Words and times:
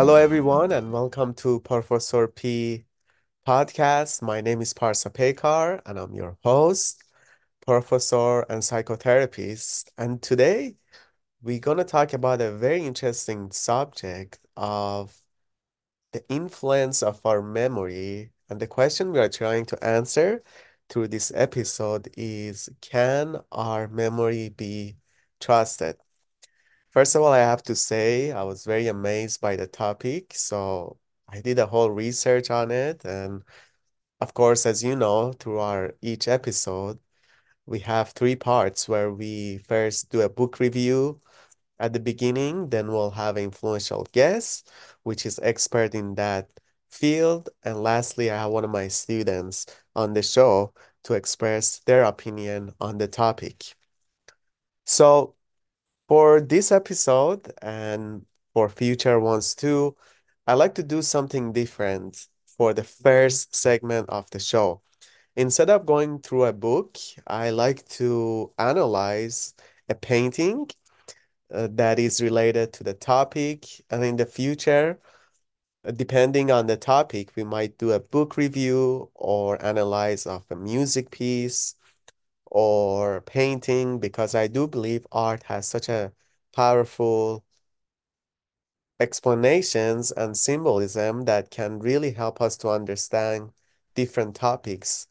Hello, 0.00 0.14
everyone, 0.14 0.72
and 0.72 0.94
welcome 0.94 1.34
to 1.34 1.60
Professor 1.60 2.26
P 2.26 2.86
podcast. 3.46 4.22
My 4.22 4.40
name 4.40 4.62
is 4.62 4.72
Parsa 4.72 5.12
Pekar, 5.12 5.82
and 5.84 5.98
I'm 5.98 6.14
your 6.14 6.38
host, 6.42 7.04
professor 7.66 8.40
and 8.48 8.62
psychotherapist. 8.62 9.90
And 9.98 10.22
today 10.22 10.76
we're 11.42 11.58
going 11.58 11.76
to 11.76 11.84
talk 11.84 12.14
about 12.14 12.40
a 12.40 12.50
very 12.50 12.82
interesting 12.86 13.50
subject 13.50 14.38
of 14.56 15.22
the 16.12 16.26
influence 16.30 17.02
of 17.02 17.20
our 17.26 17.42
memory. 17.42 18.32
And 18.48 18.58
the 18.58 18.66
question 18.66 19.12
we 19.12 19.18
are 19.18 19.28
trying 19.28 19.66
to 19.66 19.84
answer 19.84 20.42
through 20.88 21.08
this 21.08 21.30
episode 21.34 22.08
is 22.16 22.70
Can 22.80 23.36
our 23.52 23.86
memory 23.86 24.48
be 24.48 24.96
trusted? 25.40 25.96
First 26.90 27.14
of 27.14 27.22
all, 27.22 27.32
I 27.32 27.38
have 27.38 27.62
to 27.64 27.74
say 27.76 28.32
I 28.32 28.42
was 28.42 28.64
very 28.64 28.88
amazed 28.88 29.40
by 29.40 29.56
the 29.56 29.66
topic. 29.66 30.34
So 30.34 30.98
I 31.28 31.40
did 31.40 31.58
a 31.58 31.66
whole 31.66 31.90
research 31.90 32.50
on 32.50 32.70
it. 32.70 33.04
And 33.04 33.42
of 34.20 34.34
course, 34.34 34.66
as 34.66 34.82
you 34.84 34.96
know, 34.96 35.32
through 35.32 35.58
our 35.60 35.94
each 36.02 36.28
episode, 36.28 36.98
we 37.66 37.80
have 37.80 38.10
three 38.10 38.36
parts 38.36 38.88
where 38.88 39.12
we 39.12 39.58
first 39.68 40.10
do 40.10 40.22
a 40.22 40.28
book 40.28 40.60
review 40.60 41.20
at 41.78 41.92
the 41.92 42.00
beginning, 42.00 42.68
then 42.70 42.88
we'll 42.88 43.12
have 43.12 43.38
influential 43.38 44.06
guests, 44.12 44.64
which 45.04 45.26
is 45.26 45.40
expert 45.42 45.94
in 45.94 46.14
that 46.16 46.48
field. 46.90 47.50
And 47.64 47.82
lastly, 47.82 48.30
I 48.30 48.38
have 48.42 48.52
one 48.52 48.64
of 48.64 48.70
my 48.70 48.88
students 48.88 49.66
on 49.96 50.14
the 50.14 50.22
show 50.22 50.74
to 51.04 51.14
express 51.14 51.80
their 51.80 52.04
opinion 52.04 52.74
on 52.80 52.98
the 52.98 53.08
topic. 53.08 53.74
So 54.84 55.36
for 56.10 56.40
this 56.40 56.72
episode 56.72 57.52
and 57.62 58.26
for 58.52 58.68
future 58.68 59.20
ones 59.20 59.54
too, 59.54 59.94
I 60.44 60.54
like 60.54 60.74
to 60.74 60.82
do 60.82 61.02
something 61.02 61.52
different 61.52 62.26
for 62.56 62.74
the 62.74 62.82
first 62.82 63.54
segment 63.54 64.08
of 64.08 64.28
the 64.30 64.40
show. 64.40 64.82
Instead 65.36 65.70
of 65.70 65.86
going 65.86 66.18
through 66.18 66.46
a 66.46 66.52
book, 66.52 66.98
I 67.28 67.50
like 67.50 67.86
to 67.90 68.52
analyze 68.58 69.54
a 69.88 69.94
painting 69.94 70.68
uh, 71.54 71.68
that 71.74 72.00
is 72.00 72.20
related 72.20 72.72
to 72.72 72.82
the 72.82 72.94
topic. 72.94 73.66
And 73.88 74.04
in 74.04 74.16
the 74.16 74.26
future, 74.26 74.98
depending 75.94 76.50
on 76.50 76.66
the 76.66 76.76
topic, 76.76 77.30
we 77.36 77.44
might 77.44 77.78
do 77.78 77.92
a 77.92 78.00
book 78.00 78.36
review 78.36 79.12
or 79.14 79.64
analyze 79.64 80.26
of 80.26 80.44
a 80.50 80.56
music 80.56 81.12
piece 81.12 81.76
or 82.50 83.20
painting 83.22 83.98
because 84.00 84.34
I 84.34 84.46
do 84.48 84.66
believe 84.68 85.06
art 85.12 85.44
has 85.44 85.68
such 85.68 85.88
a 85.88 86.12
powerful 86.54 87.44
explanations 89.00 90.12
and 90.12 90.36
symbolism 90.36 91.24
that 91.24 91.50
can 91.50 91.78
really 91.78 92.12
help 92.12 92.40
us 92.40 92.56
to 92.58 92.68
understand 92.68 93.50
different 93.94 94.36
topics 94.36 95.08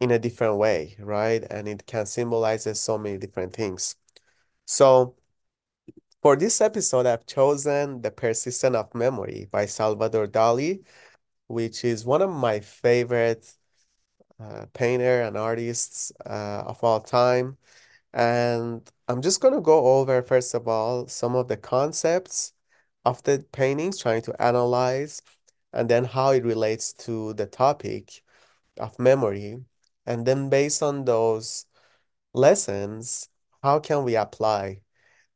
in 0.00 0.10
a 0.10 0.18
different 0.18 0.56
way, 0.56 0.96
right? 0.98 1.44
And 1.50 1.68
it 1.68 1.86
can 1.86 2.06
symbolize 2.06 2.68
so 2.80 2.98
many 2.98 3.18
different 3.18 3.54
things. 3.54 3.96
So 4.66 5.16
for 6.22 6.36
this 6.36 6.60
episode, 6.60 7.06
I've 7.06 7.26
chosen 7.26 8.02
The 8.02 8.10
Persistence 8.10 8.76
of 8.76 8.94
Memory 8.94 9.48
by 9.50 9.66
Salvador 9.66 10.26
Dali, 10.26 10.84
which 11.46 11.84
is 11.84 12.04
one 12.04 12.22
of 12.22 12.30
my 12.30 12.60
favorite 12.60 13.52
uh, 14.40 14.66
painter 14.72 15.22
and 15.22 15.36
artists 15.36 16.12
uh, 16.26 16.64
of 16.66 16.82
all 16.82 17.00
time. 17.00 17.58
And 18.12 18.88
I'm 19.08 19.22
just 19.22 19.40
going 19.40 19.54
to 19.54 19.60
go 19.60 19.98
over, 19.98 20.22
first 20.22 20.54
of 20.54 20.66
all, 20.68 21.06
some 21.08 21.36
of 21.36 21.48
the 21.48 21.56
concepts 21.56 22.52
of 23.04 23.22
the 23.22 23.44
paintings, 23.52 23.98
trying 23.98 24.22
to 24.22 24.42
analyze, 24.42 25.22
and 25.72 25.88
then 25.88 26.04
how 26.04 26.30
it 26.32 26.44
relates 26.44 26.92
to 26.94 27.34
the 27.34 27.46
topic 27.46 28.22
of 28.78 28.98
memory. 28.98 29.64
And 30.06 30.26
then 30.26 30.50
based 30.50 30.82
on 30.82 31.04
those 31.04 31.66
lessons, 32.34 33.28
how 33.62 33.78
can 33.80 34.04
we 34.04 34.16
apply 34.16 34.82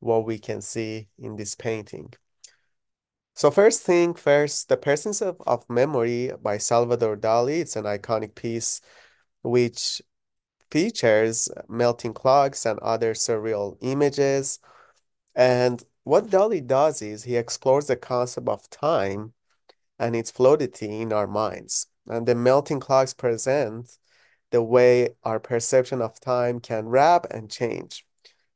what 0.00 0.26
we 0.26 0.38
can 0.38 0.60
see 0.60 1.08
in 1.18 1.36
this 1.36 1.54
painting? 1.54 2.12
So 3.36 3.50
first 3.50 3.82
thing 3.82 4.14
first, 4.14 4.68
The 4.68 4.76
Persistence 4.76 5.20
of, 5.20 5.42
of 5.44 5.68
Memory 5.68 6.30
by 6.40 6.56
Salvador 6.56 7.16
Dali. 7.16 7.58
It's 7.58 7.74
an 7.74 7.84
iconic 7.84 8.36
piece 8.36 8.80
which 9.42 10.00
features 10.70 11.48
melting 11.68 12.14
clocks 12.14 12.64
and 12.64 12.78
other 12.78 13.12
surreal 13.12 13.76
images. 13.80 14.60
And 15.34 15.82
what 16.04 16.28
Dali 16.28 16.64
does 16.64 17.02
is 17.02 17.24
he 17.24 17.36
explores 17.36 17.88
the 17.88 17.96
concept 17.96 18.48
of 18.48 18.70
time 18.70 19.32
and 19.98 20.14
its 20.14 20.30
fluidity 20.30 21.00
in 21.00 21.12
our 21.12 21.26
minds. 21.26 21.88
And 22.06 22.26
the 22.26 22.36
melting 22.36 22.78
clocks 22.78 23.14
present 23.14 23.98
the 24.52 24.62
way 24.62 25.16
our 25.24 25.40
perception 25.40 26.00
of 26.00 26.20
time 26.20 26.60
can 26.60 26.86
wrap 26.86 27.26
and 27.32 27.50
change. 27.50 28.06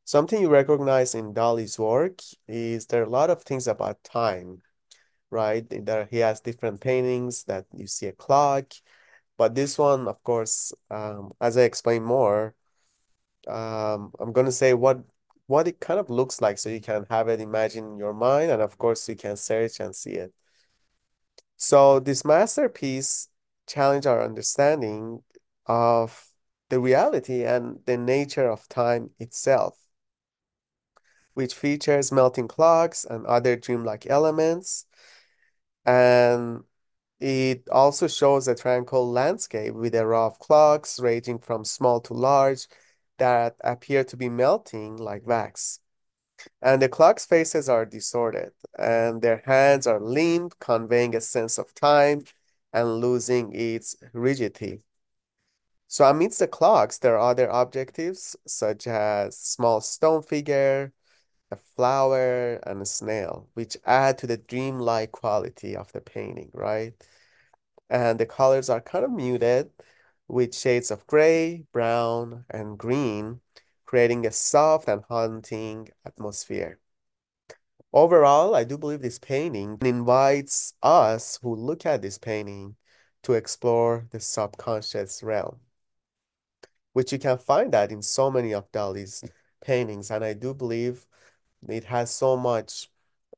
Something 0.04 0.40
you 0.40 0.48
recognize 0.48 1.16
in 1.16 1.34
Dali's 1.34 1.80
work 1.80 2.20
is 2.46 2.86
there 2.86 3.02
are 3.02 3.06
a 3.06 3.10
lot 3.10 3.28
of 3.28 3.42
things 3.42 3.66
about 3.66 4.04
time, 4.04 4.62
right? 5.30 5.64
There 5.68 6.06
he 6.10 6.18
has 6.18 6.40
different 6.40 6.80
paintings 6.80 7.44
that 7.44 7.66
you 7.74 7.86
see 7.86 8.06
a 8.06 8.12
clock, 8.12 8.72
but 9.36 9.54
this 9.54 9.78
one, 9.78 10.08
of 10.08 10.22
course, 10.22 10.72
um, 10.90 11.32
as 11.40 11.56
I 11.56 11.62
explain 11.62 12.02
more, 12.04 12.54
um, 13.46 14.12
I'm 14.20 14.32
going 14.32 14.46
to 14.46 14.52
say 14.52 14.74
what 14.74 14.98
what 15.46 15.66
it 15.66 15.80
kind 15.80 15.98
of 15.98 16.10
looks 16.10 16.42
like 16.42 16.58
so 16.58 16.68
you 16.68 16.80
can 16.80 17.06
have 17.08 17.28
it 17.28 17.40
imagine 17.40 17.84
in 17.92 17.98
your 17.98 18.12
mind 18.12 18.50
and 18.50 18.60
of 18.60 18.76
course 18.76 19.08
you 19.08 19.16
can 19.16 19.36
search 19.36 19.80
and 19.80 19.96
see 19.96 20.12
it. 20.12 20.32
So 21.56 22.00
this 22.00 22.24
masterpiece 22.24 23.28
challenged 23.66 24.06
our 24.06 24.22
understanding 24.22 25.22
of 25.66 26.28
the 26.68 26.80
reality 26.80 27.44
and 27.44 27.80
the 27.86 27.96
nature 27.96 28.48
of 28.48 28.68
time 28.68 29.10
itself, 29.18 29.78
which 31.34 31.54
features 31.54 32.12
melting 32.12 32.48
clocks 32.48 33.04
and 33.04 33.26
other 33.26 33.56
dreamlike 33.56 34.06
elements. 34.06 34.86
And 35.88 36.64
it 37.20 37.68
also 37.70 38.08
shows 38.08 38.46
a 38.46 38.54
tranquil 38.54 39.10
landscape 39.10 39.74
with 39.74 39.94
a 39.94 40.06
row 40.06 40.26
of 40.26 40.38
clocks 40.38 41.00
ranging 41.00 41.38
from 41.38 41.64
small 41.64 42.00
to 42.02 42.14
large 42.14 42.68
that 43.18 43.56
appear 43.64 44.04
to 44.04 44.16
be 44.16 44.28
melting 44.28 44.98
like 44.98 45.26
wax. 45.26 45.80
And 46.62 46.82
the 46.82 46.90
clock's 46.90 47.26
faces 47.26 47.68
are 47.70 47.86
disordered, 47.86 48.52
and 48.78 49.22
their 49.22 49.42
hands 49.46 49.86
are 49.86 50.00
limp, 50.00 50.58
conveying 50.60 51.16
a 51.16 51.20
sense 51.22 51.58
of 51.58 51.74
time 51.74 52.24
and 52.72 53.00
losing 53.00 53.52
its 53.54 53.96
rigidity. 54.12 54.82
So 55.88 56.04
amidst 56.04 56.40
the 56.40 56.48
clocks, 56.48 56.98
there 56.98 57.16
are 57.18 57.30
other 57.30 57.48
objectives 57.48 58.36
such 58.46 58.86
as 58.86 59.38
small 59.38 59.80
stone 59.80 60.22
figure, 60.22 60.92
a 61.50 61.56
flower, 61.56 62.54
and 62.66 62.82
a 62.82 62.86
snail, 62.86 63.48
which 63.54 63.76
add 63.86 64.18
to 64.18 64.26
the 64.26 64.36
dreamlike 64.36 65.12
quality 65.12 65.76
of 65.76 65.92
the 65.92 66.00
painting, 66.00 66.50
right? 66.52 66.94
And 67.90 68.18
the 68.18 68.26
colors 68.26 68.68
are 68.70 68.80
kind 68.80 69.04
of 69.04 69.10
muted 69.10 69.70
with 70.28 70.54
shades 70.54 70.90
of 70.90 71.06
gray, 71.06 71.64
brown, 71.72 72.44
and 72.50 72.78
green, 72.78 73.40
creating 73.86 74.26
a 74.26 74.30
soft 74.32 74.88
and 74.88 75.02
haunting 75.08 75.88
atmosphere. 76.04 76.78
Overall, 77.92 78.54
I 78.54 78.64
do 78.64 78.76
believe 78.76 79.00
this 79.00 79.18
painting 79.18 79.78
invites 79.80 80.74
us 80.82 81.38
who 81.42 81.54
look 81.54 81.86
at 81.86 82.02
this 82.02 82.18
painting 82.18 82.76
to 83.22 83.32
explore 83.32 84.06
the 84.10 84.20
subconscious 84.20 85.22
realm, 85.22 85.60
which 86.92 87.12
you 87.12 87.18
can 87.18 87.38
find 87.38 87.72
that 87.72 87.90
in 87.90 88.02
so 88.02 88.30
many 88.30 88.52
of 88.52 88.70
Dali's 88.72 89.24
paintings. 89.64 90.10
And 90.10 90.22
I 90.22 90.34
do 90.34 90.52
believe 90.52 91.06
it 91.66 91.84
has 91.84 92.10
so 92.10 92.36
much 92.36 92.90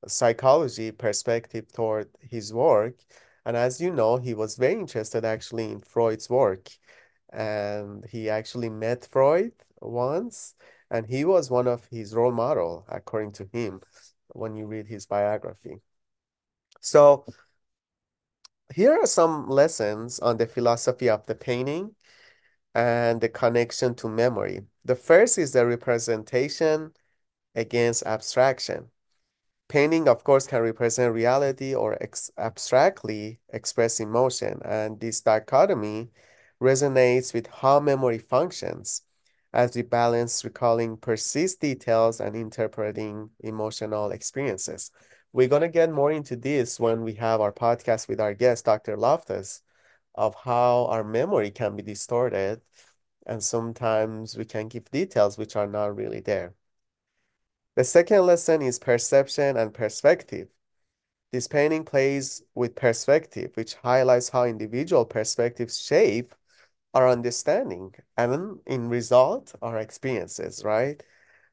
psychology 0.07 0.91
perspective 0.91 1.71
toward 1.73 2.09
his 2.21 2.53
work. 2.53 2.95
And 3.45 3.57
as 3.57 3.81
you 3.81 3.91
know, 3.91 4.17
he 4.17 4.35
was 4.35 4.57
very 4.57 4.75
interested 4.75 5.25
actually 5.25 5.71
in 5.71 5.81
Freud's 5.81 6.29
work. 6.29 6.69
And 7.33 8.05
he 8.11 8.29
actually 8.29 8.69
met 8.69 9.07
Freud 9.11 9.53
once, 9.81 10.55
and 10.91 11.07
he 11.07 11.25
was 11.25 11.51
one 11.51 11.69
of 11.69 11.87
his 11.87 12.15
role 12.15 12.33
model, 12.33 12.85
according 12.89 13.33
to 13.33 13.49
him, 13.53 13.81
when 14.29 14.57
you 14.57 14.67
read 14.67 14.87
his 14.87 15.07
biography. 15.07 15.77
So 16.81 17.25
here 18.75 18.93
are 18.93 19.07
some 19.07 19.49
lessons 19.49 20.19
on 20.19 20.37
the 20.37 20.47
philosophy 20.47 21.09
of 21.09 21.27
the 21.27 21.35
painting 21.35 21.95
and 22.75 23.21
the 23.21 23.29
connection 23.29 23.95
to 23.97 24.09
memory. 24.09 24.63
The 24.85 24.97
first 24.97 25.39
is 25.39 25.53
the 25.53 25.67
representation 25.67 26.93
against 27.55 28.05
abstraction. 28.05 28.91
Painting, 29.69 30.09
of 30.09 30.25
course, 30.25 30.47
can 30.47 30.63
represent 30.63 31.15
reality 31.15 31.75
or 31.75 31.97
ex 32.03 32.31
abstractly 32.39 33.41
express 33.51 34.01
emotion, 34.01 34.61
and 34.65 35.01
this 35.01 35.21
dichotomy 35.21 36.11
resonates 36.61 37.33
with 37.33 37.47
how 37.47 37.81
memory 37.81 38.19
functions 38.19 39.03
as 39.53 39.75
we 39.77 39.83
balance 39.83 40.45
recalling 40.45 40.97
perceived 40.97 41.61
details 41.61 42.21
and 42.21 42.37
interpreting 42.37 43.31
emotional 43.41 44.11
experiences. 44.11 44.91
We're 45.33 45.49
going 45.49 45.63
to 45.63 45.69
get 45.69 45.93
more 45.93 46.13
into 46.13 46.37
this 46.37 46.81
when 46.81 47.03
we 47.03 47.15
have 47.15 47.41
our 47.41 47.53
podcast 47.53 48.09
with 48.09 48.21
our 48.21 48.35
guest, 48.35 48.65
Dr. 48.65 48.97
Loftus, 48.97 49.63
of 50.15 50.35
how 50.35 50.87
our 50.87 51.05
memory 51.05 51.51
can 51.51 51.77
be 51.77 51.83
distorted. 51.83 52.61
And 53.27 53.43
sometimes 53.43 54.37
we 54.37 54.45
can 54.45 54.69
give 54.69 54.91
details 54.91 55.39
which 55.39 55.57
are 55.57 55.67
not 55.67 55.97
really 55.97 56.21
there. 56.21 56.55
The 57.81 57.85
second 57.85 58.27
lesson 58.27 58.61
is 58.61 58.79
perception 58.79 59.57
and 59.57 59.73
perspective. 59.73 60.49
This 61.33 61.49
painting 61.49 61.87
plays 61.87 62.43
with 62.55 62.75
perspective, 62.75 63.53
which 63.55 63.77
highlights 63.77 64.29
how 64.29 64.45
individual 64.45 65.07
perspectives 65.07 65.81
shape 65.81 66.35
our 66.93 67.09
understanding 67.09 67.95
and 68.19 68.59
in 68.67 68.91
result, 68.91 69.55
our 69.63 69.79
experiences, 69.79 70.63
right? 70.63 71.03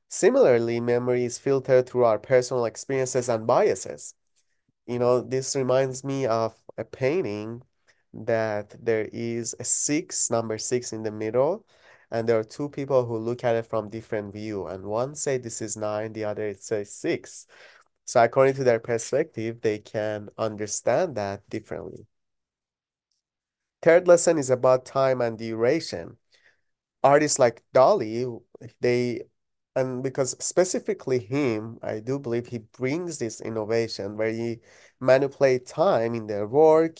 Similarly, 0.09 0.81
memory 0.81 1.23
is 1.23 1.37
filtered 1.37 1.87
through 1.87 2.03
our 2.03 2.19
personal 2.19 2.65
experiences 2.65 3.29
and 3.29 3.47
biases. 3.47 4.13
You 4.85 4.99
know, 4.99 5.21
this 5.21 5.55
reminds 5.55 6.03
me 6.03 6.25
of 6.25 6.61
a 6.77 6.83
painting 6.83 7.61
that 8.13 8.75
there 8.83 9.07
is 9.13 9.55
a 9.61 9.63
six, 9.63 10.29
number 10.29 10.57
six 10.57 10.91
in 10.91 11.03
the 11.03 11.11
middle, 11.11 11.65
and 12.11 12.27
there 12.27 12.39
are 12.39 12.43
two 12.43 12.69
people 12.69 13.05
who 13.05 13.17
look 13.17 13.43
at 13.43 13.55
it 13.55 13.65
from 13.65 13.89
different 13.89 14.33
view, 14.33 14.67
and 14.67 14.85
one 14.85 15.15
say 15.15 15.37
this 15.37 15.61
is 15.61 15.77
nine, 15.77 16.13
the 16.13 16.25
other 16.25 16.47
it 16.47 16.63
says 16.63 16.93
six. 16.93 17.47
So 18.05 18.23
according 18.23 18.55
to 18.55 18.63
their 18.63 18.79
perspective, 18.79 19.61
they 19.61 19.79
can 19.79 20.29
understand 20.37 21.15
that 21.15 21.47
differently. 21.49 22.07
Third 23.81 24.07
lesson 24.07 24.37
is 24.37 24.49
about 24.49 24.85
time 24.85 25.21
and 25.21 25.37
duration. 25.37 26.17
Artists 27.03 27.39
like 27.39 27.63
Dali, 27.73 28.41
they 28.81 29.23
and 29.75 30.01
because 30.01 30.35
specifically 30.43 31.19
him, 31.19 31.77
I 31.83 31.99
do 31.99 32.17
believe 32.17 32.47
he 32.47 32.59
brings 32.59 33.19
this 33.19 33.41
innovation 33.41 34.17
where 34.17 34.31
he 34.31 34.61
manipulate 34.99 35.67
time 35.67 36.15
in 36.15 36.25
their 36.25 36.47
work, 36.47 36.97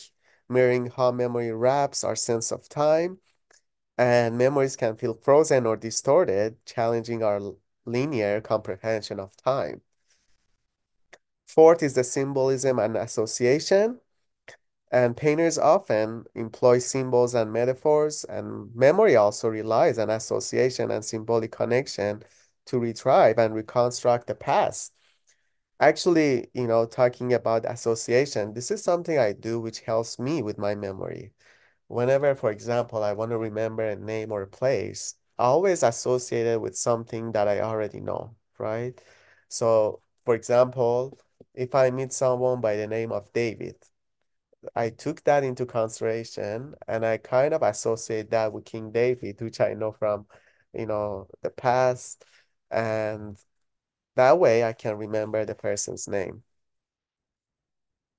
mirroring 0.47 0.91
how 0.95 1.11
memory 1.11 1.51
wraps 1.51 2.03
our 2.03 2.15
sense 2.15 2.51
of 2.51 2.69
time, 2.69 3.17
and 3.97 4.37
memories 4.37 4.75
can 4.75 4.95
feel 4.97 5.13
frozen 5.13 5.65
or 5.65 5.75
distorted, 5.77 6.63
challenging 6.65 7.23
our 7.23 7.41
linear 7.85 8.41
comprehension 8.41 9.19
of 9.19 9.35
time. 9.37 9.81
Fourth 11.47 11.81
is 11.81 11.93
the 11.95 12.03
symbolism 12.03 12.79
and 12.79 12.95
association. 12.97 13.99
And 14.91 15.17
painters 15.17 15.57
often 15.57 16.25
employ 16.35 16.79
symbols 16.79 17.33
and 17.35 17.51
metaphors, 17.51 18.23
and 18.23 18.73
memory 18.75 19.15
also 19.15 19.49
relies 19.49 19.97
on 19.99 20.09
association 20.09 20.91
and 20.91 21.03
symbolic 21.03 21.51
connection 21.51 22.23
to 22.67 22.79
retrieve 22.79 23.37
and 23.37 23.53
reconstruct 23.53 24.27
the 24.27 24.35
past. 24.35 24.93
Actually, 25.79 26.49
you 26.53 26.67
know, 26.67 26.85
talking 26.85 27.33
about 27.33 27.65
association, 27.65 28.53
this 28.53 28.71
is 28.71 28.83
something 28.83 29.17
I 29.19 29.33
do 29.33 29.59
which 29.59 29.81
helps 29.81 30.19
me 30.19 30.41
with 30.41 30.57
my 30.57 30.75
memory. 30.75 31.33
Whenever, 31.87 32.35
for 32.35 32.51
example, 32.51 33.03
I 33.03 33.13
want 33.13 33.31
to 33.31 33.37
remember 33.37 33.83
a 33.83 33.95
name 33.95 34.31
or 34.31 34.41
a 34.43 34.47
place, 34.47 35.15
I 35.37 35.45
always 35.45 35.83
associate 35.83 36.45
it 36.47 36.61
with 36.61 36.77
something 36.77 37.31
that 37.33 37.47
I 37.47 37.61
already 37.61 37.99
know, 38.01 38.35
right? 38.57 38.99
So, 39.49 40.01
for 40.25 40.35
example, 40.35 41.17
if 41.53 41.75
I 41.75 41.89
meet 41.91 42.11
someone 42.13 42.61
by 42.61 42.75
the 42.75 42.87
name 42.87 43.11
of 43.11 43.31
David, 43.33 43.75
I 44.75 44.89
took 44.89 45.23
that 45.25 45.43
into 45.43 45.65
consideration 45.65 46.75
and 46.87 47.05
I 47.05 47.17
kind 47.17 47.53
of 47.53 47.61
associate 47.63 48.31
that 48.31 48.51
with 48.53 48.65
King 48.65 48.91
David, 48.91 49.41
which 49.41 49.61
I 49.61 49.73
know 49.73 49.91
from, 49.91 50.27
you 50.73 50.85
know, 50.85 51.27
the 51.41 51.49
past. 51.49 52.25
And 52.71 53.37
that 54.15 54.39
way 54.39 54.63
I 54.63 54.73
can 54.73 54.97
remember 54.97 55.45
the 55.45 55.55
person's 55.55 56.07
name. 56.07 56.43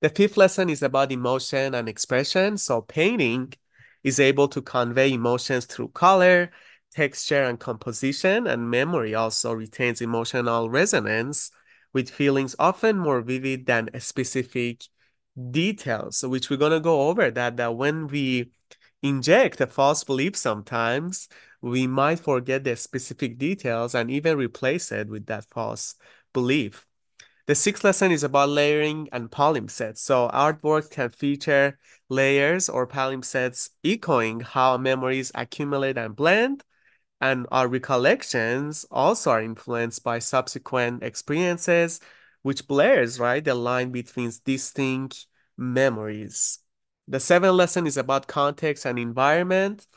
The 0.01 0.09
fifth 0.09 0.37
lesson 0.37 0.69
is 0.69 0.81
about 0.81 1.11
emotion 1.11 1.75
and 1.75 1.89
expression. 1.89 2.57
So 2.57 2.81
painting 2.81 3.53
is 4.03 4.19
able 4.19 4.47
to 4.49 4.61
convey 4.61 5.11
emotions 5.11 5.65
through 5.65 5.89
color, 5.89 6.51
texture, 6.91 7.43
and 7.43 7.59
composition, 7.59 8.47
and 8.47 8.69
memory 8.69 9.13
also 9.13 9.51
retains 9.53 10.01
emotional 10.01 10.69
resonance 10.69 11.51
with 11.91 12.09
feelings 12.09 12.55
often 12.59 12.97
more 12.97 13.21
vivid 13.21 13.65
than 13.65 13.89
specific 13.99 14.83
details, 15.51 16.23
which 16.23 16.49
we're 16.49 16.57
going 16.57 16.71
to 16.71 16.79
go 16.79 17.09
over 17.09 17.29
that, 17.31 17.57
that 17.57 17.75
when 17.75 18.07
we 18.07 18.51
inject 19.01 19.59
a 19.61 19.67
false 19.67 20.03
belief 20.03 20.35
sometimes, 20.35 21.27
we 21.61 21.87
might 21.87 22.19
forget 22.19 22.63
the 22.63 22.75
specific 22.75 23.37
details 23.37 23.95
and 23.95 24.09
even 24.09 24.37
replace 24.37 24.91
it 24.91 25.09
with 25.09 25.25
that 25.25 25.45
false 25.51 25.95
belief. 26.31 26.88
The 27.49 27.55
sixth 27.55 27.83
lesson 27.83 28.11
is 28.11 28.23
about 28.23 28.49
layering 28.49 29.09
and 29.11 29.31
palimpsests. 29.31 29.97
So 29.97 30.29
artwork 30.31 30.91
can 30.91 31.09
feature 31.09 31.79
layers 32.07 32.69
or 32.69 32.85
palimpsests 32.85 33.71
echoing 33.83 34.41
how 34.41 34.77
memories 34.77 35.31
accumulate 35.33 35.97
and 35.97 36.15
blend. 36.15 36.63
And 37.19 37.47
our 37.51 37.67
recollections 37.67 38.85
also 38.91 39.31
are 39.31 39.41
influenced 39.41 40.03
by 40.03 40.19
subsequent 40.19 41.01
experiences, 41.01 41.99
which 42.43 42.67
blurs, 42.67 43.19
right, 43.19 43.43
the 43.43 43.55
line 43.55 43.91
between 43.91 44.31
distinct 44.45 45.25
memories. 45.57 46.59
The 47.07 47.19
seventh 47.19 47.55
lesson 47.55 47.87
is 47.87 47.97
about 47.97 48.27
context 48.27 48.85
and 48.85 48.99
environment. 48.99 49.87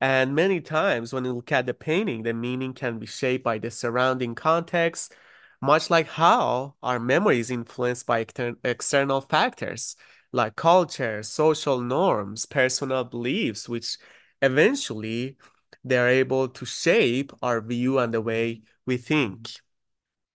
And 0.00 0.34
many 0.34 0.60
times 0.60 1.12
when 1.12 1.24
you 1.24 1.34
look 1.34 1.52
at 1.52 1.66
the 1.66 1.74
painting, 1.74 2.24
the 2.24 2.34
meaning 2.34 2.72
can 2.74 2.98
be 2.98 3.06
shaped 3.06 3.44
by 3.44 3.58
the 3.58 3.70
surrounding 3.70 4.34
context, 4.34 5.14
much 5.60 5.90
like 5.90 6.08
how 6.08 6.74
our 6.82 6.98
memory 6.98 7.40
is 7.40 7.50
influenced 7.50 8.06
by 8.06 8.26
external 8.64 9.20
factors 9.20 9.96
like 10.32 10.56
culture, 10.56 11.22
social 11.22 11.80
norms, 11.80 12.46
personal 12.46 13.04
beliefs, 13.04 13.68
which 13.68 13.96
eventually 14.42 15.36
they're 15.84 16.08
able 16.08 16.48
to 16.48 16.64
shape 16.66 17.32
our 17.42 17.60
view 17.60 17.98
and 17.98 18.12
the 18.12 18.20
way 18.20 18.62
we 18.86 18.96
think. 18.96 19.50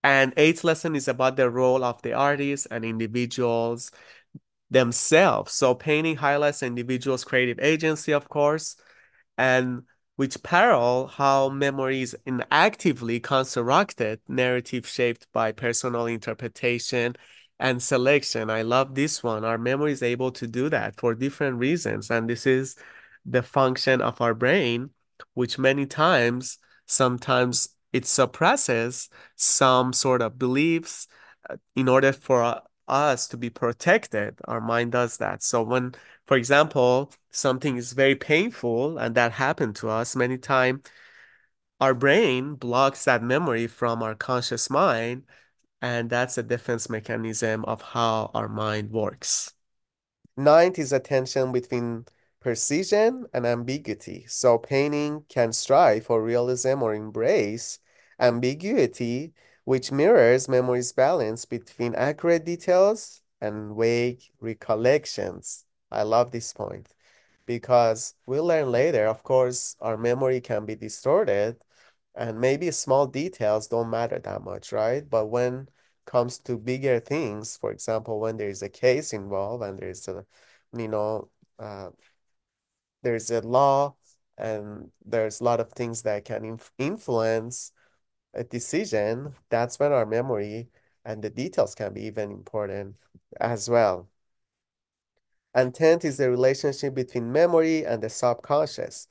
And 0.03 0.34
eighth 0.38 0.63
lesson 0.63 0.95
is 0.95 1.07
about 1.07 1.36
the 1.36 1.50
role 1.50 1.84
of 1.84 2.01
the 2.01 2.13
artists 2.13 2.65
and 2.65 2.84
individuals 2.84 3.91
themselves. 4.72 5.53
So 5.53 5.75
painting 5.75 6.15
highlights 6.15 6.63
individual's 6.63 7.24
creative 7.24 7.60
agency, 7.60 8.13
of 8.13 8.27
course, 8.27 8.77
and 9.38 9.84
which 10.21 10.43
parallel 10.43 11.07
how 11.07 11.49
memories 11.49 12.13
inactively 12.27 13.19
constructed 13.19 14.19
narrative 14.27 14.85
shaped 14.85 15.25
by 15.33 15.51
personal 15.51 16.05
interpretation 16.05 17.15
and 17.59 17.81
selection. 17.81 18.47
I 18.51 18.61
love 18.61 18.93
this 18.93 19.23
one. 19.23 19.43
Our 19.43 19.57
memory 19.57 19.93
is 19.93 20.03
able 20.03 20.31
to 20.33 20.45
do 20.45 20.69
that 20.69 20.95
for 20.99 21.15
different 21.15 21.57
reasons. 21.57 22.11
And 22.11 22.29
this 22.29 22.45
is 22.45 22.75
the 23.25 23.41
function 23.41 23.99
of 23.99 24.21
our 24.21 24.35
brain, 24.35 24.91
which 25.33 25.57
many 25.57 25.87
times, 25.87 26.59
sometimes 26.85 27.69
it 27.91 28.05
suppresses 28.05 29.09
some 29.35 29.91
sort 29.91 30.21
of 30.21 30.37
beliefs 30.37 31.07
uh, 31.49 31.55
in 31.75 31.89
order 31.89 32.13
for 32.13 32.61
us 32.87 33.27
to 33.29 33.37
be 33.37 33.49
protected, 33.49 34.37
our 34.45 34.61
mind 34.61 34.91
does 34.91 35.17
that. 35.17 35.41
So 35.41 35.63
when, 35.63 35.95
for 36.31 36.38
example, 36.38 37.11
something 37.31 37.75
is 37.75 37.91
very 37.91 38.15
painful 38.15 38.97
and 38.97 39.15
that 39.15 39.33
happened 39.33 39.75
to 39.75 39.89
us 39.89 40.15
many 40.15 40.38
times, 40.38 40.79
our 41.81 41.93
brain 41.93 42.55
blocks 42.55 43.03
that 43.03 43.21
memory 43.21 43.67
from 43.67 44.01
our 44.01 44.15
conscious 44.15 44.69
mind, 44.69 45.23
and 45.81 46.09
that's 46.09 46.38
a 46.38 46.43
defense 46.43 46.89
mechanism 46.89 47.65
of 47.65 47.81
how 47.81 48.31
our 48.33 48.47
mind 48.47 48.91
works. 48.91 49.53
Ninth 50.38 50.79
is 50.79 50.93
a 50.93 51.01
tension 51.01 51.51
between 51.51 52.05
precision 52.39 53.25
and 53.33 53.45
ambiguity. 53.45 54.23
So 54.29 54.57
painting 54.57 55.25
can 55.27 55.51
strive 55.51 56.05
for 56.05 56.23
realism 56.23 56.81
or 56.81 56.93
embrace 56.95 57.79
ambiguity 58.21 59.33
which 59.65 59.91
mirrors 59.91 60.47
memory's 60.47 60.93
balance 60.93 61.43
between 61.43 61.93
accurate 61.93 62.45
details 62.45 63.21
and 63.41 63.75
vague 63.77 64.21
recollections. 64.39 65.65
I 65.91 66.03
love 66.03 66.31
this 66.31 66.53
point 66.53 66.93
because 67.45 68.15
we'll 68.25 68.45
learn 68.45 68.71
later, 68.71 69.07
of 69.07 69.24
course, 69.24 69.75
our 69.81 69.98
memory 69.98 70.41
can 70.41 70.65
be 70.65 70.75
distorted 70.75 71.63
and 72.15 72.39
maybe 72.41 72.71
small 72.71 73.07
details 73.07 73.67
don't 73.67 73.89
matter 73.89 74.19
that 74.19 74.43
much, 74.43 74.71
right? 74.71 75.10
But 75.10 75.27
when 75.27 75.69
comes 76.05 76.39
to 76.39 76.57
bigger 76.57 77.00
things, 77.00 77.57
for 77.57 77.71
example, 77.71 78.19
when 78.19 78.38
there 78.38 78.50
is 78.50 78.62
a 78.63 78.69
case 78.69 79.13
involved 79.13 79.63
and 79.63 79.79
there's 79.79 80.07
a, 80.07 80.25
you 80.77 80.88
know, 80.88 81.29
uh, 81.60 81.89
there's 83.03 83.29
a 83.31 83.41
law 83.41 83.95
and 84.38 84.91
there's 85.05 85.41
a 85.41 85.43
lot 85.43 85.60
of 85.60 85.71
things 85.74 86.01
that 86.03 86.25
can 86.25 86.45
inf 86.45 86.71
influence 86.77 87.71
a 88.33 88.43
decision, 88.43 89.33
that's 89.50 89.79
when 89.79 89.91
our 89.93 90.05
memory 90.05 90.69
and 91.05 91.24
the 91.24 91.29
details 91.29 91.75
can 91.75 91.93
be 91.93 92.03
even 92.03 92.31
important 92.31 92.95
as 93.39 93.69
well. 93.69 94.10
And 95.53 95.74
10th 95.74 96.05
is 96.05 96.17
the 96.17 96.29
relationship 96.29 96.93
between 96.93 97.31
memory 97.31 97.86
and 97.86 98.01
the 98.01 98.10
subconscious. 98.10 99.08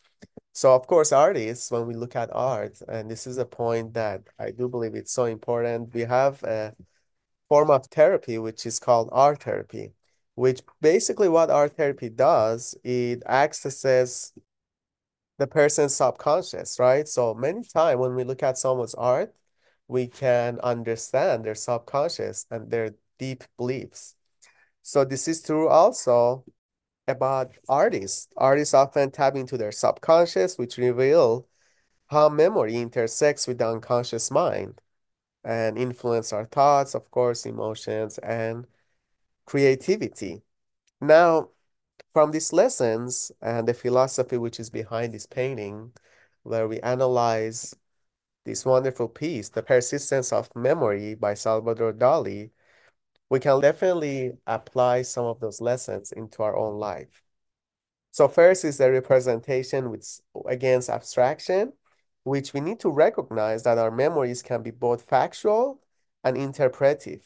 So 0.52 0.74
of 0.74 0.86
course, 0.86 1.12
artists, 1.12 1.70
when 1.70 1.86
we 1.86 1.94
look 1.94 2.16
at 2.16 2.30
art, 2.32 2.80
and 2.88 3.10
this 3.10 3.26
is 3.26 3.38
a 3.38 3.44
point 3.44 3.94
that 3.94 4.22
I 4.38 4.50
do 4.50 4.68
believe 4.68 4.94
it's 4.94 5.12
so 5.12 5.26
important, 5.26 5.94
we 5.94 6.02
have 6.02 6.42
a 6.42 6.74
form 7.48 7.70
of 7.70 7.86
therapy, 7.86 8.38
which 8.38 8.66
is 8.66 8.78
called 8.78 9.08
art 9.12 9.42
therapy, 9.42 9.92
which 10.34 10.62
basically 10.80 11.28
what 11.28 11.50
art 11.50 11.76
therapy 11.76 12.08
does, 12.08 12.74
it 12.84 13.22
accesses 13.26 14.32
the 15.38 15.46
person's 15.46 15.94
subconscious, 15.94 16.78
right? 16.78 17.08
So 17.08 17.34
many 17.34 17.64
times 17.64 17.98
when 17.98 18.14
we 18.14 18.24
look 18.24 18.42
at 18.42 18.58
someone's 18.58 18.94
art, 18.94 19.34
we 19.88 20.06
can 20.06 20.60
understand 20.60 21.44
their 21.44 21.54
subconscious 21.54 22.46
and 22.50 22.70
their 22.70 22.90
deep 23.18 23.44
beliefs. 23.56 24.14
So 24.82 25.04
this 25.04 25.28
is 25.28 25.42
true 25.42 25.68
also 25.68 26.44
about 27.06 27.52
artists. 27.68 28.28
Artists 28.36 28.74
often 28.74 29.10
tap 29.10 29.36
into 29.36 29.56
their 29.58 29.72
subconscious, 29.72 30.58
which 30.58 30.78
reveal 30.78 31.46
how 32.08 32.28
memory 32.28 32.76
intersects 32.76 33.46
with 33.46 33.58
the 33.58 33.68
unconscious 33.68 34.30
mind 34.30 34.80
and 35.44 35.78
influence 35.78 36.32
our 36.32 36.44
thoughts, 36.46 36.94
of 36.94 37.10
course, 37.10 37.46
emotions, 37.46 38.18
and 38.18 38.66
creativity. 39.46 40.42
Now, 41.00 41.50
from 42.12 42.32
these 42.32 42.52
lessons 42.52 43.32
and 43.40 43.66
the 43.68 43.74
philosophy 43.74 44.38
which 44.38 44.60
is 44.60 44.70
behind 44.70 45.14
this 45.14 45.26
painting, 45.26 45.92
where 46.42 46.68
we 46.68 46.80
analyze 46.80 47.74
this 48.44 48.64
wonderful 48.64 49.08
piece, 49.08 49.50
The 49.50 49.62
Persistence 49.62 50.32
of 50.32 50.54
Memory 50.56 51.14
by 51.14 51.34
Salvador 51.34 51.92
Dali, 51.92 52.50
we 53.30 53.38
can 53.38 53.60
definitely 53.60 54.32
apply 54.46 55.02
some 55.02 55.24
of 55.24 55.38
those 55.40 55.60
lessons 55.60 56.12
into 56.12 56.42
our 56.42 56.56
own 56.56 56.78
life. 56.78 57.22
So 58.10 58.26
first 58.26 58.64
is 58.64 58.76
the 58.76 58.90
representation 58.90 59.90
with 59.90 60.20
against 60.46 60.90
abstraction, 60.90 61.72
which 62.24 62.52
we 62.52 62.60
need 62.60 62.80
to 62.80 62.90
recognize 62.90 63.62
that 63.62 63.78
our 63.78 63.92
memories 63.92 64.42
can 64.42 64.62
be 64.62 64.72
both 64.72 65.08
factual 65.08 65.80
and 66.24 66.36
interpretive, 66.36 67.22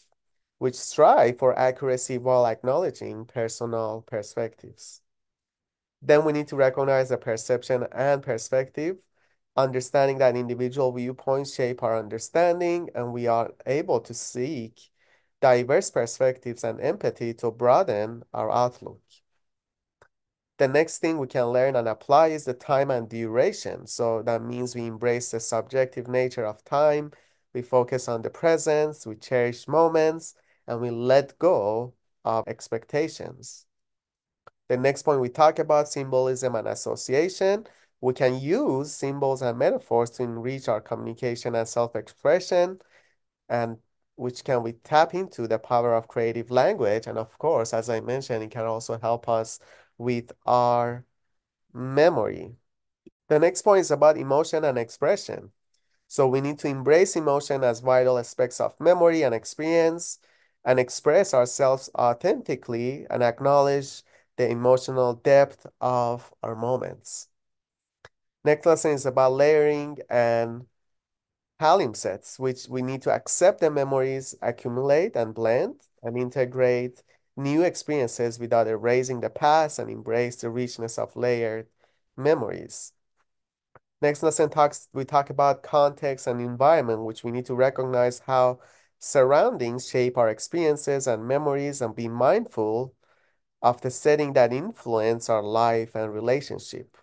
which 0.58 0.74
strive 0.74 1.38
for 1.38 1.58
accuracy 1.58 2.18
while 2.18 2.46
acknowledging 2.46 3.24
personal 3.24 4.04
perspectives. 4.06 5.00
Then 6.02 6.26
we 6.26 6.34
need 6.34 6.48
to 6.48 6.56
recognize 6.56 7.08
the 7.08 7.16
perception 7.16 7.86
and 7.90 8.22
perspective, 8.22 8.98
understanding 9.56 10.18
that 10.18 10.36
individual 10.36 10.92
viewpoints 10.92 11.54
shape 11.54 11.82
our 11.82 11.98
understanding, 11.98 12.90
and 12.94 13.14
we 13.14 13.26
are 13.26 13.52
able 13.64 14.00
to 14.00 14.12
seek 14.12 14.90
diverse 15.44 15.90
perspectives 15.90 16.64
and 16.64 16.80
empathy 16.80 17.34
to 17.34 17.50
broaden 17.50 18.22
our 18.32 18.50
outlook. 18.50 19.02
The 20.56 20.68
next 20.68 21.00
thing 21.00 21.18
we 21.18 21.26
can 21.26 21.48
learn 21.48 21.76
and 21.76 21.86
apply 21.86 22.28
is 22.28 22.46
the 22.46 22.54
time 22.54 22.90
and 22.90 23.06
duration. 23.06 23.86
So 23.86 24.22
that 24.22 24.42
means 24.42 24.74
we 24.74 24.86
embrace 24.86 25.30
the 25.30 25.40
subjective 25.40 26.08
nature 26.08 26.46
of 26.46 26.64
time. 26.64 27.10
We 27.52 27.60
focus 27.60 28.08
on 28.08 28.22
the 28.22 28.30
presence, 28.30 29.06
we 29.06 29.16
cherish 29.16 29.68
moments, 29.68 30.34
and 30.66 30.80
we 30.80 30.90
let 30.90 31.38
go 31.38 31.92
of 32.24 32.48
expectations. 32.48 33.66
The 34.70 34.78
next 34.78 35.02
point 35.02 35.20
we 35.20 35.28
talk 35.28 35.58
about 35.58 35.88
symbolism 35.90 36.54
and 36.54 36.68
association. 36.68 37.66
We 38.00 38.14
can 38.14 38.40
use 38.40 38.94
symbols 38.94 39.42
and 39.42 39.58
metaphors 39.58 40.08
to 40.12 40.22
enrich 40.22 40.68
our 40.68 40.80
communication 40.80 41.54
and 41.54 41.68
self-expression, 41.68 42.80
and 43.50 43.76
which 44.16 44.44
can 44.44 44.62
we 44.62 44.72
tap 44.72 45.14
into 45.14 45.46
the 45.48 45.58
power 45.58 45.94
of 45.94 46.08
creative 46.08 46.50
language. 46.50 47.06
And 47.06 47.18
of 47.18 47.36
course, 47.38 47.72
as 47.74 47.90
I 47.90 48.00
mentioned, 48.00 48.44
it 48.44 48.50
can 48.50 48.64
also 48.64 48.98
help 48.98 49.28
us 49.28 49.58
with 49.98 50.32
our 50.46 51.04
memory. 51.72 52.56
The 53.28 53.38
next 53.38 53.62
point 53.62 53.80
is 53.80 53.90
about 53.90 54.18
emotion 54.18 54.64
and 54.64 54.78
expression. 54.78 55.52
So 56.08 56.28
we 56.28 56.40
need 56.40 56.58
to 56.60 56.68
embrace 56.68 57.16
emotion 57.16 57.64
as 57.64 57.80
vital 57.80 58.18
aspects 58.18 58.60
of 58.60 58.78
memory 58.80 59.22
and 59.22 59.34
experience 59.34 60.18
and 60.64 60.78
express 60.78 61.34
ourselves 61.34 61.90
authentically 61.96 63.06
and 63.10 63.22
acknowledge 63.22 64.02
the 64.36 64.48
emotional 64.48 65.14
depth 65.14 65.66
of 65.80 66.32
our 66.42 66.54
moments. 66.54 67.28
Next 68.44 68.66
lesson 68.66 68.92
is 68.92 69.06
about 69.06 69.32
layering 69.32 69.98
and 70.10 70.66
palimpsests, 71.60 72.38
which 72.38 72.68
we 72.68 72.82
need 72.82 73.02
to 73.02 73.10
accept 73.10 73.60
the 73.60 73.70
memories 73.70 74.34
accumulate 74.42 75.16
and 75.16 75.34
blend 75.34 75.80
and 76.02 76.18
integrate 76.18 77.02
new 77.36 77.62
experiences 77.62 78.38
without 78.38 78.68
erasing 78.68 79.20
the 79.20 79.30
past 79.30 79.78
and 79.78 79.90
embrace 79.90 80.36
the 80.36 80.50
richness 80.50 80.98
of 80.98 81.16
layered 81.16 81.66
memories. 82.16 82.92
Next 84.00 84.22
lesson 84.22 84.50
talks 84.50 84.88
we 84.92 85.04
talk 85.04 85.30
about 85.30 85.62
context 85.62 86.26
and 86.26 86.40
environment, 86.40 87.04
which 87.04 87.24
we 87.24 87.30
need 87.30 87.46
to 87.46 87.54
recognize 87.54 88.18
how 88.20 88.60
surroundings 88.98 89.88
shape 89.88 90.18
our 90.18 90.28
experiences 90.28 91.06
and 91.06 91.26
memories 91.26 91.80
and 91.80 91.94
be 91.94 92.08
mindful 92.08 92.94
of 93.62 93.80
the 93.80 93.90
setting 93.90 94.34
that 94.34 94.52
influence 94.52 95.30
our 95.30 95.42
life 95.42 95.94
and 95.94 96.12
relationship. 96.12 96.96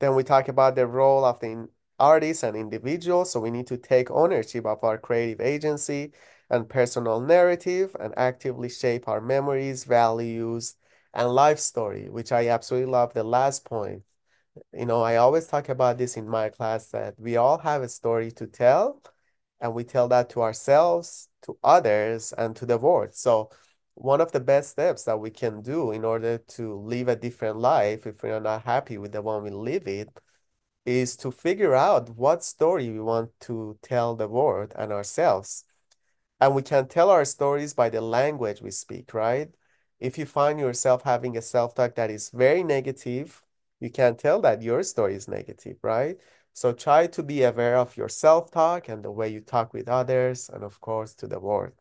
Then 0.00 0.14
we 0.14 0.22
talk 0.22 0.48
about 0.48 0.74
the 0.74 0.86
role 0.86 1.24
of 1.24 1.40
the 1.40 1.68
artists 1.98 2.42
and 2.42 2.56
individuals. 2.56 3.32
So 3.32 3.40
we 3.40 3.50
need 3.50 3.66
to 3.68 3.76
take 3.76 4.10
ownership 4.10 4.66
of 4.66 4.82
our 4.84 4.98
creative 4.98 5.40
agency 5.40 6.12
and 6.50 6.68
personal 6.68 7.20
narrative 7.20 7.96
and 7.98 8.14
actively 8.16 8.68
shape 8.68 9.08
our 9.08 9.20
memories, 9.20 9.84
values, 9.84 10.76
and 11.12 11.28
life 11.30 11.58
story, 11.58 12.08
which 12.08 12.32
I 12.32 12.48
absolutely 12.48 12.90
love 12.90 13.14
the 13.14 13.24
last 13.24 13.64
point. 13.64 14.02
You 14.72 14.86
know, 14.86 15.02
I 15.02 15.16
always 15.16 15.46
talk 15.46 15.68
about 15.68 15.98
this 15.98 16.16
in 16.16 16.28
my 16.28 16.48
class 16.48 16.88
that 16.88 17.14
we 17.18 17.36
all 17.36 17.58
have 17.58 17.82
a 17.82 17.88
story 17.88 18.30
to 18.32 18.46
tell, 18.46 19.02
and 19.60 19.74
we 19.74 19.84
tell 19.84 20.08
that 20.08 20.30
to 20.30 20.42
ourselves, 20.42 21.28
to 21.42 21.58
others, 21.62 22.32
and 22.36 22.54
to 22.56 22.66
the 22.66 22.78
world. 22.78 23.14
So 23.14 23.50
one 23.94 24.20
of 24.20 24.32
the 24.32 24.40
best 24.40 24.70
steps 24.70 25.04
that 25.04 25.18
we 25.18 25.30
can 25.30 25.62
do 25.62 25.92
in 25.92 26.04
order 26.04 26.38
to 26.38 26.74
live 26.74 27.08
a 27.08 27.16
different 27.16 27.58
life, 27.58 28.06
if 28.06 28.22
we 28.22 28.30
are 28.30 28.40
not 28.40 28.62
happy 28.64 28.98
with 28.98 29.12
the 29.12 29.22
one 29.22 29.42
we 29.42 29.50
live 29.50 29.86
it, 29.88 30.08
is 30.86 31.16
to 31.16 31.30
figure 31.30 31.74
out 31.74 32.10
what 32.10 32.44
story 32.44 32.90
we 32.90 33.00
want 33.00 33.30
to 33.40 33.78
tell 33.82 34.14
the 34.14 34.28
world 34.28 34.72
and 34.76 34.92
ourselves. 34.92 35.64
And 36.40 36.54
we 36.54 36.62
can 36.62 36.88
tell 36.88 37.10
our 37.10 37.24
stories 37.24 37.74
by 37.74 37.88
the 37.88 38.00
language 38.00 38.60
we 38.60 38.70
speak, 38.70 39.14
right? 39.14 39.54
If 40.00 40.18
you 40.18 40.26
find 40.26 40.58
yourself 40.58 41.02
having 41.02 41.36
a 41.36 41.42
self-talk 41.42 41.94
that 41.94 42.10
is 42.10 42.30
very 42.30 42.62
negative, 42.62 43.42
you 43.80 43.90
can 43.90 44.16
tell 44.16 44.40
that 44.42 44.62
your 44.62 44.82
story 44.82 45.14
is 45.14 45.28
negative, 45.28 45.78
right? 45.82 46.18
So 46.52 46.72
try 46.72 47.06
to 47.08 47.22
be 47.22 47.42
aware 47.44 47.76
of 47.76 47.96
your 47.96 48.08
self-talk 48.08 48.88
and 48.88 49.02
the 49.02 49.10
way 49.10 49.28
you 49.28 49.40
talk 49.40 49.72
with 49.72 49.88
others, 49.88 50.50
and 50.52 50.62
of 50.62 50.80
course, 50.80 51.14
to 51.14 51.26
the 51.26 51.40
world. 51.40 51.72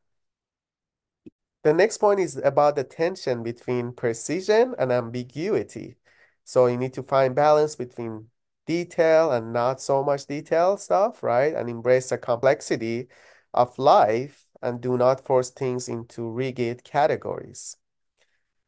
The 1.64 1.74
next 1.74 1.98
point 1.98 2.20
is 2.20 2.38
about 2.38 2.76
the 2.76 2.84
tension 2.84 3.44
between 3.44 3.94
precision 3.94 4.76
and 4.78 4.92
ambiguity. 4.92 5.96
So 6.44 6.68
you 6.68 6.78
need 6.78 6.94
to 6.94 7.04
find 7.04 7.34
balance 7.34 7.76
between 7.76 8.28
detail 8.66 9.32
and 9.32 9.54
not 9.54 9.82
so 9.82 10.04
much 10.04 10.26
detail 10.26 10.78
stuff, 10.78 11.24
right? 11.24 11.54
And 11.54 11.70
embrace 11.70 12.10
the 12.10 12.18
complexity 12.18 13.08
of 13.54 13.78
life 13.78 14.48
and 14.62 14.82
do 14.82 14.98
not 14.98 15.26
force 15.26 15.50
things 15.50 15.90
into 15.90 16.30
rigid 16.30 16.84
categories. 16.84 17.78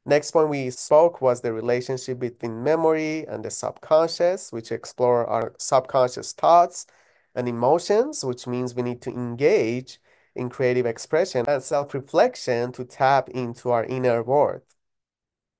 Next 0.05 0.31
point 0.31 0.49
we 0.49 0.69
spoke 0.69 1.19
was 1.21 1.41
the 1.41 1.51
relationship 1.51 2.19
between 2.19 2.63
memory 2.63 3.25
and 3.25 3.43
the 3.43 3.49
subconscious, 3.49 4.51
which 4.51 4.71
explore 4.71 5.25
our 5.25 5.53
subconscious 5.57 6.33
thoughts 6.33 6.85
and 7.33 7.47
emotions, 7.47 8.23
which 8.23 8.45
means 8.45 8.75
we 8.75 8.83
need 8.83 9.01
to 9.01 9.09
engage 9.09 9.99
in 10.35 10.49
creative 10.49 10.85
expression 10.85 11.45
and 11.47 11.63
self-reflection 11.63 12.71
to 12.73 12.85
tap 12.85 13.29
into 13.29 13.71
our 13.71 13.85
inner 13.85 14.21
world. 14.21 14.61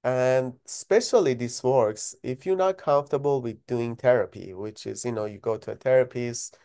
And 0.06 0.54
especially 0.68 1.34
this 1.34 1.64
works 1.64 2.16
if 2.24 2.46
you're 2.46 2.56
not 2.56 2.78
comfortable 2.78 3.42
with 3.42 3.66
doing 3.68 3.96
therapy, 3.98 4.54
which 4.54 4.86
is, 4.86 5.04
you 5.04 5.12
know, 5.12 5.26
you 5.26 5.40
go 5.40 5.58
to 5.58 5.72
a 5.72 5.76
therapist 5.76 6.58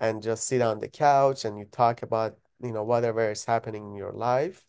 and 0.00 0.22
just 0.22 0.46
sit 0.46 0.62
on 0.62 0.78
the 0.78 0.88
couch 0.88 1.44
and 1.44 1.58
you 1.58 1.66
talk 1.66 2.02
about, 2.02 2.38
you 2.62 2.72
know, 2.72 2.84
whatever 2.84 3.30
is 3.30 3.44
happening 3.44 3.84
in 3.88 3.94
your 3.96 4.12
life. 4.12 4.64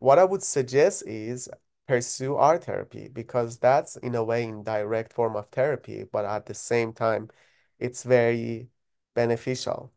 What 0.00 0.18
I 0.18 0.24
would 0.24 0.42
suggest 0.42 1.04
is 1.06 1.48
pursue 1.86 2.36
art 2.36 2.64
therapy 2.64 3.08
because 3.08 3.58
that's 3.58 3.96
in 3.98 4.14
a 4.16 4.24
way 4.24 4.44
in 4.44 4.64
direct 4.64 5.12
form 5.12 5.36
of 5.36 5.48
therapy, 5.48 6.04
but 6.12 6.24
at 6.24 6.46
the 6.46 6.54
same 6.54 6.92
time, 6.92 7.30
it's 7.78 8.02
very 8.02 8.70
beneficial. 9.14 9.92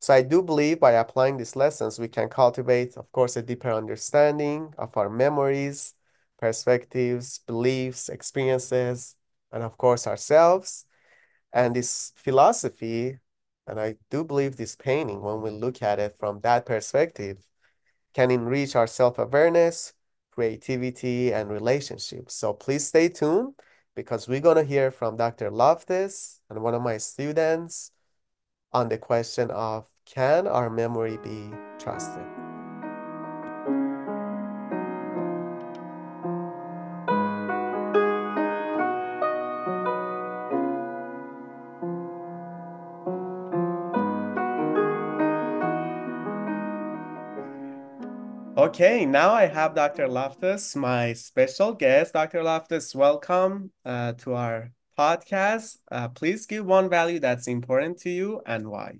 So 0.00 0.14
I 0.14 0.22
do 0.22 0.42
believe 0.42 0.80
by 0.80 0.92
applying 0.92 1.38
these 1.38 1.56
lessons, 1.56 1.98
we 1.98 2.08
can 2.08 2.28
cultivate, 2.28 2.96
of 2.96 3.10
course, 3.12 3.36
a 3.36 3.42
deeper 3.42 3.72
understanding 3.72 4.74
of 4.78 4.96
our 4.96 5.10
memories, 5.10 5.94
perspectives, 6.38 7.40
beliefs, 7.46 8.08
experiences, 8.08 9.16
and 9.52 9.62
of 9.62 9.76
course 9.78 10.06
ourselves. 10.06 10.84
And 11.52 11.74
this 11.74 12.12
philosophy, 12.16 13.18
and 13.66 13.80
I 13.80 13.96
do 14.10 14.24
believe 14.24 14.56
this 14.56 14.76
painting, 14.76 15.22
when 15.22 15.40
we 15.40 15.50
look 15.50 15.82
at 15.82 15.98
it 15.98 16.16
from 16.18 16.40
that 16.40 16.66
perspective, 16.66 17.38
can 18.14 18.30
enrich 18.30 18.76
our 18.76 18.86
self-awareness, 18.86 19.92
creativity, 20.30 21.32
and 21.32 21.50
relationships. 21.50 22.34
So 22.34 22.52
please 22.52 22.86
stay 22.86 23.08
tuned 23.08 23.54
because 23.94 24.28
we're 24.28 24.40
going 24.40 24.56
to 24.56 24.64
hear 24.64 24.90
from 24.90 25.16
Dr. 25.16 25.50
Loftus 25.50 26.40
and 26.50 26.62
one 26.62 26.74
of 26.74 26.82
my 26.82 26.98
students 26.98 27.90
on 28.72 28.88
the 28.88 28.98
question 28.98 29.50
of 29.50 29.86
can 30.04 30.46
our 30.46 30.70
memory 30.70 31.18
be 31.18 31.50
trusted? 31.78 32.45
Okay, 48.76 49.06
now 49.06 49.32
I 49.32 49.46
have 49.46 49.74
Dr. 49.74 50.06
Loftus, 50.06 50.76
my 50.76 51.14
special 51.14 51.72
guest. 51.72 52.12
Dr. 52.12 52.42
Loftus, 52.42 52.94
welcome 52.94 53.70
uh, 53.86 54.12
to 54.18 54.34
our 54.34 54.70
podcast. 54.98 55.78
Uh, 55.90 56.08
please 56.08 56.44
give 56.44 56.66
one 56.66 56.90
value 56.90 57.18
that's 57.18 57.48
important 57.48 57.96
to 58.00 58.10
you 58.10 58.42
and 58.44 58.68
why. 58.68 58.98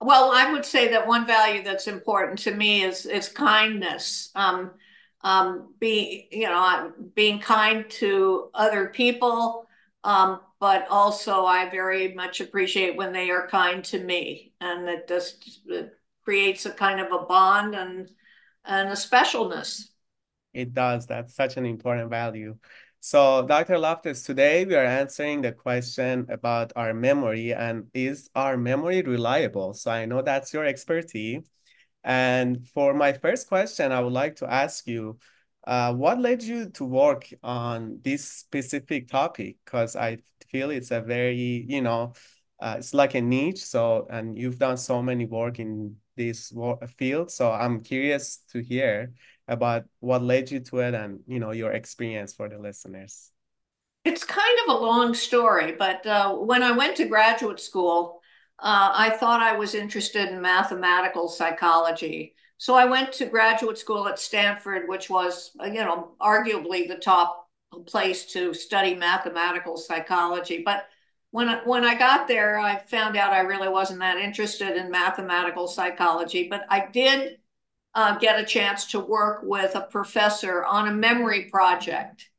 Well, 0.00 0.32
I 0.34 0.50
would 0.50 0.64
say 0.64 0.88
that 0.88 1.06
one 1.06 1.28
value 1.28 1.62
that's 1.62 1.86
important 1.86 2.40
to 2.40 2.50
me 2.50 2.82
is 2.82 3.06
is 3.06 3.28
kindness. 3.28 4.32
Um, 4.34 4.72
um, 5.20 5.72
be 5.78 6.26
you 6.32 6.48
know 6.48 6.92
being 7.14 7.38
kind 7.38 7.88
to 8.00 8.50
other 8.52 8.88
people, 8.88 9.68
um, 10.02 10.40
but 10.58 10.88
also 10.90 11.44
I 11.44 11.70
very 11.70 12.14
much 12.14 12.40
appreciate 12.40 12.96
when 12.96 13.12
they 13.12 13.30
are 13.30 13.46
kind 13.46 13.84
to 13.84 14.02
me, 14.02 14.54
and 14.60 14.88
it 14.88 15.06
just 15.06 15.60
creates 16.26 16.66
a 16.66 16.72
kind 16.72 16.98
of 16.98 17.12
a 17.12 17.24
bond 17.24 17.76
and 17.76 18.10
and 18.64 18.88
a 18.88 18.98
specialness. 18.98 19.90
It 20.52 20.74
does. 20.74 21.06
That's 21.06 21.36
such 21.36 21.56
an 21.56 21.64
important 21.64 22.10
value. 22.10 22.56
So, 22.98 23.46
Dr. 23.46 23.78
Loftus, 23.78 24.24
today 24.24 24.64
we 24.64 24.74
are 24.74 24.84
answering 24.84 25.40
the 25.40 25.52
question 25.52 26.26
about 26.28 26.72
our 26.74 26.92
memory 26.92 27.54
and 27.54 27.84
is 27.94 28.28
our 28.34 28.56
memory 28.56 29.02
reliable? 29.02 29.72
So, 29.74 29.92
I 29.92 30.06
know 30.06 30.20
that's 30.20 30.52
your 30.52 30.64
expertise. 30.64 31.44
And 32.02 32.66
for 32.74 32.92
my 32.92 33.12
first 33.12 33.46
question, 33.46 33.92
I 33.92 34.00
would 34.00 34.12
like 34.12 34.34
to 34.36 34.52
ask 34.52 34.88
you, 34.88 35.18
uh, 35.64 35.94
what 35.94 36.18
led 36.18 36.42
you 36.42 36.70
to 36.70 36.84
work 36.84 37.32
on 37.44 38.00
this 38.02 38.24
specific 38.28 39.06
topic? 39.06 39.58
Because 39.64 39.94
I 39.94 40.18
feel 40.50 40.70
it's 40.70 40.90
a 40.90 41.00
very, 41.00 41.64
you 41.68 41.82
know, 41.82 42.14
uh, 42.60 42.76
it's 42.78 42.94
like 42.94 43.14
a 43.14 43.20
niche. 43.20 43.64
So, 43.64 44.06
and 44.10 44.36
you've 44.38 44.58
done 44.58 44.76
so 44.76 45.02
many 45.02 45.26
work 45.26 45.58
in 45.58 45.96
this 46.16 46.52
field. 46.96 47.30
So 47.30 47.52
I'm 47.52 47.82
curious 47.82 48.38
to 48.52 48.60
hear 48.60 49.12
about 49.48 49.84
what 50.00 50.22
led 50.22 50.50
you 50.50 50.60
to 50.60 50.78
it 50.78 50.94
and, 50.94 51.20
you 51.26 51.38
know, 51.38 51.52
your 51.52 51.72
experience 51.72 52.32
for 52.32 52.48
the 52.48 52.58
listeners. 52.58 53.30
It's 54.04 54.24
kind 54.24 54.58
of 54.66 54.76
a 54.76 54.78
long 54.78 55.14
story, 55.14 55.72
but 55.72 56.06
uh, 56.06 56.32
when 56.34 56.62
I 56.62 56.70
went 56.70 56.96
to 56.96 57.06
graduate 57.06 57.58
school, 57.58 58.20
uh, 58.58 58.92
I 58.94 59.10
thought 59.10 59.42
I 59.42 59.56
was 59.56 59.74
interested 59.74 60.28
in 60.28 60.40
mathematical 60.40 61.28
psychology. 61.28 62.34
So 62.56 62.74
I 62.74 62.86
went 62.86 63.12
to 63.14 63.26
graduate 63.26 63.78
school 63.78 64.08
at 64.08 64.18
Stanford, 64.18 64.88
which 64.88 65.10
was, 65.10 65.50
you 65.60 65.74
know, 65.74 66.12
arguably 66.20 66.88
the 66.88 66.96
top 66.96 67.48
place 67.86 68.26
to 68.32 68.54
study 68.54 68.94
mathematical 68.94 69.76
psychology. 69.76 70.62
But 70.64 70.86
when 71.36 71.50
I, 71.50 71.56
when 71.66 71.84
I 71.84 71.94
got 71.94 72.28
there, 72.28 72.58
I 72.58 72.78
found 72.78 73.14
out 73.14 73.34
I 73.34 73.40
really 73.40 73.68
wasn't 73.68 74.00
that 74.00 74.16
interested 74.16 74.74
in 74.74 74.90
mathematical 74.90 75.68
psychology, 75.68 76.48
but 76.48 76.64
I 76.70 76.86
did 76.90 77.36
uh, 77.94 78.16
get 78.16 78.40
a 78.40 78.44
chance 78.46 78.86
to 78.92 79.00
work 79.00 79.40
with 79.42 79.74
a 79.74 79.82
professor 79.82 80.64
on 80.64 80.88
a 80.88 80.94
memory 80.94 81.50
project. 81.50 82.30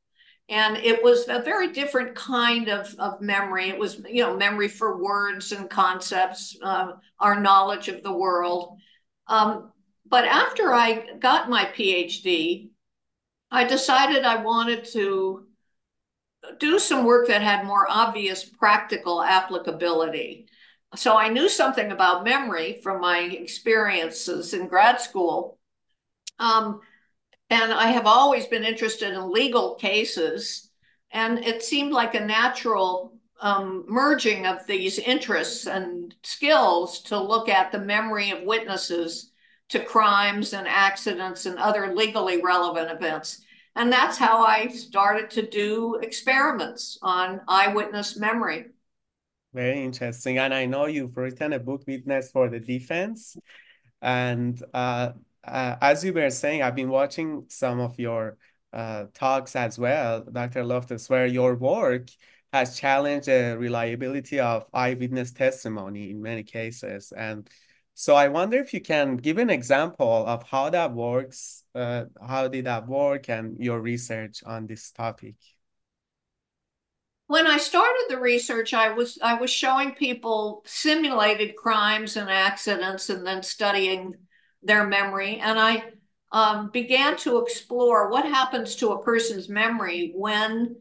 And 0.49 0.77
it 0.77 1.03
was 1.03 1.27
a 1.29 1.43
very 1.43 1.73
different 1.73 2.15
kind 2.15 2.69
of, 2.69 2.91
of 2.97 3.21
memory. 3.21 3.69
It 3.69 3.77
was, 3.77 4.01
you 4.09 4.23
know, 4.23 4.35
memory 4.35 4.67
for 4.67 4.99
words 4.99 5.51
and 5.51 5.69
concepts, 5.69 6.57
uh, 6.63 6.93
our 7.19 7.39
knowledge 7.39 7.89
of 7.89 8.01
the 8.01 8.17
world. 8.17 8.79
Um, 9.27 9.73
but 10.07 10.25
after 10.25 10.73
I 10.73 11.17
got 11.19 11.51
my 11.51 11.65
PhD, 11.65 12.71
I 13.51 13.63
decided 13.63 14.23
I 14.23 14.41
wanted 14.41 14.85
to 14.93 15.46
do 16.59 16.79
some 16.79 17.05
work 17.05 17.27
that 17.27 17.41
had 17.41 17.65
more 17.65 17.87
obvious 17.89 18.43
practical 18.43 19.21
applicability. 19.21 20.47
So 20.95 21.17
I 21.17 21.29
knew 21.29 21.49
something 21.49 21.91
about 21.91 22.23
memory 22.23 22.79
from 22.81 23.01
my 23.01 23.19
experiences 23.19 24.53
in 24.53 24.67
grad 24.67 25.01
school. 25.01 25.59
Um, 26.39 26.81
and 27.49 27.73
I 27.73 27.87
have 27.87 28.05
always 28.05 28.45
been 28.45 28.63
interested 28.63 29.13
in 29.13 29.31
legal 29.31 29.75
cases. 29.75 30.69
And 31.11 31.39
it 31.39 31.63
seemed 31.63 31.91
like 31.91 32.15
a 32.15 32.25
natural 32.25 33.13
um, 33.41 33.85
merging 33.87 34.45
of 34.45 34.65
these 34.65 34.99
interests 34.99 35.67
and 35.67 36.15
skills 36.23 37.01
to 37.03 37.19
look 37.19 37.49
at 37.49 37.71
the 37.71 37.79
memory 37.79 38.31
of 38.31 38.43
witnesses 38.43 39.31
to 39.69 39.79
crimes 39.79 40.53
and 40.53 40.67
accidents 40.67 41.45
and 41.45 41.57
other 41.57 41.93
legally 41.93 42.41
relevant 42.41 42.89
events. 42.89 43.41
And 43.77 43.93
that's 43.93 44.17
how 44.17 44.43
I 44.43 44.67
started 44.69 45.29
to 45.31 45.47
do 45.47 45.99
experiments 46.01 46.97
on 47.03 47.41
eyewitness 47.47 48.17
memory. 48.17 48.65
Very 49.53 49.83
interesting. 49.83 50.39
And 50.39 50.53
I 50.53 50.65
know 50.65 50.87
you've 50.87 51.15
written 51.15 51.53
a 51.53 51.59
book, 51.59 51.83
Witness 51.87 52.31
for 52.31 52.49
the 52.49 52.59
Defense. 52.59 53.37
And 54.01 54.61
uh, 54.73 55.11
uh, 55.43 55.75
as 55.79 56.03
you 56.03 56.11
were 56.11 56.29
saying, 56.31 56.63
I've 56.63 56.75
been 56.75 56.89
watching 56.89 57.45
some 57.49 57.79
of 57.79 57.99
your 57.99 58.37
uh, 58.73 59.05
talks 59.13 59.55
as 59.55 59.77
well, 59.77 60.21
Dr. 60.21 60.63
Loftus, 60.63 61.09
where 61.09 61.27
your 61.27 61.55
work 61.55 62.07
has 62.51 62.79
challenged 62.79 63.27
the 63.27 63.55
reliability 63.59 64.39
of 64.39 64.65
eyewitness 64.73 65.31
testimony 65.33 66.09
in 66.09 66.21
many 66.21 66.43
cases. 66.43 67.13
And 67.15 67.47
so 67.99 68.13
I 68.13 68.27
wonder 68.27 68.59
if 68.59 68.75
you 68.75 68.79
can 68.79 69.17
give 69.17 69.39
an 69.39 69.49
example 69.49 70.23
of 70.27 70.43
how 70.43 70.69
that 70.69 70.93
works, 70.93 71.63
uh, 71.73 72.05
how 72.21 72.47
did 72.47 72.65
that 72.65 72.87
work 72.87 73.27
and 73.27 73.57
your 73.57 73.81
research 73.81 74.43
on 74.45 74.67
this 74.67 74.91
topic. 74.91 75.33
When 77.25 77.47
I 77.47 77.57
started 77.57 78.05
the 78.07 78.19
research, 78.19 78.75
I 78.75 78.89
was 78.93 79.17
I 79.23 79.33
was 79.33 79.49
showing 79.49 79.95
people 79.95 80.61
simulated 80.67 81.55
crimes 81.55 82.17
and 82.17 82.29
accidents 82.29 83.09
and 83.09 83.25
then 83.25 83.41
studying 83.41 84.13
their 84.61 84.85
memory. 84.85 85.39
And 85.39 85.59
I 85.59 85.85
um, 86.31 86.69
began 86.69 87.17
to 87.17 87.39
explore 87.39 88.11
what 88.11 88.25
happens 88.25 88.75
to 88.75 88.91
a 88.91 89.01
person's 89.01 89.49
memory 89.49 90.11
when 90.13 90.75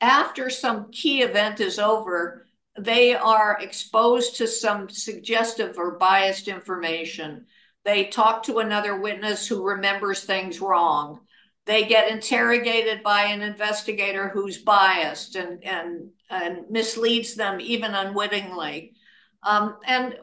after 0.00 0.50
some 0.50 0.90
key 0.90 1.22
event 1.22 1.60
is 1.60 1.78
over, 1.78 2.47
they 2.78 3.14
are 3.14 3.58
exposed 3.60 4.36
to 4.36 4.46
some 4.46 4.88
suggestive 4.88 5.78
or 5.78 5.98
biased 5.98 6.48
information. 6.48 7.46
They 7.84 8.04
talk 8.06 8.42
to 8.44 8.58
another 8.58 9.00
witness 9.00 9.46
who 9.46 9.64
remembers 9.64 10.24
things 10.24 10.60
wrong. 10.60 11.20
They 11.66 11.84
get 11.84 12.10
interrogated 12.10 13.02
by 13.02 13.24
an 13.24 13.42
investigator 13.42 14.28
who's 14.28 14.58
biased 14.58 15.36
and, 15.36 15.62
and, 15.64 16.10
and 16.30 16.70
misleads 16.70 17.34
them 17.34 17.60
even 17.60 17.94
unwittingly. 17.94 18.94
Um, 19.42 19.76
and 19.86 20.16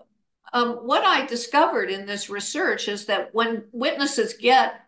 um, 0.53 0.73
what 0.87 1.03
I 1.03 1.25
discovered 1.25 1.89
in 1.89 2.05
this 2.05 2.29
research 2.29 2.87
is 2.87 3.05
that 3.05 3.29
when 3.33 3.65
witnesses 3.71 4.33
get 4.33 4.81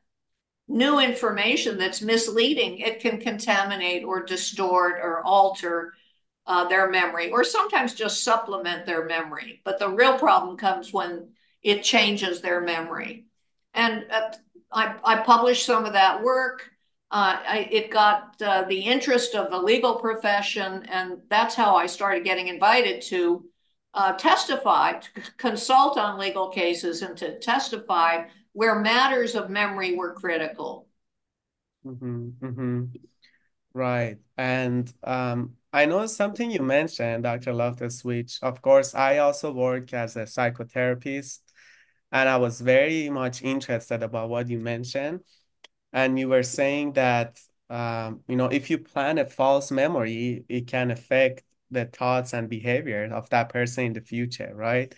new 0.68 1.00
information 1.00 1.78
that's 1.78 2.02
misleading, 2.02 2.80
it 2.80 3.00
can 3.00 3.20
contaminate 3.20 4.04
or 4.04 4.24
distort 4.24 5.00
or 5.02 5.24
alter 5.24 5.94
uh, 6.48 6.68
their 6.68 6.90
memory 6.90 7.30
or 7.30 7.44
sometimes 7.44 7.94
just 7.94 8.24
supplement 8.24 8.86
their 8.86 9.06
memory. 9.06 9.62
But 9.64 9.80
the 9.80 9.90
real 9.90 10.18
problem 10.18 10.58
comes 10.58 10.94
when 10.94 11.30
it 11.62 11.84
changes 11.84 12.42
their 12.42 12.62
memory. 12.62 13.26
And 13.74 14.06
uh, 14.10 14.32
I, 14.72 14.96
I 15.04 15.18
published 15.18 15.66
some 15.66 15.86
of 15.86 15.94
that 15.94 16.24
work. 16.24 16.72
Uh, 17.12 17.40
I, 17.48 17.70
it 17.72 17.92
got 17.92 18.42
uh, 18.42 18.64
the 18.64 18.80
interest 18.80 19.36
of 19.36 19.52
the 19.52 19.58
legal 19.58 19.96
profession, 19.96 20.84
and 20.90 21.20
that's 21.30 21.56
how 21.56 21.76
I 21.76 21.86
started 21.86 22.24
getting 22.24 22.48
invited 22.48 23.02
to 23.04 23.46
uh, 23.94 24.14
testify, 24.14 24.94
to 24.94 25.10
consult 25.38 25.98
on 25.98 26.20
legal 26.20 26.50
cases, 26.50 27.02
and 27.02 27.18
to 27.18 27.40
testify 27.40 28.26
where 28.54 28.80
matters 28.80 29.36
of 29.36 29.50
memory 29.50 29.96
were 29.96 30.14
critical. 30.14 30.88
Mm-hmm, 31.86 32.30
mm-hmm. 32.46 32.84
Right. 33.74 34.18
And 34.38 34.92
um, 35.04 35.54
I 35.78 35.86
know 35.86 36.08
something 36.08 36.50
you 36.50 36.64
mentioned, 36.64 37.22
Dr. 37.24 37.54
Loftus, 37.54 38.04
which 38.04 38.40
of 38.42 38.64
course 38.64 38.96
I 38.96 39.20
also 39.20 39.52
work 39.52 39.94
as 39.94 40.16
a 40.16 40.24
psychotherapist, 40.24 41.42
and 42.12 42.28
I 42.28 42.38
was 42.38 42.62
very 42.62 43.12
much 43.12 43.44
interested 43.44 44.02
about 44.02 44.30
what 44.30 44.50
you 44.50 44.60
mentioned. 44.60 45.22
And 45.94 46.18
you 46.18 46.30
were 46.30 46.42
saying 46.42 46.94
that 46.94 47.40
um, 47.70 48.22
you 48.28 48.36
know, 48.38 48.48
if 48.48 48.72
you 48.72 48.80
plan 48.80 49.20
a 49.20 49.26
false 49.28 49.70
memory, 49.72 50.46
it 50.50 50.66
can 50.68 50.90
affect 50.90 51.44
the 51.70 51.86
thoughts 51.86 52.34
and 52.34 52.50
behavior 52.50 53.06
of 53.14 53.30
that 53.30 53.50
person 53.50 53.86
in 53.86 53.94
the 53.94 54.02
future, 54.02 54.52
right? 54.56 54.96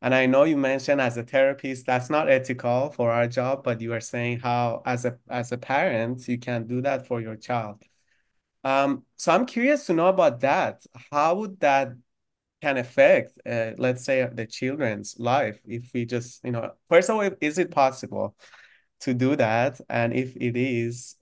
And 0.00 0.14
I 0.14 0.26
know 0.26 0.44
you 0.44 0.56
mentioned 0.56 1.00
as 1.02 1.18
a 1.18 1.24
therapist, 1.24 1.84
that's 1.86 2.08
not 2.10 2.30
ethical 2.30 2.90
for 2.90 3.10
our 3.10 3.28
job, 3.28 3.64
but 3.64 3.82
you 3.82 3.92
are 3.92 4.00
saying 4.00 4.40
how 4.40 4.82
as 4.86 5.04
a 5.04 5.18
as 5.28 5.52
a 5.52 5.58
parent, 5.58 6.26
you 6.26 6.38
can 6.38 6.66
do 6.66 6.80
that 6.82 7.06
for 7.06 7.20
your 7.20 7.36
child. 7.36 7.84
Um, 8.64 9.04
so 9.16 9.32
I'm 9.32 9.46
curious 9.46 9.86
to 9.86 9.92
know 9.92 10.08
about 10.08 10.40
that. 10.40 10.82
How 11.10 11.34
would 11.36 11.60
that 11.60 11.92
can 12.60 12.76
affect, 12.76 13.38
uh, 13.44 13.72
let's 13.76 14.04
say, 14.04 14.28
the 14.32 14.46
children's 14.46 15.18
life 15.18 15.60
if 15.66 15.90
we 15.92 16.04
just, 16.04 16.44
you 16.44 16.52
know, 16.52 16.72
first 16.88 17.10
of 17.10 17.16
all, 17.16 17.28
is 17.40 17.58
it 17.58 17.70
possible 17.70 18.36
to 19.00 19.14
do 19.14 19.34
that? 19.36 19.80
And 19.88 20.12
if 20.12 20.36
it 20.36 20.56
is, 20.56 21.16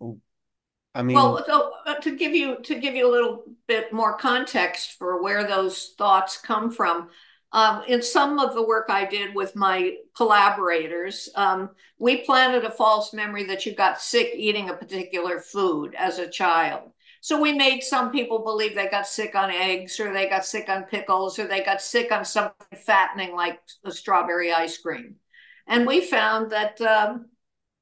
I 0.95 1.03
mean, 1.03 1.15
well, 1.15 1.43
so 1.47 1.73
uh, 1.87 1.95
to 2.01 2.17
give 2.17 2.35
you 2.35 2.61
to 2.63 2.79
give 2.79 2.95
you 2.95 3.09
a 3.09 3.13
little 3.13 3.45
bit 3.67 3.93
more 3.93 4.17
context 4.19 4.99
for 4.99 5.23
where 5.23 5.47
those 5.47 5.95
thoughts 5.97 6.37
come 6.37 6.71
from, 6.71 7.09
Um, 7.53 7.83
in 7.89 8.03
some 8.03 8.39
of 8.39 8.55
the 8.55 8.63
work 8.63 8.87
I 8.91 9.07
did 9.07 9.35
with 9.35 9.57
my 9.57 9.97
collaborators, 10.15 11.29
um, 11.35 11.71
we 11.99 12.19
planted 12.25 12.65
a 12.65 12.71
false 12.71 13.13
memory 13.13 13.45
that 13.47 13.67
you 13.67 13.75
got 13.75 14.01
sick 14.01 14.33
eating 14.37 14.71
a 14.71 14.75
particular 14.77 15.41
food 15.41 15.95
as 15.99 16.19
a 16.19 16.31
child. 16.31 16.93
So 17.21 17.41
we 17.41 17.53
made 17.53 17.83
some 17.83 18.11
people 18.11 18.45
believe 18.45 18.75
they 18.75 18.89
got 18.89 19.07
sick 19.07 19.35
on 19.35 19.51
eggs 19.51 20.01
or 20.01 20.13
they 20.13 20.29
got 20.29 20.47
sick 20.47 20.71
on 20.71 20.85
pickles 20.85 21.39
or 21.39 21.47
they 21.47 21.63
got 21.63 21.83
sick 21.83 22.11
on 22.11 22.25
something 22.25 22.79
fattening 22.79 23.35
like 23.35 23.61
a 23.85 23.93
strawberry 23.93 24.53
ice 24.53 24.79
cream. 24.79 25.17
And 25.67 25.87
we 25.87 26.01
found 26.01 26.51
that 26.51 26.81
um, 26.81 27.27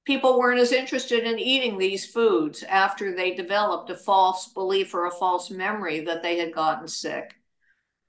people 0.05 0.39
weren't 0.39 0.59
as 0.59 0.73
interested 0.73 1.25
in 1.25 1.39
eating 1.39 1.79
these 1.79 2.05
foods 2.05 2.65
after 2.65 3.15
they 3.15 3.35
developed 3.35 3.91
a 3.91 3.97
false 3.97 4.49
belief 4.49 4.93
or 4.93 5.07
a 5.07 5.11
false 5.13 5.51
memory 5.51 6.01
that 6.01 6.23
they 6.23 6.39
had 6.39 6.53
gotten 6.53 6.89
sick. 6.89 7.35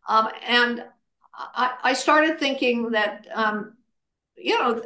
Um, 0.07 0.29
and 0.47 0.83
I, 1.33 1.73
I, 1.83 1.93
started 1.93 2.39
thinking 2.39 2.91
that, 2.91 3.27
um, 3.33 3.77
you 4.35 4.57
know, 4.57 4.81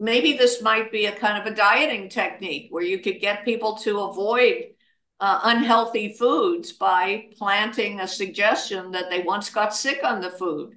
maybe 0.00 0.32
this 0.32 0.60
might 0.60 0.90
be 0.90 1.06
a 1.06 1.12
kind 1.12 1.38
of 1.38 1.50
a 1.50 1.54
dieting 1.54 2.08
technique 2.08 2.68
where 2.70 2.82
you 2.82 2.98
could 2.98 3.20
get 3.20 3.44
people 3.44 3.76
to 3.76 4.00
avoid 4.00 4.74
uh, 5.20 5.40
unhealthy 5.44 6.12
foods 6.12 6.72
by 6.72 7.26
planting 7.38 8.00
a 8.00 8.08
suggestion 8.08 8.90
that 8.90 9.10
they 9.10 9.20
once 9.20 9.50
got 9.50 9.74
sick 9.74 10.00
on 10.04 10.20
the 10.20 10.30
food. 10.30 10.74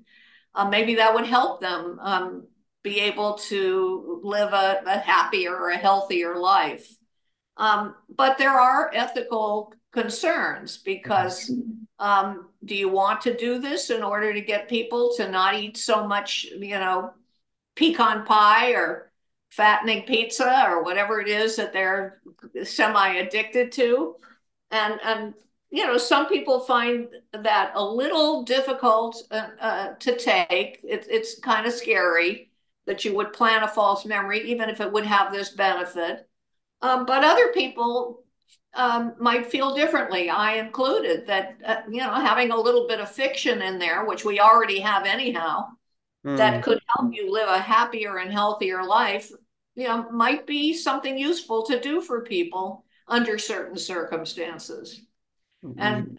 Uh, 0.56 0.68
maybe 0.68 0.96
that 0.96 1.14
would 1.14 1.26
help 1.26 1.62
them 1.62 2.00
um, 2.02 2.48
be 2.84 3.00
able 3.02 3.34
to 3.36 4.22
live 4.24 4.54
a, 4.54 4.82
a 4.86 4.98
happier 4.98 5.56
or 5.56 5.70
a 5.70 5.78
healthier 5.78 6.38
life. 6.38 6.88
Um, 7.58 7.96
but 8.16 8.38
there 8.38 8.58
are 8.58 8.92
ethical 8.94 9.74
concerns 9.92 10.78
because 10.78 11.52
um, 12.00 12.50
do 12.64 12.76
you 12.76 12.90
want 12.90 13.22
to 13.22 13.36
do 13.36 13.60
this 13.60 13.90
in 13.90 14.02
order 14.02 14.34
to 14.34 14.42
get 14.42 14.70
people 14.70 15.14
to 15.18 15.30
not 15.30 15.56
eat 15.56 15.76
so 15.76 16.08
much, 16.08 16.46
you 16.46 16.80
know, 16.80 17.12
pecan 17.76 18.26
pie 18.26 18.72
or 18.72 19.09
fattening 19.50 20.04
pizza 20.04 20.64
or 20.68 20.84
whatever 20.84 21.20
it 21.20 21.28
is 21.28 21.56
that 21.56 21.74
they're 21.74 22.22
semi 22.64 23.16
addicted 23.16 23.72
to? 23.74 24.16
And, 24.72 25.00
and 25.04 25.34
you 25.72 25.86
know, 25.86 25.98
some 25.98 26.28
people 26.28 26.60
find 26.62 27.08
that 27.34 27.74
a 27.76 27.84
little 27.84 28.44
difficult 28.44 29.22
uh, 29.32 29.48
uh, 29.60 29.94
to 30.00 30.18
take. 30.18 30.80
It, 30.84 31.08
it's 31.10 31.40
kind 31.40 31.66
of 31.66 31.74
scary 31.74 32.50
that 32.86 33.06
you 33.06 33.16
would 33.16 33.34
plant 33.34 33.64
a 33.64 33.68
false 33.68 34.06
memory, 34.06 34.42
even 34.52 34.70
if 34.70 34.82
it 34.82 34.92
would 34.92 35.06
have 35.06 35.32
this 35.32 35.50
benefit. 35.50 36.28
Um, 36.82 37.06
but 37.06 37.24
other 37.24 37.50
people 37.50 38.24
um, 38.74 39.14
might 39.20 39.46
feel 39.46 39.76
differently, 39.76 40.30
I 40.30 40.54
included, 40.54 41.28
that, 41.28 41.58
uh, 41.66 41.82
you 41.90 42.00
know, 42.00 42.14
having 42.14 42.52
a 42.52 42.60
little 42.60 42.88
bit 42.88 43.00
of 43.00 43.12
fiction 43.12 43.62
in 43.62 43.78
there, 43.78 44.06
which 44.06 44.26
we 44.26 44.40
already 44.40 44.80
have 44.80 45.06
anyhow, 45.06 45.68
mm. 46.26 46.38
that 46.38 46.64
could 46.64 46.80
help 46.96 47.14
you 47.14 47.32
live 47.32 47.50
a 47.50 47.60
happier 47.60 48.18
and 48.18 48.32
healthier 48.32 48.84
life, 48.84 49.32
you 49.80 49.88
know, 49.88 50.10
might 50.12 50.46
be 50.46 50.74
something 50.74 51.18
useful 51.18 51.64
to 51.64 51.80
do 51.80 52.02
for 52.02 52.22
people 52.22 52.86
under 53.08 53.38
certain 53.38 53.78
circumstances. 53.78 55.02
Mm-hmm. 55.64 55.80
And, 55.80 55.96
and 55.96 56.18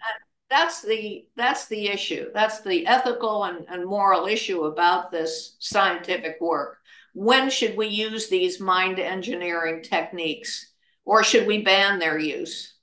that's 0.51 0.83
the 0.83 1.25
that's 1.37 1.69
the 1.69 1.87
issue 1.87 2.27
that's 2.35 2.61
the 2.63 2.87
ethical 2.87 3.45
and, 3.45 3.65
and 3.69 3.87
moral 3.87 4.27
issue 4.27 4.65
about 4.65 5.11
this 5.11 5.57
scientific 5.61 6.37
work 6.41 6.79
when 7.15 7.49
should 7.49 7.77
we 7.77 7.87
use 7.87 8.29
these 8.29 8.61
mind 8.61 8.99
engineering 8.99 9.83
techniques 9.83 10.73
or 11.05 11.23
should 11.23 11.47
we 11.47 11.63
ban 11.63 12.01
their 12.01 12.19
use 12.19 12.75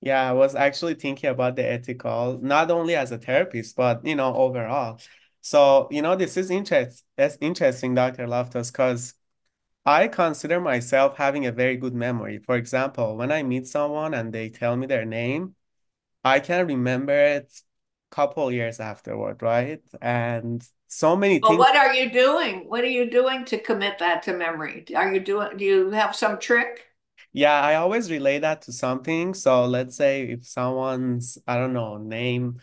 yeah 0.00 0.28
i 0.28 0.32
was 0.32 0.54
actually 0.54 0.94
thinking 0.94 1.28
about 1.28 1.54
the 1.54 1.64
ethical 1.64 2.40
not 2.42 2.70
only 2.70 2.96
as 2.96 3.12
a 3.12 3.18
therapist 3.18 3.76
but 3.76 4.04
you 4.06 4.16
know 4.16 4.34
overall 4.34 4.98
so 5.42 5.88
you 5.90 6.00
know 6.00 6.16
this 6.16 6.38
is 6.38 6.50
interest 6.50 7.04
it's 7.18 7.36
interesting 7.42 7.94
dr 7.94 8.26
loftus 8.26 8.70
because 8.70 9.14
I 9.84 10.08
consider 10.08 10.60
myself 10.60 11.16
having 11.16 11.46
a 11.46 11.52
very 11.52 11.76
good 11.76 11.94
memory. 11.94 12.38
For 12.38 12.56
example, 12.56 13.16
when 13.16 13.32
I 13.32 13.42
meet 13.42 13.66
someone 13.66 14.14
and 14.14 14.32
they 14.32 14.48
tell 14.48 14.76
me 14.76 14.86
their 14.86 15.04
name, 15.04 15.56
I 16.24 16.40
can 16.40 16.66
remember 16.66 17.12
it 17.12 17.52
couple 18.12 18.52
years 18.52 18.78
afterward, 18.78 19.42
right? 19.42 19.80
And 20.00 20.62
so 20.86 21.16
many 21.16 21.40
well, 21.40 21.52
things. 21.52 21.58
What 21.58 21.74
are 21.74 21.94
you 21.94 22.10
doing? 22.10 22.68
What 22.68 22.84
are 22.84 22.90
you 22.90 23.10
doing 23.10 23.44
to 23.46 23.58
commit 23.58 23.98
that 23.98 24.22
to 24.24 24.34
memory? 24.34 24.84
Are 24.94 25.12
you 25.12 25.18
doing? 25.18 25.56
Do 25.56 25.64
you 25.64 25.90
have 25.90 26.14
some 26.14 26.38
trick? 26.38 26.84
Yeah, 27.32 27.58
I 27.58 27.76
always 27.76 28.10
relate 28.10 28.40
that 28.40 28.62
to 28.62 28.72
something. 28.72 29.32
So 29.32 29.64
let's 29.64 29.96
say 29.96 30.24
if 30.24 30.46
someone's 30.46 31.38
I 31.46 31.56
don't 31.56 31.72
know 31.72 31.96
name 31.96 32.60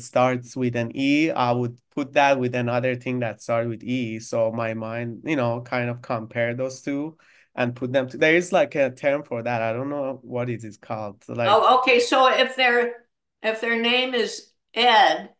starts 0.00 0.56
with 0.56 0.76
an 0.76 0.92
E, 0.94 1.30
I 1.30 1.52
would 1.52 1.78
put 1.94 2.12
that 2.14 2.38
with 2.38 2.54
another 2.54 2.96
thing 2.96 3.20
that 3.20 3.42
starts 3.42 3.68
with 3.68 3.82
E. 3.82 4.20
So 4.20 4.52
my 4.52 4.74
mind, 4.74 5.22
you 5.24 5.36
know, 5.36 5.60
kind 5.62 5.90
of 5.90 6.02
compare 6.02 6.54
those 6.54 6.82
two 6.82 7.16
and 7.54 7.74
put 7.74 7.92
them 7.92 8.08
to, 8.08 8.18
there 8.18 8.36
is 8.36 8.52
like 8.52 8.74
a 8.74 8.90
term 8.90 9.22
for 9.22 9.42
that. 9.42 9.62
I 9.62 9.72
don't 9.72 9.88
know 9.88 10.20
what 10.22 10.50
it 10.50 10.62
is 10.62 10.76
called. 10.76 11.24
Like 11.28 11.48
Oh, 11.50 11.78
okay. 11.78 12.00
So 12.00 12.28
if 12.28 12.54
their 12.56 13.06
if 13.42 13.60
their 13.60 13.80
name 13.80 14.14
is 14.14 14.50
Ed, 14.74 15.30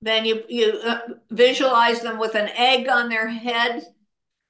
then 0.00 0.24
you 0.24 0.42
you 0.48 0.80
uh, 0.84 1.00
visualize 1.30 2.00
them 2.00 2.18
with 2.18 2.34
an 2.34 2.48
egg 2.56 2.88
on 2.88 3.08
their 3.08 3.28
head. 3.28 3.82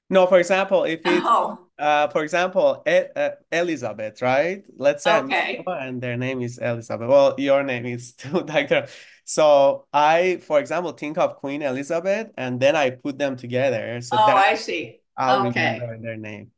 No, 0.09 0.27
for 0.27 0.37
example, 0.37 0.83
if 0.83 1.01
it's 1.05 1.25
oh. 1.25 1.67
uh, 1.79 2.07
for 2.09 2.23
example, 2.23 2.83
e 2.87 3.05
uh, 3.15 3.31
Elizabeth, 3.51 4.21
right? 4.21 4.63
Let's 4.77 5.03
say 5.03 5.17
okay. 5.21 5.63
and 5.65 6.01
their 6.01 6.17
name 6.17 6.41
is 6.41 6.57
Elizabeth. 6.57 7.07
Well, 7.07 7.35
your 7.37 7.63
name 7.63 7.85
is 7.85 8.13
too, 8.21 8.43
Doctor. 8.43 8.87
So 9.25 9.87
I, 9.93 10.37
for 10.37 10.59
example, 10.59 10.91
think 10.91 11.17
of 11.17 11.37
Queen 11.37 11.61
Elizabeth, 11.61 12.29
and 12.37 12.59
then 12.59 12.75
I 12.75 12.91
put 12.91 13.17
them 13.17 13.35
together. 13.35 14.01
So 14.01 14.17
oh, 14.17 14.25
I 14.25 14.55
see. 14.55 14.99
I'll 15.17 15.47
okay. 15.47 15.79
remember 15.79 16.01
their 16.01 16.17
name. 16.17 16.51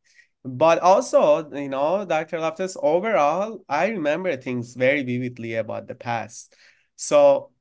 But 0.43 0.80
also, 0.80 1.49
you 1.51 1.69
know, 1.69 2.06
Dr. 2.06 2.39
Loftus, 2.39 2.78
overall, 2.82 3.63
I 3.67 3.88
remember 3.88 4.36
things 4.38 4.75
very 4.75 5.04
vividly 5.04 5.56
about 5.56 5.88
the 5.88 5.95
past. 5.95 6.56
So 6.95 7.51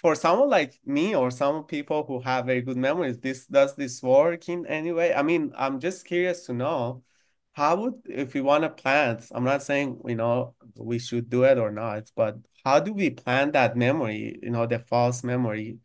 for 0.00 0.14
someone 0.14 0.48
like 0.48 0.78
me 0.86 1.14
or 1.14 1.30
some 1.30 1.64
people 1.64 2.04
who 2.04 2.20
have 2.20 2.46
very 2.46 2.62
good 2.62 2.76
memories, 2.76 3.18
this 3.18 3.46
does 3.46 3.74
this 3.74 4.02
work 4.02 4.48
in 4.48 4.66
any 4.66 4.92
way? 4.92 5.12
I 5.14 5.22
mean, 5.22 5.52
I'm 5.56 5.80
just 5.80 6.06
curious 6.06 6.46
to 6.46 6.52
know 6.52 7.02
how 7.52 7.76
would 7.76 7.94
if 8.08 8.34
we 8.34 8.40
want 8.40 8.62
to 8.62 8.70
plant, 8.70 9.26
I'm 9.32 9.44
not 9.44 9.64
saying, 9.64 10.00
you 10.06 10.14
know, 10.14 10.54
we 10.76 11.00
should 11.00 11.28
do 11.28 11.42
it 11.42 11.58
or 11.58 11.72
not, 11.72 12.10
but 12.14 12.38
how 12.68 12.78
do 12.78 12.92
we 12.92 13.08
plant 13.08 13.54
that 13.54 13.76
memory, 13.76 14.38
you 14.42 14.50
know, 14.50 14.66
the 14.66 14.78
false 14.78 15.24
memory 15.24 15.78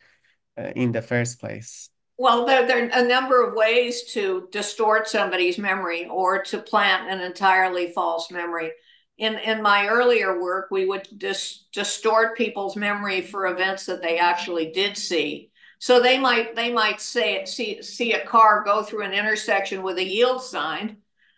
uh, 0.58 0.72
in 0.76 0.92
the 0.92 1.02
first 1.02 1.40
place? 1.40 1.90
Well, 2.18 2.46
there, 2.46 2.68
there 2.68 2.84
are 2.84 3.04
a 3.06 3.08
number 3.08 3.42
of 3.42 3.56
ways 3.56 4.04
to 4.14 4.50
distort 4.52 5.08
somebody's 5.08 5.58
memory 5.58 6.08
or 6.08 6.44
to 6.44 6.60
plant 6.60 7.10
an 7.10 7.22
entirely 7.22 7.92
false 7.94 8.30
memory. 8.30 8.72
In, 9.18 9.36
in 9.36 9.62
my 9.62 9.88
earlier 9.88 10.42
work, 10.42 10.68
we 10.72 10.86
would 10.86 11.08
dis- 11.18 11.66
distort 11.72 12.36
people's 12.36 12.76
memory 12.76 13.22
for 13.22 13.48
events 13.48 13.86
that 13.86 14.02
they 14.02 14.18
actually 14.18 14.72
did 14.72 14.98
see. 14.98 15.52
So 15.80 16.02
they 16.02 16.18
might 16.18 16.56
they 16.56 16.72
might 16.72 17.02
say 17.02 17.46
see 17.46 17.82
see 17.82 18.14
a 18.14 18.26
car 18.26 18.64
go 18.64 18.84
through 18.84 19.04
an 19.04 19.12
intersection 19.12 19.84
with 19.84 19.98
a 19.98 20.04
yield 20.16 20.42
sign, 20.42 20.98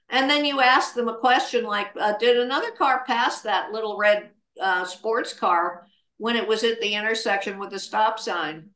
and 0.10 0.29
then 0.29 0.45
you 0.45 0.62
ask 0.62 0.93
them 0.93 1.08
a 1.08 1.17
question 1.17 1.63
like, 1.65 1.88
uh, 1.99 2.13
"Did 2.19 2.38
another 2.38 2.69
car 2.71 3.03
pass 3.08 3.41
that 3.41 3.71
little 3.71 3.97
red 3.97 4.29
uh, 4.62 4.86
sports 4.86 5.34
car 5.34 5.88
when 6.18 6.36
it 6.36 6.48
was 6.48 6.63
at 6.63 6.80
the 6.80 6.94
intersection 6.96 7.60
with 7.60 7.72
the 7.72 7.80
stop 7.80 8.20
sign?" 8.20 8.70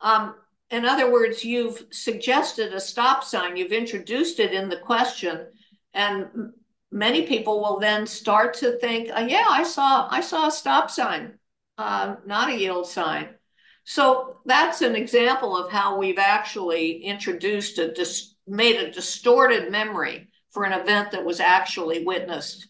Um, 0.00 0.34
in 0.70 0.84
other 0.84 1.10
words, 1.10 1.44
you've 1.44 1.86
suggested 1.90 2.72
a 2.72 2.80
stop 2.80 3.24
sign, 3.24 3.56
you've 3.56 3.72
introduced 3.72 4.38
it 4.38 4.52
in 4.52 4.68
the 4.68 4.78
question, 4.78 5.48
and 5.92 6.52
many 6.92 7.26
people 7.26 7.60
will 7.60 7.78
then 7.78 8.06
start 8.06 8.54
to 8.54 8.78
think, 8.78 9.10
uh, 9.10 9.26
"Yeah, 9.28 9.46
I 9.48 9.64
saw 9.64 10.08
I 10.10 10.20
saw 10.20 10.46
a 10.46 10.52
stop 10.52 10.90
sign, 10.90 11.38
uh, 11.78 12.16
not 12.24 12.50
a 12.50 12.56
yield 12.56 12.86
sign." 12.86 13.34
So 13.84 14.40
that's 14.44 14.82
an 14.82 14.94
example 14.94 15.56
of 15.56 15.72
how 15.72 15.96
we've 15.96 16.18
actually 16.18 17.02
introduced 17.02 17.78
a 17.78 17.92
dis- 17.92 18.34
made 18.46 18.76
a 18.76 18.90
distorted 18.90 19.70
memory 19.70 20.28
for 20.50 20.64
an 20.64 20.72
event 20.72 21.12
that 21.12 21.24
was 21.24 21.40
actually 21.40 22.04
witnessed. 22.04 22.68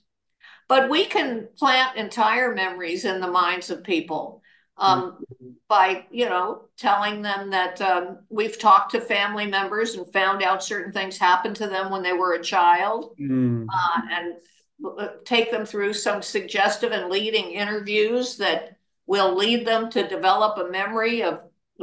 But 0.71 0.89
we 0.89 1.05
can 1.05 1.49
plant 1.59 1.97
entire 1.97 2.55
memories 2.55 3.05
in 3.05 3.21
the 3.21 3.27
minds 3.27 3.71
of 3.71 3.83
people 3.83 4.41
um, 4.77 5.03
mm-hmm. 5.03 5.49
by 5.67 6.07
you 6.13 6.27
know 6.27 6.69
telling 6.79 7.23
them 7.23 7.51
that 7.51 7.81
um, 7.81 8.21
we've 8.29 8.57
talked 8.57 8.93
to 8.93 9.01
family 9.01 9.47
members 9.47 9.97
and 9.97 10.11
found 10.13 10.45
out 10.45 10.63
certain 10.63 10.93
things 10.93 11.19
happened 11.19 11.57
to 11.57 11.67
them 11.67 11.91
when 11.91 12.05
they 12.05 12.13
were 12.13 12.35
a 12.35 12.43
child 12.43 13.17
mm. 13.21 13.67
uh, 13.67 14.01
and 14.13 14.35
uh, 14.97 15.09
take 15.25 15.51
them 15.51 15.67
through 15.67 15.93
some 15.93 16.23
suggestive 16.23 16.93
and 16.93 17.11
leading 17.11 17.51
interviews 17.51 18.37
that 18.37 18.77
will 19.09 19.35
lead 19.35 19.67
them 19.67 19.91
to 19.91 20.07
develop 20.07 20.57
a 20.57 20.71
memory 20.71 21.25
of 21.25 21.41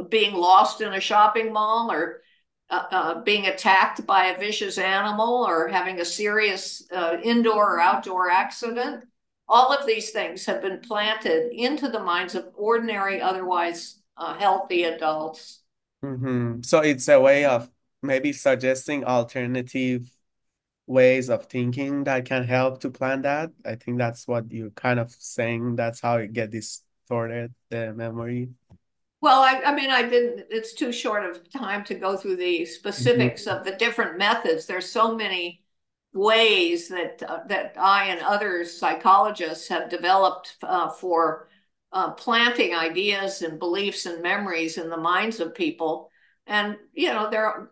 being 0.08 0.34
lost 0.34 0.80
in 0.80 0.94
a 0.94 1.00
shopping 1.00 1.52
mall 1.52 1.92
or 1.92 2.22
uh, 2.70 2.84
uh, 2.90 3.22
being 3.22 3.46
attacked 3.46 4.06
by 4.06 4.26
a 4.26 4.38
vicious 4.38 4.78
animal 4.78 5.46
or 5.46 5.68
having 5.68 6.00
a 6.00 6.04
serious 6.04 6.86
uh, 6.92 7.16
indoor 7.22 7.76
or 7.76 7.80
outdoor 7.80 8.30
accident 8.30 9.04
all 9.48 9.72
of 9.72 9.86
these 9.86 10.10
things 10.10 10.44
have 10.44 10.60
been 10.60 10.78
planted 10.80 11.50
into 11.52 11.88
the 11.88 12.00
minds 12.00 12.34
of 12.34 12.48
ordinary, 12.54 13.20
otherwise 13.20 14.00
uh, 14.16 14.34
healthy 14.34 14.84
adults. 14.84 15.62
Mm-hmm. 16.04 16.62
So 16.62 16.80
it's 16.80 17.08
a 17.08 17.18
way 17.18 17.44
of 17.44 17.70
maybe 18.02 18.32
suggesting 18.32 19.04
alternative 19.04 20.10
ways 20.86 21.28
of 21.30 21.46
thinking 21.46 22.04
that 22.04 22.24
can 22.24 22.44
help 22.44 22.80
to 22.80 22.90
plan 22.90 23.22
that. 23.22 23.50
I 23.64 23.76
think 23.76 23.98
that's 23.98 24.28
what 24.28 24.50
you're 24.52 24.70
kind 24.70 25.00
of 25.00 25.10
saying. 25.18 25.76
That's 25.76 26.00
how 26.00 26.18
you 26.18 26.28
get 26.28 26.50
distorted 26.50 27.54
the 27.70 27.94
memory. 27.94 28.50
Well, 29.20 29.40
I, 29.42 29.62
I 29.64 29.74
mean, 29.74 29.90
I 29.90 30.02
didn't, 30.02 30.46
it's 30.50 30.74
too 30.74 30.92
short 30.92 31.24
of 31.24 31.50
time 31.50 31.84
to 31.84 31.94
go 31.94 32.16
through 32.16 32.36
the 32.36 32.64
specifics 32.64 33.44
Mhm. 33.46 33.58
of 33.58 33.64
the 33.64 33.72
different 33.72 34.16
methods. 34.18 34.66
There's 34.66 34.90
so 34.90 35.14
many 35.14 35.64
ways 36.12 36.88
that 36.88 37.22
uh, 37.22 37.40
that 37.48 37.74
I 37.78 38.06
and 38.06 38.20
other 38.20 38.64
psychologists 38.64 39.68
have 39.68 39.90
developed 39.90 40.56
uh, 40.62 40.88
for 40.90 41.48
uh, 41.92 42.12
planting 42.12 42.74
ideas 42.74 43.42
and 43.42 43.58
beliefs 43.58 44.06
and 44.06 44.22
memories 44.22 44.78
in 44.78 44.88
the 44.88 44.96
minds 44.96 45.40
of 45.40 45.54
people. 45.54 46.10
And 46.46 46.76
you 46.92 47.12
know, 47.12 47.28
they're 47.30 47.70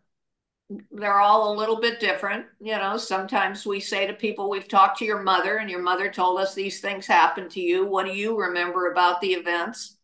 they're 0.90 1.20
all 1.20 1.52
a 1.52 1.58
little 1.58 1.80
bit 1.80 2.00
different. 2.00 2.46
You 2.60 2.76
know, 2.76 2.96
sometimes 2.96 3.64
we 3.66 3.78
say 3.80 4.06
to 4.06 4.12
people, 4.14 4.50
"We've 4.50 4.66
talked 4.68 4.98
to 4.98 5.04
your 5.04 5.22
mother, 5.22 5.58
and 5.58 5.70
your 5.70 5.82
mother 5.82 6.10
told 6.10 6.40
us 6.40 6.54
these 6.54 6.80
things 6.80 7.06
happened 7.06 7.50
to 7.52 7.60
you. 7.60 7.86
What 7.86 8.06
do 8.06 8.12
you 8.12 8.36
remember 8.36 8.90
about 8.90 9.20
the 9.20 9.34
events?" 9.34 9.96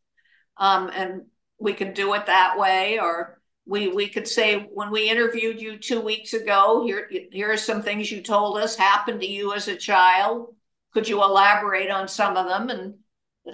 Um, 0.59 0.91
and 0.95 1.27
we 1.63 1.73
could 1.73 1.95
do 1.95 2.15
it 2.15 2.27
that 2.27 2.59
way, 2.59 2.99
or 2.99 3.41
we 3.67 3.89
we 3.89 4.09
could 4.09 4.27
say 4.29 4.69
when 4.73 4.91
we 4.91 5.09
interviewed 5.11 5.61
you 5.61 5.79
two 5.79 6.01
weeks 6.01 6.33
ago, 6.35 6.85
here 6.85 7.09
here 7.31 7.53
are 7.53 7.57
some 7.57 7.83
things 7.83 8.11
you 8.11 8.21
told 8.23 8.59
us 8.59 8.77
happened 8.77 9.21
to 9.21 9.27
you 9.27 9.55
as 9.55 9.69
a 9.69 9.77
child. 9.77 10.55
Could 10.93 11.09
you 11.09 11.23
elaborate 11.23 11.91
on 11.91 12.09
some 12.09 12.37
of 12.37 12.47
them? 12.49 12.69
And 12.71 12.95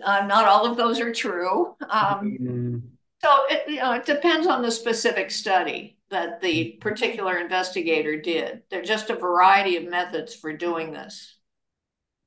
uh, 0.02 0.26
not 0.26 0.46
all 0.46 0.66
of 0.66 0.76
those 0.76 1.00
are 1.00 1.12
true. 1.12 1.76
Um, 1.88 2.36
Mm. 2.40 2.82
so 3.22 3.30
it 3.50 3.68
you 3.68 3.76
know 3.76 3.92
it 3.92 4.06
depends 4.06 4.46
on 4.46 4.62
the 4.62 4.70
specific 4.70 5.30
study 5.30 5.98
that 6.10 6.40
the 6.40 6.78
particular 6.80 7.38
investigator 7.38 8.20
did. 8.20 8.62
There're 8.70 8.82
just 8.82 9.10
a 9.10 9.14
variety 9.16 9.76
of 9.76 9.84
methods 9.88 10.34
for 10.34 10.52
doing 10.56 10.92
this. 10.92 11.37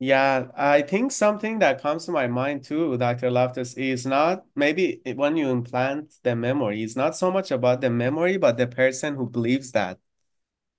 Yeah, 0.02 0.48
I 0.58 0.82
think 0.82 1.12
something 1.12 1.60
that 1.60 1.80
comes 1.80 2.06
to 2.06 2.12
my 2.12 2.26
mind 2.26 2.64
too, 2.64 2.98
Dr. 2.98 3.30
Loftus, 3.30 3.76
is 3.76 4.04
not 4.04 4.44
maybe 4.56 5.00
when 5.14 5.38
you 5.38 5.50
implant 5.50 6.16
the 6.24 6.36
memory, 6.36 6.82
it's 6.82 6.96
not 6.96 7.16
so 7.16 7.30
much 7.30 7.52
about 7.52 7.82
the 7.82 7.92
memory, 7.92 8.38
but 8.38 8.58
the 8.58 8.66
person 8.66 9.16
who 9.16 9.30
believes 9.30 9.74
that 9.74 10.00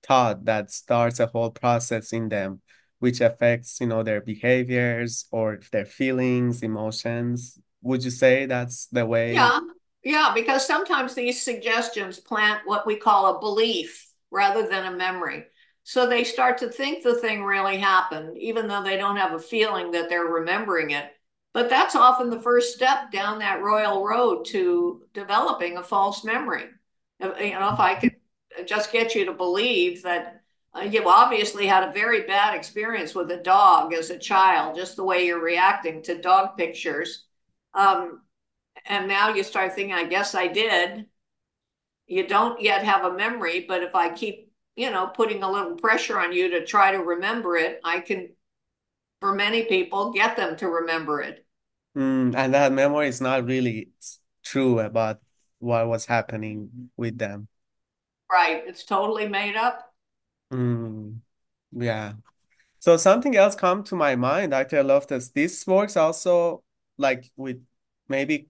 thought 0.05 0.43
that 0.43 0.71
starts 0.71 1.21
a 1.21 1.27
whole 1.27 1.51
process 1.51 2.11
in 2.11 2.27
them, 2.27 2.59
which 2.99 3.21
affects, 3.21 3.79
you 3.79 3.87
know, 3.87 4.03
their 4.03 4.19
behaviors 4.19 5.25
or 5.31 5.61
their 5.71 5.85
feelings, 5.85 6.61
emotions. 6.61 7.57
Would 7.81 8.03
you 8.03 8.11
say 8.11 8.45
that's 8.45 8.87
the 8.87 9.05
way? 9.05 9.35
Yeah, 9.35 9.59
yeah, 10.03 10.31
because 10.35 10.67
sometimes 10.67 11.15
these 11.15 11.41
suggestions 11.41 12.19
plant 12.19 12.63
what 12.65 12.85
we 12.85 12.97
call 12.97 13.37
a 13.37 13.39
belief 13.39 14.11
rather 14.31 14.67
than 14.67 14.85
a 14.85 14.91
memory. 14.91 15.45
So 15.83 16.07
they 16.07 16.23
start 16.23 16.57
to 16.59 16.69
think 16.69 17.03
the 17.03 17.15
thing 17.15 17.43
really 17.43 17.77
happened, 17.77 18.37
even 18.37 18.67
though 18.67 18.83
they 18.83 18.97
don't 18.97 19.17
have 19.17 19.33
a 19.33 19.39
feeling 19.39 19.91
that 19.91 20.09
they're 20.09 20.25
remembering 20.25 20.91
it. 20.91 21.11
But 21.53 21.69
that's 21.69 21.95
often 21.95 22.29
the 22.29 22.41
first 22.41 22.73
step 22.73 23.11
down 23.11 23.39
that 23.39 23.61
royal 23.61 24.03
road 24.03 24.45
to 24.45 25.03
developing 25.13 25.77
a 25.77 25.83
false 25.83 26.23
memory. 26.23 26.65
You 27.19 27.27
know, 27.27 27.73
if 27.73 27.79
I 27.79 27.95
could 27.95 28.15
just 28.65 28.91
get 28.91 29.13
you 29.13 29.25
to 29.25 29.33
believe 29.33 30.03
that 30.03 30.41
uh, 30.73 30.81
you've 30.81 31.05
obviously 31.05 31.67
had 31.67 31.87
a 31.87 31.91
very 31.91 32.21
bad 32.23 32.55
experience 32.55 33.13
with 33.13 33.29
a 33.31 33.37
dog 33.37 33.93
as 33.93 34.09
a 34.09 34.17
child, 34.17 34.75
just 34.75 34.95
the 34.95 35.03
way 35.03 35.25
you're 35.25 35.43
reacting 35.43 36.01
to 36.03 36.19
dog 36.19 36.57
pictures. 36.57 37.25
Um, 37.73 38.21
and 38.85 39.07
now 39.07 39.29
you 39.29 39.43
start 39.43 39.73
thinking, 39.73 39.93
I 39.93 40.05
guess 40.05 40.33
I 40.33 40.47
did. 40.47 41.05
You 42.07 42.27
don't 42.27 42.61
yet 42.61 42.83
have 42.83 43.05
a 43.05 43.15
memory, 43.15 43.65
but 43.67 43.83
if 43.83 43.95
I 43.95 44.09
keep, 44.09 44.51
you 44.75 44.91
know, 44.91 45.07
putting 45.07 45.43
a 45.43 45.51
little 45.51 45.75
pressure 45.75 46.19
on 46.19 46.33
you 46.33 46.49
to 46.51 46.65
try 46.65 46.91
to 46.91 46.99
remember 46.99 47.55
it, 47.55 47.79
I 47.83 47.99
can, 47.99 48.29
for 49.21 49.33
many 49.33 49.63
people, 49.63 50.11
get 50.11 50.35
them 50.35 50.55
to 50.57 50.67
remember 50.67 51.21
it. 51.21 51.45
Mm, 51.95 52.35
and 52.35 52.53
that 52.53 52.71
memory 52.71 53.07
is 53.07 53.21
not 53.21 53.45
really 53.45 53.89
true 54.43 54.79
about 54.79 55.19
what 55.59 55.87
was 55.87 56.05
happening 56.05 56.89
with 56.97 57.17
them. 57.17 57.47
Right. 58.31 58.63
It's 58.65 58.83
totally 58.83 59.27
made 59.27 59.55
up. 59.55 59.93
Mm, 60.51 61.17
yeah. 61.71 62.13
So 62.79 62.97
something 62.97 63.35
else 63.35 63.55
come 63.55 63.83
to 63.85 63.95
my 63.95 64.15
mind, 64.15 64.51
Dr. 64.51 64.83
Loftus. 64.83 65.29
This 65.29 65.65
works 65.65 65.95
also 65.95 66.63
like 66.97 67.31
with 67.37 67.63
maybe 68.09 68.47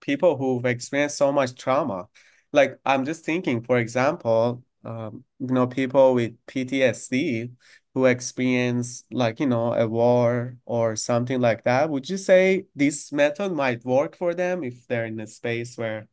people 0.00 0.36
who've 0.36 0.64
experienced 0.64 1.16
so 1.16 1.32
much 1.32 1.54
trauma. 1.54 2.08
Like 2.52 2.78
I'm 2.84 3.04
just 3.04 3.24
thinking, 3.24 3.62
for 3.62 3.78
example, 3.78 4.62
um, 4.84 5.24
you 5.40 5.48
know, 5.48 5.66
people 5.66 6.14
with 6.14 6.34
PTSD 6.46 7.50
who 7.94 8.06
experience 8.06 9.04
like, 9.12 9.40
you 9.40 9.46
know, 9.46 9.72
a 9.74 9.86
war 9.88 10.58
or 10.64 10.96
something 10.96 11.40
like 11.40 11.64
that. 11.64 11.90
Would 11.90 12.08
you 12.10 12.16
say 12.16 12.66
this 12.74 13.12
method 13.12 13.52
might 13.52 13.84
work 13.84 14.16
for 14.16 14.34
them 14.34 14.64
if 14.64 14.86
they're 14.88 15.06
in 15.06 15.20
a 15.20 15.26
space 15.26 15.78
where, 15.78 16.08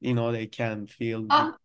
you 0.00 0.14
know, 0.14 0.32
they 0.32 0.46
can 0.48 0.86
feel 0.88 1.30
Um, 1.30 1.56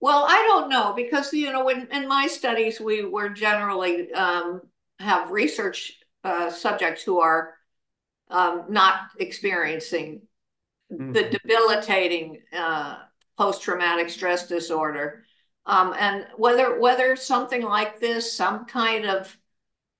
well, 0.00 0.26
I 0.28 0.44
don't 0.48 0.68
know 0.70 0.92
because, 0.94 1.32
you 1.32 1.52
know, 1.52 1.64
when 1.64 1.88
in 1.92 2.08
my 2.08 2.26
studies, 2.26 2.80
we 2.80 3.04
were 3.04 3.28
generally 3.30 4.12
um, 4.12 4.62
have 5.00 5.30
research 5.30 5.98
uh, 6.24 6.50
subjects 6.50 7.02
who 7.02 7.20
are 7.20 7.54
um, 8.30 8.66
not 8.70 9.10
experiencing 9.18 10.22
the 10.90 11.24
Mhm, 11.24 11.38
debilitating 11.44 12.42
uh, 12.52 12.98
post-traumatic 13.38 14.10
stress 14.10 14.48
disorder. 14.48 15.23
Um, 15.66 15.94
and 15.98 16.26
whether 16.36 16.78
whether 16.78 17.16
something 17.16 17.62
like 17.62 18.00
this, 18.00 18.32
some 18.36 18.66
kind 18.66 19.06
of 19.06 19.36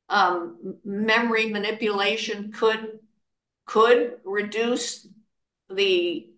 um, 0.09 0.77
memory 0.85 1.49
manipulation 1.49 2.53
could 2.53 2.99
could 3.67 4.19
reduce 4.25 5.07
the 5.71 6.29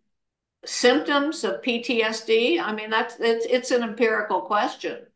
symptoms 0.64 1.44
of 1.44 1.62
PTSD. 1.62 2.60
I 2.60 2.72
mean, 2.72 2.90
that's 2.90 3.16
it's 3.18 3.46
it's 3.46 3.70
an 3.70 3.82
empirical 3.82 4.42
question. 4.42 5.06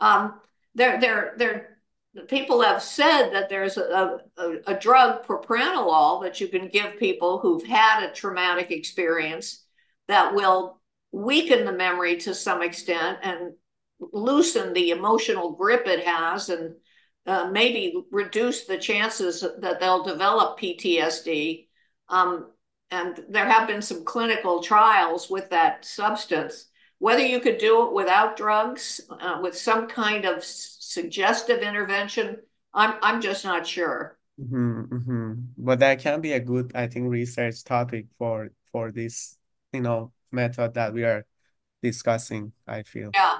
Um, 0.00 0.40
there 0.74 1.00
there 1.00 1.34
there 1.36 1.78
people 2.28 2.62
have 2.62 2.82
said 2.82 3.30
that 3.30 3.48
there's 3.48 3.76
a, 3.76 4.18
a, 4.36 4.56
a 4.68 4.74
drug 4.74 5.26
propranolol 5.26 6.22
that 6.22 6.40
you 6.40 6.48
can 6.48 6.68
give 6.68 6.98
people 6.98 7.38
who've 7.38 7.66
had 7.66 8.04
a 8.04 8.12
traumatic 8.12 8.70
experience 8.70 9.64
that 10.08 10.34
will 10.34 10.77
weaken 11.12 11.64
the 11.64 11.72
memory 11.72 12.16
to 12.18 12.34
some 12.34 12.62
extent 12.62 13.18
and 13.22 13.52
loosen 14.00 14.72
the 14.72 14.90
emotional 14.90 15.52
grip 15.52 15.86
it 15.86 16.04
has 16.04 16.48
and 16.48 16.74
uh, 17.26 17.50
maybe 17.50 17.94
reduce 18.10 18.64
the 18.64 18.78
chances 18.78 19.44
that 19.60 19.80
they'll 19.80 20.04
develop 20.04 20.58
PTSD. 20.58 21.68
Um, 22.08 22.50
and 22.90 23.22
there 23.28 23.46
have 23.46 23.68
been 23.68 23.82
some 23.82 24.04
clinical 24.04 24.62
trials 24.62 25.28
with 25.28 25.50
that 25.50 25.84
substance. 25.84 26.66
Whether 26.98 27.24
you 27.24 27.40
could 27.40 27.58
do 27.58 27.86
it 27.86 27.92
without 27.92 28.36
drugs, 28.36 29.00
uh, 29.10 29.38
with 29.42 29.56
some 29.56 29.88
kind 29.88 30.24
of 30.24 30.42
suggestive 30.42 31.62
intervention, 31.62 32.38
I'm 32.72 32.94
I'm 33.02 33.20
just 33.20 33.44
not 33.44 33.66
sure. 33.66 34.18
mhm, 34.38 34.88
mhm. 34.88 35.46
But 35.56 35.80
that 35.80 36.00
can 36.00 36.20
be 36.20 36.32
a 36.32 36.40
good, 36.40 36.72
I 36.74 36.86
think, 36.86 37.10
research 37.10 37.64
topic 37.64 38.06
for 38.18 38.50
for 38.72 38.92
this, 38.92 39.36
you 39.72 39.80
know, 39.80 40.12
method 40.30 40.74
that 40.74 40.92
we 40.92 41.04
are 41.04 41.24
discussing, 41.82 42.52
I 42.66 42.82
feel. 42.82 43.10
Yeah. 43.14 43.38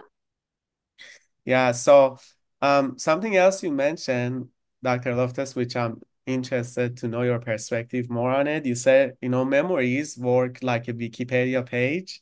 Yeah, 1.44 1.72
so 1.72 2.18
um, 2.61 2.98
something 2.98 3.35
else 3.35 3.62
you 3.62 3.70
mentioned, 3.70 4.48
Dr. 4.83 5.14
Loftus, 5.14 5.57
which 5.57 5.77
I'm 5.77 6.03
interested 6.27 6.98
to 6.98 7.09
know 7.09 7.22
your 7.22 7.38
perspective 7.38 8.11
more 8.11 8.31
on 8.31 8.46
it. 8.46 8.66
You 8.66 8.74
said, 8.74 9.16
you 9.22 9.31
know, 9.31 9.46
memories 9.46 10.18
work 10.18 10.59
like 10.62 10.88
a 10.88 10.92
Wikipedia 10.92 11.64
page 11.64 12.20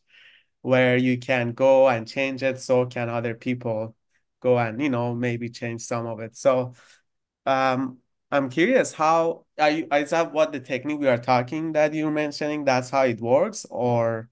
where 0.63 0.97
you 0.97 1.19
can 1.19 1.53
go 1.53 1.89
and 1.89 2.07
change 2.07 2.45
it, 2.45 2.61
so 2.61 2.87
can 2.87 3.09
other 3.09 3.35
people 3.35 3.97
go 4.41 4.59
and, 4.59 4.81
you 4.81 4.91
know, 4.91 5.13
maybe 5.13 5.49
change 5.49 5.83
some 5.83 6.07
of 6.07 6.21
it. 6.21 6.37
So 6.37 6.75
um, 7.47 7.99
I'm 8.31 8.49
curious, 8.49 8.93
how 8.93 9.45
are 9.59 9.71
you, 9.71 9.89
is 9.93 10.11
that 10.11 10.33
what 10.33 10.53
the 10.53 10.61
technique 10.61 11.01
we 11.01 11.09
are 11.09 11.19
talking 11.19 11.73
that 11.73 11.95
you're 11.95 12.13
mentioning, 12.13 12.65
that's 12.65 12.91
how 12.91 13.03
it 13.03 13.21
works, 13.21 13.67
or? 13.71 14.29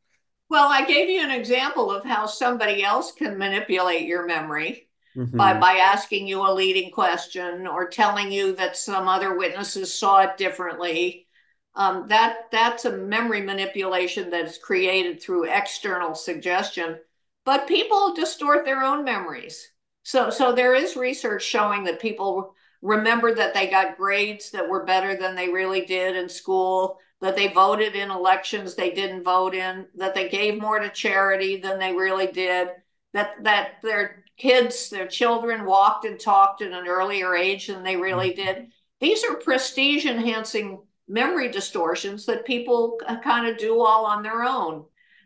Well, 0.48 0.68
I 0.70 0.84
gave 0.84 1.08
you 1.08 1.22
an 1.22 1.30
example 1.30 1.90
of 1.90 2.04
how 2.04 2.26
somebody 2.26 2.82
else 2.84 3.12
can 3.12 3.38
manipulate 3.38 4.06
your 4.06 4.26
memory 4.26 4.88
by 5.36 5.54
Mm-hmm. 5.54 5.60
by 5.60 5.74
asking 5.74 6.26
you 6.28 6.40
a 6.42 6.52
leading 6.52 6.90
question 6.92 7.66
or 7.66 7.88
telling 7.88 8.30
you 8.32 8.54
that 8.56 8.76
some 8.76 9.08
other 9.08 9.36
witnesses 9.36 9.92
saw 9.92 10.20
it 10.22 10.36
differently. 10.36 11.26
Um, 11.74 12.06
that 12.08 12.50
that's 12.52 12.84
a 12.84 12.96
memory 12.96 13.40
manipulation 13.42 14.30
that's 14.30 14.58
created 14.58 15.20
through 15.22 15.50
external 15.50 16.14
suggestion. 16.14 16.98
But 17.44 17.68
people 17.68 18.14
distort 18.14 18.64
their 18.64 18.82
own 18.82 19.04
memories. 19.04 19.70
So 20.02 20.30
so 20.30 20.52
there 20.52 20.74
is 20.74 20.96
research 20.96 21.42
showing 21.42 21.84
that 21.84 22.00
people 22.00 22.54
remember 22.82 23.34
that 23.34 23.54
they 23.54 23.68
got 23.68 23.96
grades 23.96 24.50
that 24.52 24.68
were 24.68 24.84
better 24.84 25.16
than 25.16 25.34
they 25.34 25.48
really 25.48 25.84
did 25.84 26.16
in 26.16 26.28
school. 26.28 26.98
That 27.24 27.36
they 27.36 27.48
voted 27.48 27.96
in 27.96 28.10
elections 28.10 28.74
they 28.74 28.90
didn't 28.90 29.24
vote 29.24 29.54
in, 29.54 29.86
that 29.94 30.14
they 30.14 30.28
gave 30.28 30.60
more 30.60 30.78
to 30.78 30.90
charity 30.90 31.56
than 31.56 31.78
they 31.78 31.90
really 31.90 32.26
did, 32.26 32.68
that 33.14 33.42
that 33.44 33.76
their 33.82 34.26
kids, 34.36 34.90
their 34.90 35.06
children 35.06 35.64
walked 35.64 36.04
and 36.04 36.20
talked 36.20 36.60
at 36.60 36.72
an 36.72 36.86
earlier 36.86 37.34
age 37.34 37.68
than 37.68 37.82
they 37.82 37.96
really 37.96 38.32
mm-hmm. 38.32 38.44
did. 38.44 38.72
These 39.00 39.24
are 39.24 39.36
prestige 39.36 40.04
enhancing 40.04 40.82
memory 41.08 41.50
distortions 41.50 42.26
that 42.26 42.44
people 42.44 43.00
kind 43.22 43.46
of 43.46 43.56
do 43.56 43.80
all 43.80 44.04
on 44.04 44.22
their 44.22 44.42
own. 44.44 44.84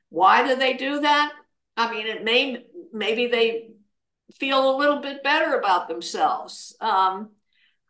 Why 0.09 0.47
do 0.47 0.55
they 0.55 0.75
do 0.75 1.01
that? 1.01 1.33
I 1.77 1.91
mean, 1.91 2.07
it 2.07 2.23
may 2.23 2.65
maybe 2.93 3.27
they 3.27 3.71
feel 4.35 4.71
a 4.71 4.79
little 4.79 5.01
bit 5.01 5.25
better 5.25 5.59
about 5.59 5.89
themselves. 5.89 6.77
Um, 6.81 7.31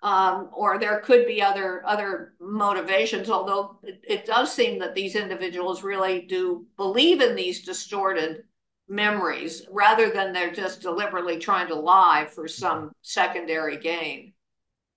um, 0.02 0.50
or 0.52 0.78
there 0.78 1.00
could 1.00 1.26
be 1.26 1.42
other 1.42 1.82
other 1.84 2.34
motivations. 2.40 3.28
Although 3.28 3.78
it, 3.82 4.00
it, 4.06 4.26
does 4.26 4.52
seem 4.52 4.78
that 4.78 4.94
these 4.94 5.16
individuals 5.16 5.82
really 5.82 6.22
do 6.22 6.66
believe 6.76 7.20
in 7.20 7.34
these 7.34 7.64
distorted 7.64 8.44
memories, 8.88 9.66
rather 9.70 10.10
than 10.10 10.32
they're 10.32 10.52
just 10.52 10.80
deliberately 10.80 11.38
trying 11.38 11.68
to 11.68 11.74
lie 11.74 12.28
for 12.32 12.46
some 12.46 12.92
secondary 13.02 13.76
gain. 13.76 14.32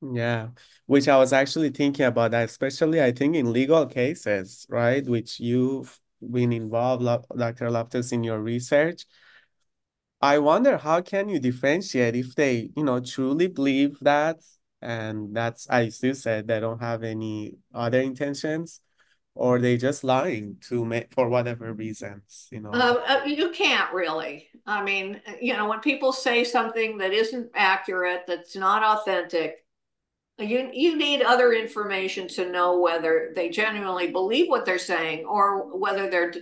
Yeah, 0.02 0.50
which 0.86 1.08
I 1.08 1.18
was 1.18 1.34
actually 1.34 1.70
thinking 1.70 2.06
about 2.06 2.32
that, 2.32 2.46
especially 2.46 3.02
I 3.02 3.12
think 3.12 3.36
in 3.36 3.52
legal 3.52 3.86
cases, 3.86 4.66
right? 4.70 5.06
Which 5.06 5.40
you've 5.40 6.00
been 6.22 6.54
involved, 6.54 7.04
Dr. 7.38 7.70
Loftus, 7.70 8.12
in 8.12 8.24
your 8.24 8.40
research. 8.40 9.06
I 10.22 10.38
wonder 10.38 10.78
how 10.78 11.02
can 11.02 11.30
you 11.30 11.40
differentiate 11.40 12.16
if 12.16 12.36
they, 12.36 12.70
you 12.76 12.84
know, 12.84 13.00
truly 13.00 13.48
believe 13.48 13.98
that 14.02 14.40
and 14.82 15.36
that's 15.36 15.70
I 15.70 15.90
still 15.90 16.16
said 16.16 16.48
they 16.48 16.60
don't 16.60 16.82
have 16.82 17.04
any 17.04 17.58
other 17.74 18.00
intentions 18.00 18.82
or 19.34 19.60
they 19.60 19.78
just 19.78 20.04
lying 20.04 20.58
to 20.70 20.84
make 20.84 21.14
for 21.14 21.30
whatever 21.30 21.74
reasons 21.74 22.48
you 22.52 22.60
know? 22.60 22.72
Uh, 22.72 23.04
uh, 23.08 23.24
you 23.26 23.52
can't 23.52 23.94
really. 23.94 24.50
I 24.66 24.84
mean 24.84 25.22
you 25.42 25.54
know 25.54 25.68
when 25.68 25.80
people 25.80 26.12
say 26.12 26.44
something 26.44 26.98
that 26.98 27.14
isn't 27.14 27.52
accurate 27.56 28.24
that's 28.28 28.56
not 28.56 28.84
authentic 28.84 29.66
you 30.40 30.70
you 30.74 30.98
need 30.98 31.22
other 31.22 31.54
information 31.54 32.28
to 32.30 32.50
know 32.50 32.80
whether 32.80 33.32
they 33.36 33.50
genuinely 33.50 34.12
believe 34.12 34.50
what 34.50 34.66
they're 34.66 34.80
saying 34.80 35.26
or 35.26 35.78
whether 35.78 36.10
they're 36.10 36.34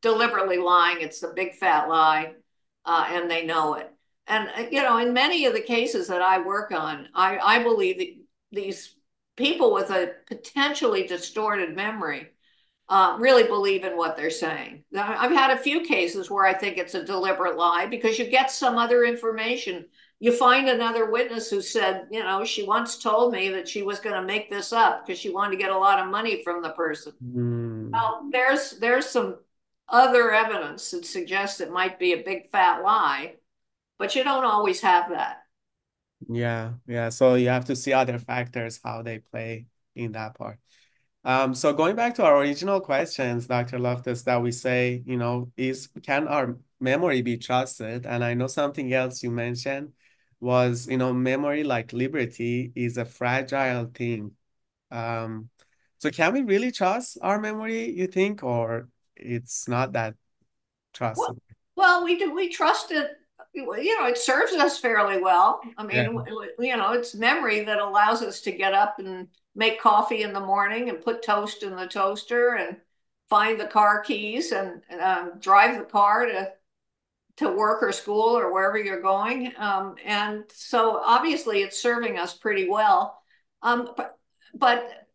deliberately 0.00 0.58
lying. 0.58 1.00
It's 1.00 1.22
a 1.22 1.32
big 1.34 1.54
fat 1.54 1.88
lie 1.88 2.34
uh, 2.84 3.06
and 3.10 3.30
they 3.30 3.44
know 3.44 3.74
it 3.74 3.92
and, 4.28 4.48
uh, 4.56 4.68
you 4.70 4.82
know, 4.82 4.98
in 4.98 5.12
many 5.12 5.46
of 5.46 5.54
the 5.54 5.60
cases 5.60 6.08
that 6.08 6.22
I 6.22 6.40
work 6.40 6.72
on, 6.72 7.08
I, 7.14 7.38
I 7.38 7.62
believe 7.62 7.98
that 7.98 8.14
these 8.52 8.94
people 9.36 9.72
with 9.72 9.90
a 9.90 10.12
potentially 10.26 11.06
distorted 11.06 11.74
memory 11.74 12.28
uh, 12.88 13.16
really 13.18 13.44
believe 13.44 13.84
in 13.84 13.96
what 13.96 14.16
they're 14.16 14.30
saying. 14.30 14.82
I've 14.96 15.30
had 15.30 15.50
a 15.50 15.60
few 15.60 15.82
cases 15.82 16.30
where 16.30 16.46
I 16.46 16.54
think 16.54 16.78
it's 16.78 16.94
a 16.94 17.04
deliberate 17.04 17.56
lie 17.56 17.86
because 17.86 18.18
you 18.18 18.26
get 18.26 18.50
some 18.50 18.78
other 18.78 19.04
information. 19.04 19.84
You 20.20 20.32
find 20.32 20.68
another 20.68 21.10
witness 21.10 21.50
who 21.50 21.60
said, 21.60 22.06
you 22.10 22.20
know, 22.22 22.44
she 22.44 22.64
once 22.64 22.98
told 22.98 23.32
me 23.32 23.50
that 23.50 23.68
she 23.68 23.82
was 23.82 24.00
going 24.00 24.14
to 24.14 24.26
make 24.26 24.50
this 24.50 24.72
up 24.72 25.06
because 25.06 25.20
she 25.20 25.30
wanted 25.30 25.52
to 25.52 25.62
get 25.62 25.70
a 25.70 25.78
lot 25.78 25.98
of 25.98 26.10
money 26.10 26.42
from 26.42 26.62
the 26.62 26.70
person. 26.70 27.12
Mm. 27.22 27.92
Well, 27.92 28.28
there's 28.32 28.78
there's 28.78 29.06
some 29.06 29.36
other 29.88 30.32
evidence 30.32 30.90
that 30.90 31.04
suggests 31.04 31.60
it 31.60 31.70
might 31.70 31.98
be 31.98 32.14
a 32.14 32.22
big 32.22 32.50
fat 32.50 32.82
lie 32.82 33.34
but 33.98 34.14
you 34.14 34.24
don't 34.24 34.44
always 34.44 34.80
have 34.80 35.10
that. 35.10 35.38
Yeah, 36.28 36.74
yeah. 36.86 37.10
So 37.10 37.34
you 37.34 37.48
have 37.48 37.66
to 37.66 37.76
see 37.76 37.92
other 37.92 38.18
factors, 38.18 38.80
how 38.82 39.02
they 39.02 39.18
play 39.18 39.66
in 39.94 40.12
that 40.12 40.34
part. 40.34 40.58
Um, 41.24 41.54
so 41.54 41.72
going 41.72 41.96
back 41.96 42.14
to 42.14 42.24
our 42.24 42.38
original 42.38 42.80
questions, 42.80 43.46
Dr. 43.46 43.78
Loftus, 43.78 44.22
that 44.22 44.40
we 44.40 44.52
say, 44.52 45.02
you 45.04 45.16
know, 45.16 45.52
is 45.56 45.88
can 46.02 46.28
our 46.28 46.56
memory 46.80 47.22
be 47.22 47.36
trusted? 47.36 48.06
And 48.06 48.24
I 48.24 48.34
know 48.34 48.46
something 48.46 48.92
else 48.92 49.22
you 49.22 49.30
mentioned 49.30 49.92
was, 50.40 50.86
you 50.88 50.96
know, 50.96 51.12
memory 51.12 51.64
like 51.64 51.92
liberty 51.92 52.72
is 52.74 52.96
a 52.96 53.04
fragile 53.04 53.86
thing. 53.92 54.32
Um, 54.90 55.50
so 55.98 56.10
can 56.10 56.32
we 56.32 56.42
really 56.42 56.70
trust 56.70 57.18
our 57.20 57.40
memory, 57.40 57.90
you 57.90 58.06
think, 58.06 58.42
or 58.42 58.88
it's 59.16 59.68
not 59.68 59.92
that 59.92 60.14
trustable? 60.94 61.16
Well, 61.16 61.38
well 61.76 62.04
we 62.04 62.18
do 62.18 62.32
we 62.32 62.48
trust 62.48 62.92
it 62.92 63.10
you 63.58 63.98
know, 63.98 64.06
it 64.06 64.18
serves 64.18 64.52
us 64.52 64.78
fairly 64.78 65.20
well. 65.20 65.60
I 65.76 65.84
mean, 65.84 65.96
yeah. 65.96 66.46
you 66.58 66.76
know, 66.76 66.92
it's 66.92 67.14
memory 67.14 67.64
that 67.64 67.78
allows 67.78 68.22
us 68.22 68.40
to 68.42 68.52
get 68.52 68.74
up 68.74 68.98
and 68.98 69.28
make 69.54 69.80
coffee 69.80 70.22
in 70.22 70.32
the 70.32 70.40
morning 70.40 70.88
and 70.88 71.00
put 71.00 71.22
toast 71.22 71.62
in 71.62 71.76
the 71.76 71.86
toaster 71.86 72.54
and 72.54 72.76
find 73.28 73.60
the 73.60 73.66
car 73.66 74.00
keys 74.00 74.52
and 74.52 74.82
um, 75.00 75.32
drive 75.40 75.78
the 75.78 75.84
car 75.84 76.26
to 76.26 76.52
to 77.38 77.48
work 77.48 77.84
or 77.84 77.92
school 77.92 78.36
or 78.36 78.52
wherever 78.52 78.76
you're 78.76 79.00
going. 79.00 79.52
Um, 79.58 79.94
and 80.04 80.42
so 80.52 81.00
obviously 81.04 81.62
it's 81.62 81.80
serving 81.80 82.18
us 82.18 82.34
pretty 82.34 82.68
well. 82.68 83.16
Um, 83.62 83.90
but, 83.96 84.18
but 84.54 85.06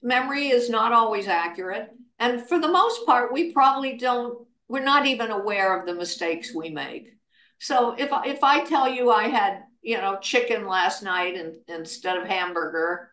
memory 0.00 0.48
is 0.48 0.70
not 0.70 0.92
always 0.92 1.26
accurate. 1.26 1.90
And 2.20 2.40
for 2.48 2.60
the 2.60 2.68
most 2.68 3.04
part, 3.06 3.32
we 3.32 3.52
probably 3.52 3.96
don't, 3.96 4.46
we're 4.68 4.84
not 4.84 5.06
even 5.06 5.32
aware 5.32 5.78
of 5.78 5.86
the 5.86 5.94
mistakes 5.94 6.54
we 6.54 6.70
make. 6.70 7.17
So 7.58 7.94
if 7.98 8.10
if 8.24 8.44
I 8.44 8.64
tell 8.64 8.88
you 8.88 9.10
I 9.10 9.28
had 9.28 9.64
you 9.82 9.98
know 9.98 10.18
chicken 10.20 10.66
last 10.66 11.02
night 11.02 11.36
and, 11.36 11.56
instead 11.68 12.16
of 12.16 12.26
hamburger, 12.26 13.10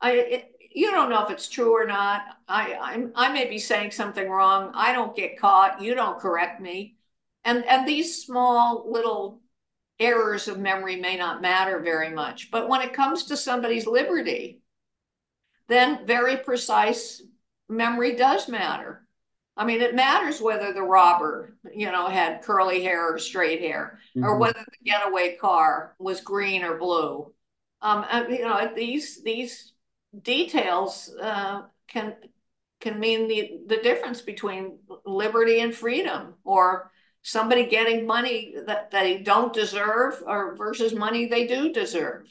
I 0.00 0.12
it, 0.12 0.48
you 0.74 0.90
don't 0.90 1.10
know 1.10 1.24
if 1.24 1.30
it's 1.30 1.48
true 1.48 1.72
or 1.76 1.86
not. 1.86 2.22
I 2.48 2.74
I'm, 2.80 3.12
I 3.14 3.32
may 3.32 3.48
be 3.48 3.58
saying 3.58 3.90
something 3.90 4.28
wrong. 4.28 4.72
I 4.74 4.92
don't 4.92 5.16
get 5.16 5.38
caught. 5.38 5.82
You 5.82 5.94
don't 5.94 6.18
correct 6.18 6.60
me, 6.60 6.96
and 7.44 7.64
and 7.66 7.86
these 7.86 8.24
small 8.24 8.90
little 8.90 9.40
errors 10.00 10.48
of 10.48 10.58
memory 10.58 10.96
may 10.96 11.16
not 11.16 11.42
matter 11.42 11.78
very 11.80 12.10
much. 12.10 12.50
But 12.50 12.68
when 12.68 12.80
it 12.80 12.94
comes 12.94 13.24
to 13.24 13.36
somebody's 13.36 13.86
liberty, 13.86 14.62
then 15.68 16.06
very 16.06 16.36
precise 16.38 17.22
memory 17.68 18.16
does 18.16 18.48
matter. 18.48 19.01
I 19.56 19.66
mean, 19.66 19.82
it 19.82 19.94
matters 19.94 20.40
whether 20.40 20.72
the 20.72 20.82
robber, 20.82 21.54
you 21.74 21.92
know, 21.92 22.08
had 22.08 22.42
curly 22.42 22.82
hair 22.82 23.14
or 23.14 23.18
straight 23.18 23.60
hair, 23.60 23.98
mm-hmm. 24.16 24.24
or 24.24 24.38
whether 24.38 24.64
the 24.64 24.90
getaway 24.90 25.36
car 25.36 25.94
was 25.98 26.22
green 26.22 26.62
or 26.64 26.78
blue. 26.78 27.32
Um, 27.82 28.06
and, 28.10 28.32
you 28.32 28.44
know, 28.44 28.72
these 28.74 29.22
these 29.22 29.74
details 30.22 31.14
uh, 31.20 31.62
can 31.86 32.14
can 32.80 32.98
mean 32.98 33.28
the 33.28 33.60
the 33.66 33.82
difference 33.82 34.22
between 34.22 34.78
liberty 35.04 35.60
and 35.60 35.74
freedom, 35.74 36.34
or 36.44 36.90
somebody 37.22 37.66
getting 37.66 38.06
money 38.06 38.54
that 38.66 38.90
they 38.90 39.18
don't 39.18 39.52
deserve, 39.52 40.22
or 40.26 40.56
versus 40.56 40.94
money 40.94 41.26
they 41.26 41.46
do 41.46 41.72
deserve. 41.72 42.26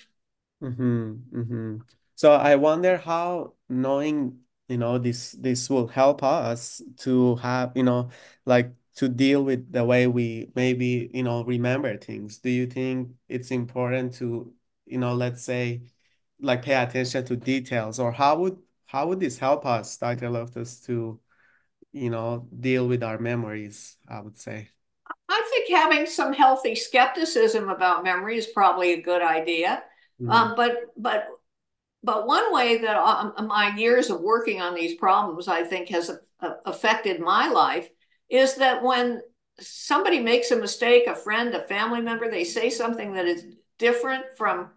Mm-hmm. 0.63 1.11
Mm-hmm. 1.33 1.77
So 2.15 2.33
I 2.33 2.55
wonder 2.55 2.97
how 2.97 3.53
knowing 3.69 4.40
you 4.71 4.77
know 4.77 4.97
this 4.97 5.33
this 5.33 5.69
will 5.69 5.87
help 5.87 6.23
us 6.23 6.81
to 6.97 7.35
have 7.37 7.73
you 7.75 7.83
know 7.83 8.09
like 8.45 8.71
to 8.95 9.09
deal 9.09 9.43
with 9.43 9.71
the 9.71 9.83
way 9.83 10.07
we 10.07 10.49
maybe 10.55 11.11
you 11.13 11.23
know 11.23 11.43
remember 11.43 11.97
things. 11.97 12.39
Do 12.39 12.49
you 12.49 12.67
think 12.67 13.09
it's 13.27 13.51
important 13.51 14.13
to 14.15 14.53
you 14.85 14.97
know 14.97 15.13
let's 15.13 15.43
say 15.43 15.81
like 16.39 16.63
pay 16.63 16.75
attention 16.81 17.25
to 17.25 17.35
details? 17.35 17.99
Or 17.99 18.11
how 18.11 18.39
would 18.39 18.57
how 18.85 19.07
would 19.07 19.19
this 19.19 19.37
help 19.37 19.65
us 19.65 19.97
dr. 19.97 20.29
Loftus 20.29 20.79
to 20.81 21.19
you 21.91 22.09
know 22.09 22.47
deal 22.59 22.87
with 22.87 23.03
our 23.03 23.19
memories 23.19 23.97
i 24.07 24.19
would 24.21 24.37
say? 24.37 24.69
I 25.29 25.41
think 25.49 25.69
having 25.69 26.05
some 26.05 26.33
healthy 26.33 26.75
skepticism 26.75 27.69
about 27.69 28.03
memory 28.03 28.37
is 28.37 28.47
probably 28.47 28.93
a 28.93 29.01
good 29.01 29.21
idea. 29.21 29.83
Mm. 30.21 30.31
um, 30.31 30.53
but 30.55 30.91
but 30.97 31.27
but 32.03 32.25
one 32.25 32.53
way 32.53 32.77
that 32.79 32.97
um, 32.97 33.47
my 33.47 33.75
years 33.75 34.09
of 34.09 34.21
working 34.21 34.61
on 34.61 34.73
these 34.73 34.95
problems, 34.95 35.47
I 35.47 35.63
think, 35.63 35.89
has 35.89 36.09
uh, 36.39 36.53
affected 36.65 37.19
my 37.19 37.47
life 37.47 37.89
is 38.29 38.55
that 38.55 38.83
when 38.83 39.21
somebody 39.59 40.19
makes 40.19 40.51
a 40.51 40.55
mistake, 40.55 41.05
a 41.07 41.15
friend, 41.15 41.53
a 41.53 41.63
family 41.63 42.01
member, 42.01 42.29
they 42.29 42.43
say 42.43 42.69
something 42.69 43.13
that 43.13 43.25
is 43.25 43.45
different 43.77 44.25
from 44.37 44.69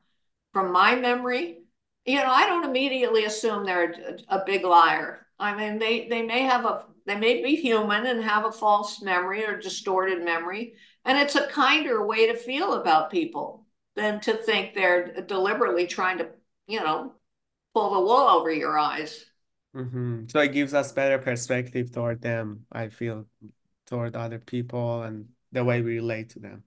from 0.53 0.71
my 0.73 0.95
memory, 0.95 1.59
you 2.05 2.17
know, 2.17 2.31
I 2.31 2.47
don't 2.47 2.65
immediately 2.65 3.25
assume 3.25 3.65
they're 3.65 4.19
a, 4.29 4.37
a 4.37 4.45
big 4.45 4.65
liar. 4.65 5.27
I 5.39 5.57
mean, 5.57 5.79
they 5.79 6.09
they 6.09 6.23
may 6.23 6.43
have 6.43 6.65
a 6.65 6.85
they 7.07 7.17
may 7.17 7.43
be 7.43 7.57
human 7.57 8.07
and 8.07 8.23
have 8.23 8.45
a 8.45 8.53
false 8.53 9.03
memory 9.03 9.45
or 9.45 9.59
distorted 9.59 10.23
memory, 10.23 10.75
and 11.05 11.19
it's 11.19 11.37
a 11.37 11.47
kinder 11.49 12.07
way 12.07 12.27
to 12.27 12.37
feel 12.37 12.75
about 12.75 13.11
people 13.11 13.67
than 13.97 14.21
to 14.21 14.35
think 14.35 14.75
they're 14.75 15.23
deliberately 15.23 15.87
trying 15.87 16.19
to 16.19 16.29
you 16.67 16.81
know, 16.81 17.13
pull 17.75 17.95
the 17.95 18.01
wool 18.01 18.29
over 18.29 18.51
your 18.51 18.79
eyes. 18.79 19.25
Mm-hmm. 19.75 20.27
So 20.29 20.41
it 20.41 20.53
gives 20.53 20.75
us 20.75 20.93
better 20.93 21.19
perspective 21.19 21.93
toward 21.93 22.23
them, 22.23 22.67
I 22.71 22.89
feel, 22.89 23.27
toward 23.87 24.15
other 24.15 24.39
people 24.39 25.03
and 25.03 25.29
the 25.53 25.65
way 25.65 25.83
we 25.83 25.97
relate 25.97 26.31
to 26.31 26.39
them. 26.39 26.63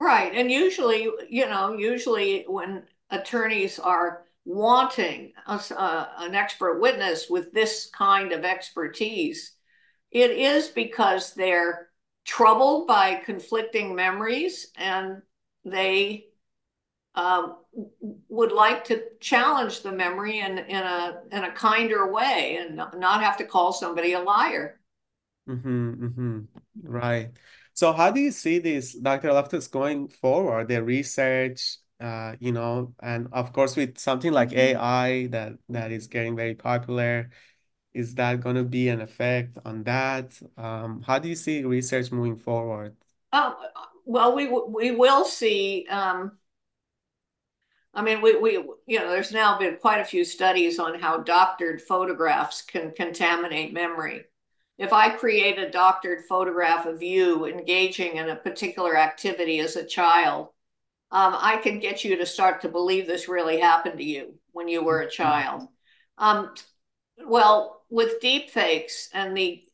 Right. 0.00 0.32
And 0.34 0.50
usually, 0.50 1.08
you 1.28 1.46
know, 1.46 1.74
usually 1.74 2.44
when 2.46 2.84
attorneys 3.10 3.78
are 3.78 4.24
wanting 4.44 5.32
a, 5.46 5.60
uh, 5.76 6.08
an 6.18 6.34
expert 6.34 6.80
witness 6.80 7.28
with 7.28 7.52
this 7.52 7.90
kind 7.92 8.32
of 8.32 8.44
expertise, 8.44 9.52
it 10.10 10.30
is 10.30 10.68
because 10.68 11.34
they're 11.34 11.88
troubled 12.24 12.86
by 12.86 13.16
conflicting 13.16 13.94
memories 13.94 14.70
and 14.76 15.22
they 15.64 16.26
uh, 17.14 17.48
would 18.28 18.52
like 18.52 18.84
to 18.84 19.02
challenge 19.20 19.82
the 19.82 19.92
memory 19.92 20.40
in, 20.40 20.58
in 20.58 20.82
a 20.82 21.22
in 21.30 21.44
a 21.44 21.52
kinder 21.52 22.10
way 22.10 22.58
and 22.60 22.76
not 22.76 23.22
have 23.22 23.36
to 23.38 23.44
call 23.44 23.72
somebody 23.72 24.12
a 24.12 24.20
liar. 24.20 24.80
Mm-hmm, 25.48 26.04
mm-hmm. 26.04 26.38
Right. 26.82 27.30
So 27.74 27.92
how 27.92 28.10
do 28.10 28.20
you 28.20 28.30
see 28.30 28.58
this, 28.58 28.94
Dr. 28.94 29.32
Loftus, 29.32 29.68
going 29.68 30.08
forward, 30.08 30.68
the 30.68 30.82
research, 30.82 31.78
uh, 32.00 32.34
you 32.38 32.52
know, 32.52 32.94
and 33.00 33.28
of 33.32 33.52
course 33.52 33.76
with 33.76 33.98
something 33.98 34.32
like 34.32 34.52
AI 34.52 35.26
that 35.28 35.54
that 35.68 35.92
is 35.92 36.06
getting 36.06 36.36
very 36.36 36.54
popular, 36.54 37.30
is 37.94 38.14
that 38.16 38.40
going 38.40 38.56
to 38.56 38.64
be 38.64 38.88
an 38.88 39.00
effect 39.00 39.58
on 39.64 39.84
that? 39.84 40.40
Um, 40.56 41.02
how 41.02 41.18
do 41.18 41.28
you 41.28 41.36
see 41.36 41.64
research 41.64 42.12
moving 42.12 42.36
forward? 42.36 42.96
Um, 43.32 43.54
well, 44.04 44.34
we 44.34 44.48
we 44.48 44.90
will 44.90 45.24
see. 45.24 45.86
Um, 45.88 46.32
I 47.92 48.02
mean, 48.02 48.22
we 48.22 48.36
we 48.36 48.52
you 48.86 48.98
know, 48.98 49.10
there's 49.10 49.32
now 49.32 49.58
been 49.58 49.76
quite 49.76 50.00
a 50.00 50.04
few 50.04 50.24
studies 50.24 50.78
on 50.78 51.00
how 51.00 51.18
doctored 51.18 51.82
photographs 51.82 52.62
can 52.62 52.92
contaminate 52.92 53.72
memory. 53.72 54.24
If 54.78 54.92
I 54.92 55.10
create 55.10 55.58
a 55.58 55.70
doctored 55.70 56.24
photograph 56.26 56.86
of 56.86 57.02
you 57.02 57.46
engaging 57.46 58.16
in 58.16 58.30
a 58.30 58.36
particular 58.36 58.96
activity 58.96 59.60
as 59.60 59.76
a 59.76 59.84
child, 59.84 60.48
um, 61.10 61.34
I 61.36 61.56
can 61.56 61.80
get 61.80 62.04
you 62.04 62.16
to 62.16 62.26
start 62.26 62.62
to 62.62 62.68
believe 62.68 63.06
this 63.06 63.28
really 63.28 63.60
happened 63.60 63.98
to 63.98 64.04
you 64.04 64.34
when 64.52 64.68
you 64.68 64.82
were 64.82 65.00
a 65.00 65.10
child. 65.10 65.68
Um, 66.16 66.54
well, 67.26 67.82
with 67.90 68.20
deep 68.20 68.50
fakes 68.50 69.10
and 69.12 69.36
the 69.36 69.64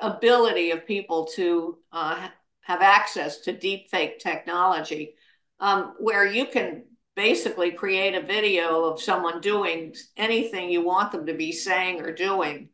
ability 0.00 0.70
of 0.70 0.86
people 0.86 1.26
to 1.36 1.78
uh, 1.92 2.28
have 2.62 2.82
access 2.82 3.40
to 3.40 3.52
deep 3.52 3.90
fake 3.90 4.18
technology, 4.18 5.14
um, 5.60 5.94
where 5.98 6.26
you 6.26 6.46
can 6.46 6.84
basically 7.18 7.72
create 7.72 8.14
a 8.14 8.24
video 8.24 8.84
of 8.84 9.02
someone 9.02 9.40
doing 9.40 9.92
anything 10.16 10.70
you 10.70 10.80
want 10.84 11.10
them 11.10 11.26
to 11.26 11.34
be 11.34 11.50
saying 11.50 12.00
or 12.00 12.12
doing. 12.12 12.68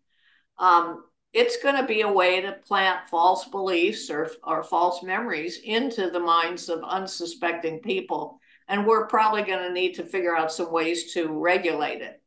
Um, 0.59 1.05
it's 1.33 1.63
going 1.63 1.77
to 1.77 1.87
be 1.87 2.03
a 2.03 2.13
way 2.13 2.43
to 2.43 2.53
plant 2.53 3.09
false 3.09 3.47
beliefs 3.47 4.11
or, 4.11 4.31
or 4.43 4.63
false 4.63 5.03
memories 5.03 5.61
into 5.65 6.11
the 6.11 6.21
minds 6.21 6.69
of 6.69 6.85
unsuspecting 6.85 7.79
people. 7.79 8.39
And 8.69 8.87
we're 8.87 9.07
probably 9.07 9.45
going 9.45 9.67
to 9.67 9.73
need 9.73 9.95
to 9.95 10.05
figure 10.05 10.37
out 10.37 10.53
some 10.53 10.71
ways 10.71 11.15
to 11.15 11.29
regulate 11.29 12.03
it. 12.03 12.21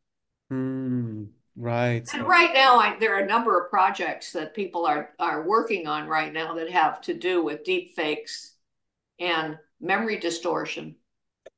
Mm, 0.51 1.27
right. 1.55 2.03
And 2.15 2.27
right 2.27 2.51
now, 2.51 2.77
I, 2.79 2.97
there 2.99 3.15
are 3.15 3.23
a 3.23 3.27
number 3.27 3.61
of 3.61 3.69
projects 3.69 4.31
that 4.31 4.55
people 4.55 4.87
are, 4.87 5.11
are 5.19 5.47
working 5.47 5.85
on 5.85 6.07
right 6.07 6.33
now 6.33 6.55
that 6.55 6.71
have 6.71 6.99
to 7.01 7.13
do 7.13 7.43
with 7.43 7.63
deep 7.63 7.95
fakes 7.95 8.55
and 9.19 9.59
memory 9.79 10.17
distortion. 10.17 10.95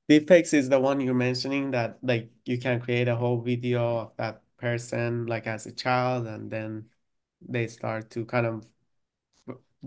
Deepfakes 0.09 0.53
is 0.53 0.69
the 0.69 0.79
one 0.79 0.99
you're 0.99 1.13
mentioning 1.13 1.71
that 1.71 1.99
like 2.01 2.31
you 2.45 2.57
can 2.57 2.79
create 2.79 3.07
a 3.07 3.15
whole 3.15 3.41
video 3.41 3.97
of 3.99 4.11
that 4.17 4.41
person 4.57 5.27
like 5.27 5.45
as 5.47 5.65
a 5.67 5.71
child 5.71 6.25
and 6.27 6.49
then 6.49 6.85
they 7.41 7.67
start 7.67 8.09
to 8.09 8.25
kind 8.25 8.45
of 8.45 8.65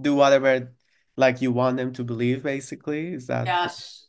do 0.01 0.15
whatever 0.15 0.73
like 1.17 1.43
you 1.43 1.53
want 1.53 1.77
them 1.77 1.93
to 1.93 2.05
believe 2.05 2.43
basically. 2.43 3.13
Is 3.15 3.27
that 3.27 3.47
yes 3.47 4.09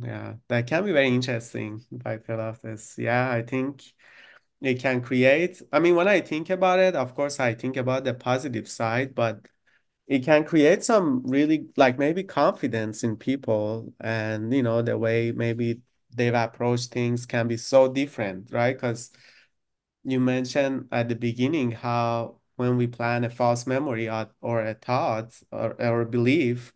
yeah 0.00 0.34
that 0.48 0.66
can 0.66 0.84
be 0.84 0.92
very 0.92 1.08
interesting 1.08 1.84
I 2.04 2.16
feel 2.18 2.40
of 2.40 2.60
this 2.62 2.96
yeah 2.98 3.30
I 3.30 3.42
think 3.42 3.82
it 4.62 4.80
can 4.80 5.02
create 5.02 5.60
I 5.72 5.80
mean 5.80 5.96
when 5.96 6.08
I 6.08 6.20
think 6.20 6.50
about 6.50 6.78
it 6.78 6.96
of 6.96 7.14
course 7.14 7.40
I 7.40 7.54
think 7.54 7.76
about 7.76 8.04
the 8.04 8.14
positive 8.14 8.68
side 8.68 9.14
but 9.14 9.48
it 10.12 10.22
can 10.22 10.44
create 10.44 10.84
some 10.84 11.22
really 11.24 11.68
like 11.78 11.98
maybe 11.98 12.22
confidence 12.22 13.02
in 13.02 13.16
people 13.16 13.94
and 13.98 14.52
you 14.52 14.62
know 14.62 14.82
the 14.82 14.98
way 14.98 15.32
maybe 15.32 15.80
they've 16.14 16.34
approached 16.34 16.90
things 16.92 17.24
can 17.24 17.48
be 17.48 17.56
so 17.56 17.88
different 17.88 18.52
right 18.52 18.76
because 18.76 19.10
you 20.04 20.20
mentioned 20.20 20.86
at 20.92 21.08
the 21.08 21.14
beginning 21.14 21.70
how 21.70 22.36
when 22.56 22.76
we 22.76 22.86
plan 22.86 23.24
a 23.24 23.30
false 23.30 23.66
memory 23.66 24.06
or, 24.06 24.28
or 24.42 24.62
a 24.62 24.74
thought 24.74 25.32
or, 25.50 25.80
or 25.80 26.02
a 26.02 26.06
belief 26.06 26.74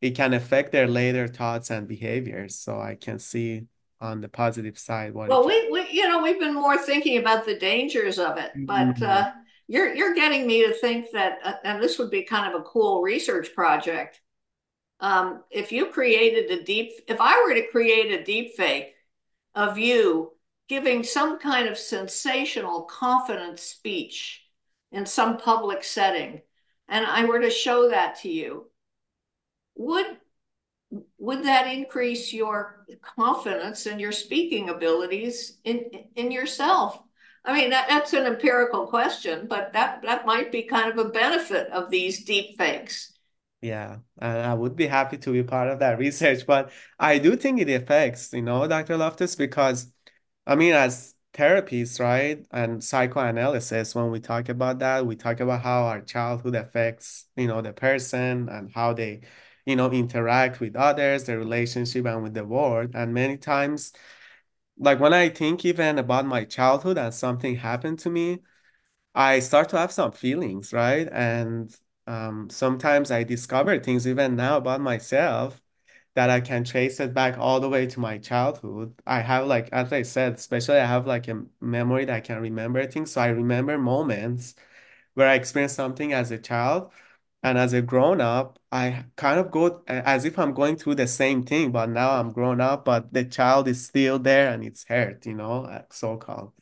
it 0.00 0.16
can 0.16 0.34
affect 0.34 0.72
their 0.72 0.88
later 0.88 1.28
thoughts 1.28 1.70
and 1.70 1.86
behaviors 1.86 2.58
so 2.58 2.80
i 2.80 2.96
can 2.96 3.20
see 3.20 3.66
on 4.00 4.20
the 4.20 4.28
positive 4.28 4.76
side 4.76 5.14
what 5.14 5.28
well 5.28 5.46
we, 5.46 5.70
we 5.70 5.88
you 5.92 6.08
know 6.08 6.20
we've 6.20 6.40
been 6.40 6.54
more 6.54 6.76
thinking 6.76 7.18
about 7.18 7.46
the 7.46 7.56
dangers 7.56 8.18
of 8.18 8.36
it 8.36 8.50
but 8.66 8.88
mm 8.88 8.94
-hmm. 8.94 9.28
uh 9.28 9.43
you're 9.66 9.94
you're 9.94 10.14
getting 10.14 10.46
me 10.46 10.66
to 10.66 10.74
think 10.74 11.10
that, 11.12 11.38
uh, 11.44 11.54
and 11.64 11.82
this 11.82 11.98
would 11.98 12.10
be 12.10 12.22
kind 12.22 12.52
of 12.52 12.60
a 12.60 12.64
cool 12.64 13.02
research 13.02 13.54
project. 13.54 14.20
Um, 15.00 15.42
if 15.50 15.72
you 15.72 15.86
created 15.86 16.50
a 16.50 16.62
deep, 16.62 16.92
if 17.08 17.20
I 17.20 17.42
were 17.42 17.54
to 17.54 17.66
create 17.68 18.12
a 18.12 18.24
deep 18.24 18.54
fake 18.54 18.94
of 19.54 19.78
you 19.78 20.32
giving 20.68 21.02
some 21.02 21.38
kind 21.38 21.68
of 21.68 21.78
sensational, 21.78 22.82
confident 22.82 23.58
speech 23.58 24.42
in 24.92 25.04
some 25.06 25.36
public 25.36 25.84
setting, 25.84 26.40
and 26.88 27.04
I 27.04 27.24
were 27.24 27.40
to 27.40 27.50
show 27.50 27.90
that 27.90 28.20
to 28.20 28.30
you, 28.30 28.70
would 29.76 30.06
would 31.18 31.44
that 31.44 31.66
increase 31.66 32.32
your 32.32 32.86
confidence 33.02 33.86
and 33.86 34.00
your 34.00 34.12
speaking 34.12 34.68
abilities 34.68 35.58
in 35.64 35.90
in 36.16 36.30
yourself? 36.30 37.00
I 37.44 37.52
mean, 37.52 37.70
that, 37.70 37.88
that's 37.88 38.12
an 38.12 38.24
empirical 38.24 38.86
question, 38.86 39.46
but 39.48 39.72
that, 39.74 40.02
that 40.02 40.24
might 40.24 40.50
be 40.50 40.62
kind 40.62 40.90
of 40.90 41.04
a 41.04 41.10
benefit 41.10 41.68
of 41.70 41.90
these 41.90 42.24
deep 42.24 42.56
fakes. 42.56 43.12
Yeah, 43.60 43.98
and 44.18 44.38
I 44.38 44.54
would 44.54 44.76
be 44.76 44.86
happy 44.86 45.18
to 45.18 45.32
be 45.32 45.42
part 45.42 45.68
of 45.68 45.78
that 45.78 45.98
research, 45.98 46.46
but 46.46 46.70
I 46.98 47.18
do 47.18 47.36
think 47.36 47.60
it 47.60 47.70
affects, 47.70 48.32
you 48.32 48.42
know, 48.42 48.66
Dr. 48.66 48.96
Loftus, 48.96 49.36
because 49.36 49.90
I 50.46 50.54
mean, 50.56 50.74
as 50.74 51.14
therapists, 51.34 52.00
right, 52.00 52.46
and 52.50 52.82
psychoanalysis, 52.82 53.94
when 53.94 54.10
we 54.10 54.20
talk 54.20 54.48
about 54.48 54.78
that, 54.80 55.06
we 55.06 55.16
talk 55.16 55.40
about 55.40 55.62
how 55.62 55.84
our 55.84 56.00
childhood 56.02 56.54
affects, 56.54 57.26
you 57.36 57.46
know, 57.46 57.62
the 57.62 57.72
person 57.72 58.48
and 58.48 58.70
how 58.72 58.92
they, 58.92 59.22
you 59.66 59.76
know, 59.76 59.90
interact 59.90 60.60
with 60.60 60.76
others, 60.76 61.24
the 61.24 61.36
relationship 61.38 62.06
and 62.06 62.22
with 62.22 62.34
the 62.34 62.44
world. 62.44 62.92
And 62.94 63.14
many 63.14 63.36
times 63.38 63.92
like 64.78 65.00
when 65.00 65.12
I 65.14 65.28
think 65.28 65.64
even 65.64 65.98
about 65.98 66.26
my 66.26 66.44
childhood 66.44 66.98
and 66.98 67.14
something 67.14 67.56
happened 67.56 67.98
to 68.00 68.10
me, 68.10 68.40
I 69.14 69.40
start 69.40 69.68
to 69.70 69.78
have 69.78 69.92
some 69.92 70.12
feelings, 70.12 70.72
right? 70.72 71.08
And 71.12 71.74
um, 72.06 72.50
sometimes 72.50 73.10
I 73.10 73.24
discover 73.24 73.78
things 73.80 74.06
even 74.06 74.36
now 74.36 74.56
about 74.58 74.80
myself 74.80 75.62
that 76.14 76.30
I 76.30 76.40
can 76.40 76.64
trace 76.64 77.00
it 77.00 77.14
back 77.14 77.38
all 77.38 77.60
the 77.60 77.68
way 77.68 77.86
to 77.86 78.00
my 78.00 78.18
childhood. 78.18 78.94
I 79.06 79.20
have 79.20 79.46
like, 79.46 79.68
as 79.72 79.92
I 79.92 80.02
said, 80.02 80.34
especially 80.34 80.78
I 80.78 80.86
have 80.86 81.06
like 81.06 81.28
a 81.28 81.44
memory 81.60 82.04
that 82.06 82.14
I 82.16 82.20
can 82.20 82.40
remember 82.40 82.86
things. 82.86 83.12
So 83.12 83.20
I 83.20 83.28
remember 83.28 83.78
moments 83.78 84.54
where 85.14 85.28
I 85.28 85.34
experienced 85.34 85.76
something 85.76 86.12
as 86.12 86.30
a 86.30 86.38
child 86.38 86.92
and 87.44 87.58
as 87.58 87.74
a 87.74 87.82
grown 87.82 88.22
up, 88.22 88.58
I 88.72 89.04
kind 89.16 89.38
of 89.38 89.50
go 89.50 89.82
as 89.86 90.24
if 90.24 90.38
I'm 90.38 90.54
going 90.54 90.76
through 90.76 90.94
the 90.94 91.06
same 91.06 91.44
thing, 91.44 91.72
but 91.72 91.90
now 91.90 92.12
I'm 92.12 92.32
grown 92.32 92.58
up, 92.60 92.86
but 92.86 93.12
the 93.12 93.26
child 93.26 93.68
is 93.68 93.84
still 93.84 94.18
there 94.18 94.50
and 94.50 94.64
it's 94.64 94.86
hurt, 94.88 95.26
you 95.26 95.34
know, 95.34 95.66
uh, 95.66 95.82
so 95.90 96.16
called. 96.16 96.52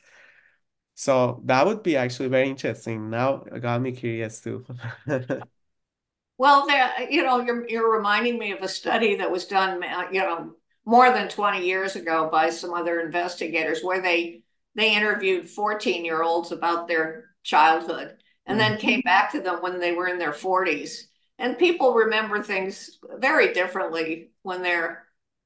So 0.96 1.40
that 1.44 1.66
would 1.66 1.84
be 1.84 1.96
actually 1.96 2.28
very 2.30 2.48
interesting. 2.48 3.10
Now 3.10 3.44
it 3.44 3.60
got 3.60 3.80
me 3.80 3.92
curious 3.92 4.40
too. 4.40 4.66
well, 6.38 6.66
there, 6.66 7.08
you 7.08 7.22
know, 7.22 7.40
you're 7.40 7.68
you're 7.68 7.96
reminding 7.96 8.36
me 8.38 8.50
of 8.50 8.62
a 8.62 8.68
study 8.68 9.14
that 9.16 9.30
was 9.30 9.46
done, 9.46 9.84
uh, 9.84 10.08
you 10.10 10.20
know, 10.20 10.56
more 10.84 11.12
than 11.12 11.28
20 11.28 11.64
years 11.64 11.94
ago 11.94 12.28
by 12.30 12.50
some 12.50 12.74
other 12.74 13.00
investigators 13.00 13.82
where 13.84 14.02
they 14.02 14.42
they 14.74 14.96
interviewed 14.96 15.48
14 15.48 16.04
year 16.04 16.22
olds 16.24 16.50
about 16.50 16.88
their 16.88 17.26
childhood 17.44 18.21
and 18.46 18.58
then 18.58 18.78
came 18.78 19.00
mm-hmm. 19.00 19.08
back 19.08 19.32
to 19.32 19.40
them 19.40 19.62
when 19.62 19.78
they 19.78 19.92
were 19.92 20.08
in 20.08 20.18
their 20.18 20.32
40s. 20.32 21.04
And 21.38 21.58
people 21.58 21.94
remember 21.94 22.42
things 22.42 22.98
very 23.18 23.52
differently 23.52 24.30
when 24.42 24.62
they're 24.62 25.04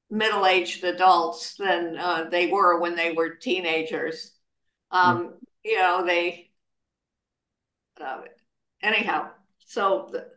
middle 0.09 0.45
aged 0.45 0.83
adults 0.83 1.55
than 1.55 1.97
uh, 1.97 2.25
they 2.29 2.47
were 2.47 2.79
when 2.79 2.95
they 2.95 3.11
were 3.11 3.35
teenagers. 3.35 4.31
Um, 4.91 5.29
mm. 5.29 5.33
You 5.63 5.77
know, 5.79 6.05
they, 6.05 6.51
uh, 7.99 8.21
anyhow, 8.81 9.29
so, 9.65 10.09
the, 10.11 10.27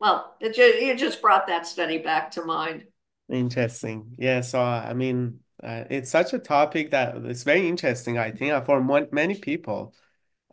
well, 0.00 0.34
it 0.40 0.54
just, 0.54 0.76
it 0.76 0.98
just 0.98 1.22
brought 1.22 1.46
that 1.46 1.66
study 1.66 1.98
back 1.98 2.32
to 2.32 2.44
mind. 2.44 2.84
Interesting. 3.30 4.14
Yeah. 4.18 4.42
So, 4.42 4.60
I 4.60 4.92
mean, 4.92 5.40
uh, 5.62 5.84
it's 5.88 6.10
such 6.10 6.34
a 6.34 6.38
topic 6.38 6.90
that 6.90 7.16
it's 7.24 7.42
very 7.42 7.66
interesting, 7.68 8.18
I 8.18 8.32
think, 8.32 8.66
for 8.66 8.82
many 9.12 9.36
people 9.36 9.94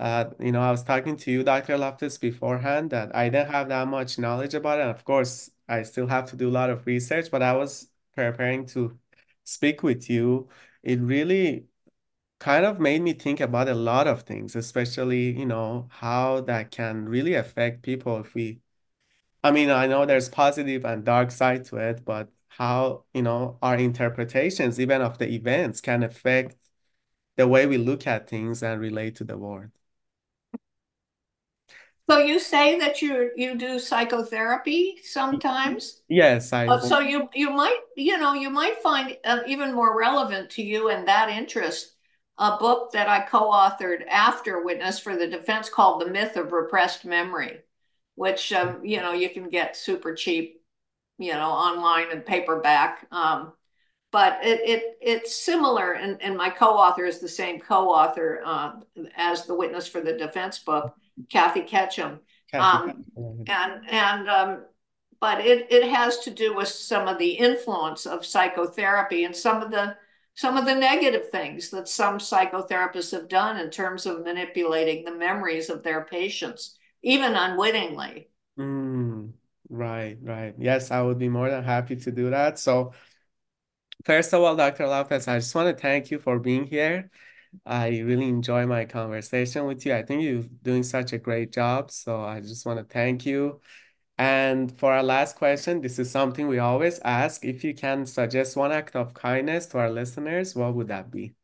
uh, 0.02 0.32
you 0.40 0.52
know, 0.52 0.62
I 0.62 0.72
was 0.72 0.84
talking 0.84 1.16
to 1.18 1.32
you, 1.32 1.44
Dr. 1.44 1.78
Loftus, 1.78 2.18
beforehand 2.18 2.90
that 2.92 3.16
I 3.16 3.30
didn't 3.30 3.52
have 3.52 3.70
that 3.70 3.88
much 3.88 4.20
knowledge 4.20 4.54
about 4.56 4.80
it. 4.80 4.84
And 4.84 4.92
of 4.92 5.06
course, 5.06 5.52
I 5.70 5.84
still 5.84 6.08
have 6.08 6.26
to 6.32 6.36
do 6.38 6.50
a 6.50 6.52
lot 6.52 6.70
of 6.72 6.86
research, 6.88 7.32
but 7.32 7.44
I 7.44 7.54
was 7.56 7.90
preparing 8.16 8.66
to 8.68 8.98
speak 9.44 9.84
with 9.84 10.10
you. 10.10 10.50
it 10.84 11.00
really 11.00 11.68
kind 12.40 12.66
of 12.66 12.80
made 12.80 13.02
me 13.02 13.14
think 13.14 13.40
about 13.40 13.70
a 13.70 13.76
lot 13.76 14.08
of 14.08 14.24
things, 14.24 14.56
especially, 14.56 15.38
you 15.38 15.46
know, 15.46 15.88
how 15.92 16.42
that 16.42 16.72
can 16.72 17.08
really 17.10 17.36
affect 17.36 17.84
people 17.84 18.20
if 18.20 18.34
we, 18.36 18.62
I 19.44 19.52
mean, 19.52 19.70
I 19.72 19.88
know 19.88 20.06
there's 20.06 20.30
positive 20.30 20.86
and 20.86 21.04
dark 21.06 21.32
side 21.32 21.66
to 21.66 21.78
it, 21.78 22.06
but 22.06 22.30
how, 22.50 23.06
you 23.14 23.22
know, 23.24 23.58
our 23.62 23.78
interpretations, 23.78 24.80
even 24.80 25.02
of 25.02 25.18
the 25.20 25.30
events, 25.30 25.82
can 25.82 26.04
affect 26.04 26.58
the 27.38 27.48
way 27.48 27.66
we 27.68 27.78
look 27.78 28.08
at 28.08 28.30
things 28.30 28.64
and 28.64 28.82
relate 28.82 29.16
to 29.18 29.24
the 29.26 29.38
world. 29.38 29.72
So 32.10 32.18
you 32.20 32.40
say 32.40 32.78
that 32.80 33.02
you 33.02 33.32
you 33.36 33.56
do 33.56 33.80
psychotherapy 33.80 34.98
sometimes? 35.04 36.02
Yes, 36.10 36.52
I 36.52 36.68
Uh, 36.68 36.80
so 36.80 37.00
you 37.00 37.30
you 37.34 37.50
might 37.52 37.80
you 37.96 38.18
know 38.18 38.34
you 38.34 38.50
might 38.50 38.82
find 38.82 39.18
uh, 39.24 39.40
even 39.48 39.74
more 39.74 39.98
relevant 39.98 40.50
to 40.52 40.64
you 40.64 40.90
and 40.90 41.08
that 41.08 41.30
interest 41.30 41.96
a 42.38 42.58
book 42.58 42.92
that 42.92 43.08
I 43.08 43.22
co-authored 43.22 44.08
after 44.10 44.64
Witness 44.64 45.00
for 45.00 45.16
the 45.16 45.28
Defense 45.28 45.70
called 45.70 46.02
The 46.02 46.10
Myth 46.10 46.38
of 46.38 46.52
Repressed 46.52 47.06
Memory, 47.06 47.60
which 48.16 48.52
um, 48.52 48.84
you 48.84 49.00
know 49.02 49.14
you 49.14 49.30
can 49.30 49.50
get 49.50 49.78
super 49.78 50.16
cheap, 50.16 50.62
you 51.20 51.34
know, 51.34 51.50
online 51.50 52.08
and 52.12 52.26
paperback. 52.26 53.08
Um, 53.12 53.54
but 54.12 54.40
it, 54.44 54.60
it 54.68 54.84
it's 55.02 55.36
similar, 55.44 55.94
and, 55.94 56.22
and 56.22 56.36
my 56.38 56.50
co-author 56.50 57.06
is 57.06 57.20
the 57.20 57.30
same 57.30 57.60
co-author 57.60 58.42
uh, 58.46 58.74
as 59.16 59.46
the 59.46 59.56
Witness 59.56 59.88
for 59.88 60.02
the 60.02 60.14
Defense 60.14 60.60
book, 60.60 60.96
Kathy 61.30 61.62
Ketcham. 61.62 62.20
Kathy. 62.52 62.92
Um, 62.92 63.06
and 63.48 63.90
and 63.90 64.30
um, 64.30 64.66
but 65.20 65.46
it 65.46 65.72
it 65.72 65.90
has 65.90 66.20
to 66.20 66.32
do 66.32 66.54
with 66.54 66.68
some 66.68 67.08
of 67.08 67.18
the 67.18 67.32
influence 67.32 68.06
of 68.06 68.26
psychotherapy 68.26 69.24
and 69.24 69.36
some 69.36 69.62
of 69.62 69.72
the 69.72 69.96
some 70.34 70.58
of 70.58 70.66
the 70.66 70.76
negative 70.76 71.30
things 71.30 71.70
that 71.72 71.88
some 71.88 72.18
psychotherapists 72.18 73.12
have 73.12 73.28
done 73.28 73.58
in 73.58 73.70
terms 73.70 74.06
of 74.06 74.24
manipulating 74.24 75.04
the 75.04 75.14
memories 75.14 75.70
of 75.70 75.84
their 75.84 76.06
patients, 76.06 76.78
even 77.04 77.36
unwittingly. 77.36 78.30
Mm, 78.58 79.34
right, 79.70 80.18
right. 80.22 80.56
Yes, 80.58 80.90
I 80.90 81.02
would 81.02 81.20
be 81.20 81.30
more 81.30 81.50
than 81.50 81.64
happy 81.64 81.98
to 81.98 82.12
do 82.12 82.30
that. 82.30 82.60
So, 82.60 82.94
first 84.06 84.34
of 84.34 84.42
all, 84.42 84.56
Dr. 84.56 84.88
Loftus, 84.88 85.28
I 85.28 85.40
just 85.40 85.54
want 85.54 85.76
to 85.76 85.82
thank 85.82 86.12
you 86.12 86.20
for 86.20 86.40
being 86.40 86.66
here. 86.66 87.12
I 87.66 88.00
really 88.00 88.28
enjoy 88.28 88.66
my 88.66 88.86
conversation 88.86 89.66
with 89.66 89.86
you. 89.86 89.94
I 89.94 90.04
think 90.04 90.24
you're 90.24 90.44
doing 90.64 90.84
such 90.84 91.14
a 91.14 91.18
great 91.18 91.52
job. 91.54 91.92
So, 91.92 92.22
I 92.24 92.40
just 92.42 92.66
want 92.66 92.80
to 92.80 92.86
thank 92.86 93.26
you. 93.26 93.62
And 94.18 94.78
for 94.80 94.94
our 94.94 95.04
last 95.04 95.36
question, 95.38 95.82
this 95.82 96.00
is 96.00 96.12
something 96.12 96.48
we 96.48 96.60
always 96.60 97.00
ask. 97.00 97.46
If 97.46 97.64
you 97.64 97.74
can 97.76 98.06
suggest 98.06 98.58
one 98.58 98.72
act 98.72 98.96
of 98.96 99.14
kindness 99.14 99.68
to 99.68 99.80
our 99.80 99.90
listeners, 99.92 100.56
what 100.56 100.76
would 100.76 100.88
that 100.90 101.12
be? 101.12 101.36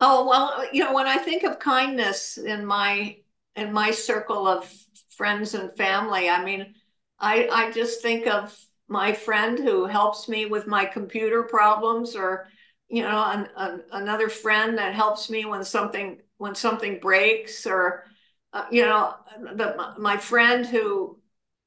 Oh, 0.00 0.26
well, 0.28 0.66
you 0.72 0.84
know, 0.84 0.92
when 0.92 1.06
I 1.06 1.16
think 1.18 1.44
of 1.44 1.58
kindness 1.58 2.36
in 2.38 2.66
my 2.66 3.18
in 3.56 3.72
my 3.72 3.90
circle 3.92 4.46
of 4.48 4.70
friends 5.10 5.54
and 5.54 5.74
family, 5.76 6.28
I 6.28 6.44
mean, 6.44 6.74
I 7.18 7.48
I 7.48 7.70
just 7.72 8.02
think 8.02 8.26
of 8.26 8.56
my 8.88 9.12
friend 9.12 9.58
who 9.58 9.86
helps 9.86 10.28
me 10.28 10.46
with 10.46 10.66
my 10.66 10.84
computer 10.84 11.42
problems 11.44 12.14
or 12.16 12.48
you 12.88 13.02
know, 13.02 13.24
an, 13.24 13.48
an, 13.56 13.82
another 13.92 14.28
friend 14.28 14.78
that 14.78 14.94
helps 14.94 15.30
me 15.30 15.44
when 15.44 15.64
something 15.64 16.20
when 16.38 16.54
something 16.54 16.98
breaks 17.00 17.66
or 17.66 18.04
uh, 18.52 18.66
you 18.70 18.84
know, 18.84 19.14
the 19.54 19.94
my 19.98 20.16
friend 20.16 20.66
who 20.66 21.18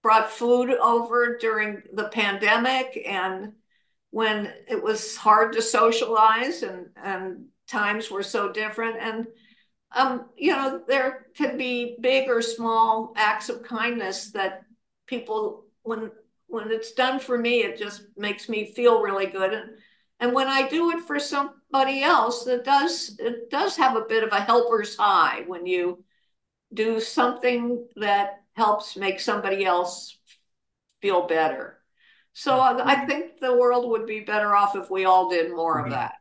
brought 0.01 0.32
food 0.32 0.70
over 0.72 1.38
during 1.38 1.82
the 1.93 2.07
pandemic 2.09 2.97
and 3.05 3.51
when 4.11 4.53
it 4.70 4.82
was 4.82 5.18
hard 5.18 5.53
to 5.53 5.61
socialize 5.61 6.63
and 6.63 6.88
and 6.95 7.45
times 7.68 8.09
were 8.09 8.24
so 8.24 8.51
different 8.51 8.97
and 9.01 9.28
um, 9.91 10.30
you 10.38 10.51
know 10.51 10.82
there 10.88 11.28
can 11.36 11.57
be 11.57 11.97
big 12.01 12.30
or 12.30 12.41
small 12.41 13.13
acts 13.18 13.49
of 13.49 13.63
kindness 13.63 14.32
that 14.32 14.63
people 15.07 15.65
when 15.84 16.09
when 16.47 16.72
it's 16.72 16.93
done 16.93 17.20
for 17.20 17.38
me 17.38 17.63
it 17.63 17.78
just 17.78 18.03
makes 18.15 18.47
me 18.47 18.72
feel 18.74 19.01
really 19.01 19.26
good 19.26 19.53
and 19.53 19.72
and 20.20 20.34
when 20.34 20.47
i 20.47 20.68
do 20.68 20.91
it 20.91 21.03
for 21.03 21.20
somebody 21.20 22.03
else 22.03 22.47
it 22.47 22.63
does 22.63 23.15
it 23.20 23.49
does 23.49 23.76
have 23.78 23.95
a 23.95 24.05
bit 24.07 24.24
of 24.24 24.32
a 24.32 24.41
helper's 24.41 24.95
high 24.95 25.43
when 25.47 25.65
you 25.65 26.03
do 26.74 26.99
something 26.99 27.88
that 27.95 28.41
helps 28.53 28.97
make 28.97 29.20
somebody 29.20 29.63
else 29.63 30.18
feel 31.01 31.28
better 31.28 31.78
so 32.38 32.59
I 32.59 32.74
mm-hmm. 32.74 33.07
think 33.07 33.39
the 33.41 33.57
world 33.57 33.89
would 33.89 34.05
be 34.05 34.20
better 34.20 34.55
off 34.55 34.76
if 34.76 34.91
we 34.91 35.05
all 35.05 35.28
did 35.28 35.49
more 35.49 35.80
of 35.80 35.86
mm-hmm. 35.86 35.93
that. 35.93 36.13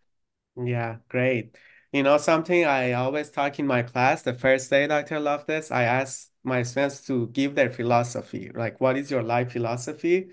Yeah, 0.56 0.96
great. 1.10 1.54
You 1.92 2.04
know, 2.04 2.16
something 2.16 2.64
I 2.64 2.92
always 2.92 3.28
talk 3.28 3.58
in 3.58 3.66
my 3.66 3.82
class, 3.82 4.22
the 4.22 4.32
first 4.32 4.70
day 4.70 4.86
Dr. 4.86 5.20
Loftus, 5.20 5.70
I 5.70 5.82
ask 5.82 6.30
my 6.42 6.62
students 6.62 7.02
to 7.08 7.26
give 7.28 7.54
their 7.54 7.68
philosophy, 7.68 8.50
like 8.54 8.80
what 8.80 8.96
is 8.96 9.10
your 9.10 9.22
life 9.22 9.52
philosophy? 9.52 10.30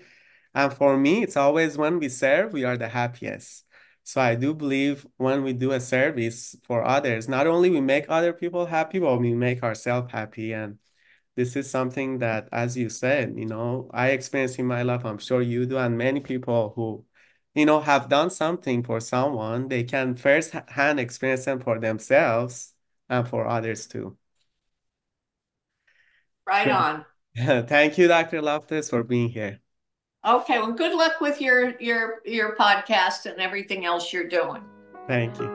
And 0.54 0.72
for 0.72 0.96
me, 0.96 1.22
it's 1.22 1.36
always 1.36 1.76
when 1.76 1.98
we 1.98 2.08
serve, 2.08 2.52
we 2.52 2.64
are 2.64 2.76
the 2.76 2.88
happiest. 2.88 3.64
So 4.04 4.20
I 4.20 4.34
do 4.34 4.54
believe 4.54 5.06
when 5.16 5.42
we 5.42 5.52
do 5.52 5.72
a 5.72 5.80
service 5.80 6.54
for 6.62 6.84
others, 6.84 7.28
not 7.28 7.46
only 7.46 7.70
we 7.70 7.80
make 7.80 8.04
other 8.08 8.32
people 8.32 8.66
happy, 8.66 8.98
but 8.98 9.16
we 9.18 9.34
make 9.34 9.62
ourselves 9.62 10.12
happy. 10.12 10.52
And 10.52 10.78
this 11.36 11.56
is 11.56 11.70
something 11.70 12.18
that, 12.18 12.48
as 12.52 12.76
you 12.76 12.88
said, 12.90 13.34
you 13.36 13.46
know, 13.46 13.90
I 13.92 14.10
experience 14.10 14.56
in 14.58 14.66
my 14.66 14.82
life, 14.82 15.04
I'm 15.04 15.18
sure 15.18 15.42
you 15.42 15.66
do, 15.66 15.78
and 15.78 15.98
many 15.98 16.20
people 16.20 16.72
who, 16.76 17.04
you 17.54 17.66
know, 17.66 17.80
have 17.80 18.08
done 18.08 18.30
something 18.30 18.82
for 18.82 19.00
someone, 19.00 19.68
they 19.68 19.84
can 19.84 20.14
first-hand 20.16 21.00
experience 21.00 21.46
them 21.46 21.60
for 21.60 21.80
themselves 21.80 22.74
and 23.08 23.26
for 23.26 23.46
others 23.46 23.86
too. 23.86 24.16
Right 26.46 26.70
on. 26.70 27.04
Thank 27.36 27.98
you, 27.98 28.06
Dr. 28.06 28.42
Loftus, 28.42 28.90
for 28.90 29.02
being 29.02 29.30
here. 29.30 29.63
Okay, 30.26 30.58
well, 30.58 30.72
good 30.72 30.94
luck 30.94 31.20
with 31.20 31.38
your 31.38 31.78
your 31.80 32.22
your 32.24 32.56
podcast 32.56 33.26
and 33.26 33.38
everything 33.42 33.84
else 33.84 34.10
you're 34.10 34.26
doing. 34.26 34.62
Thank 35.06 35.38
you. 35.38 35.50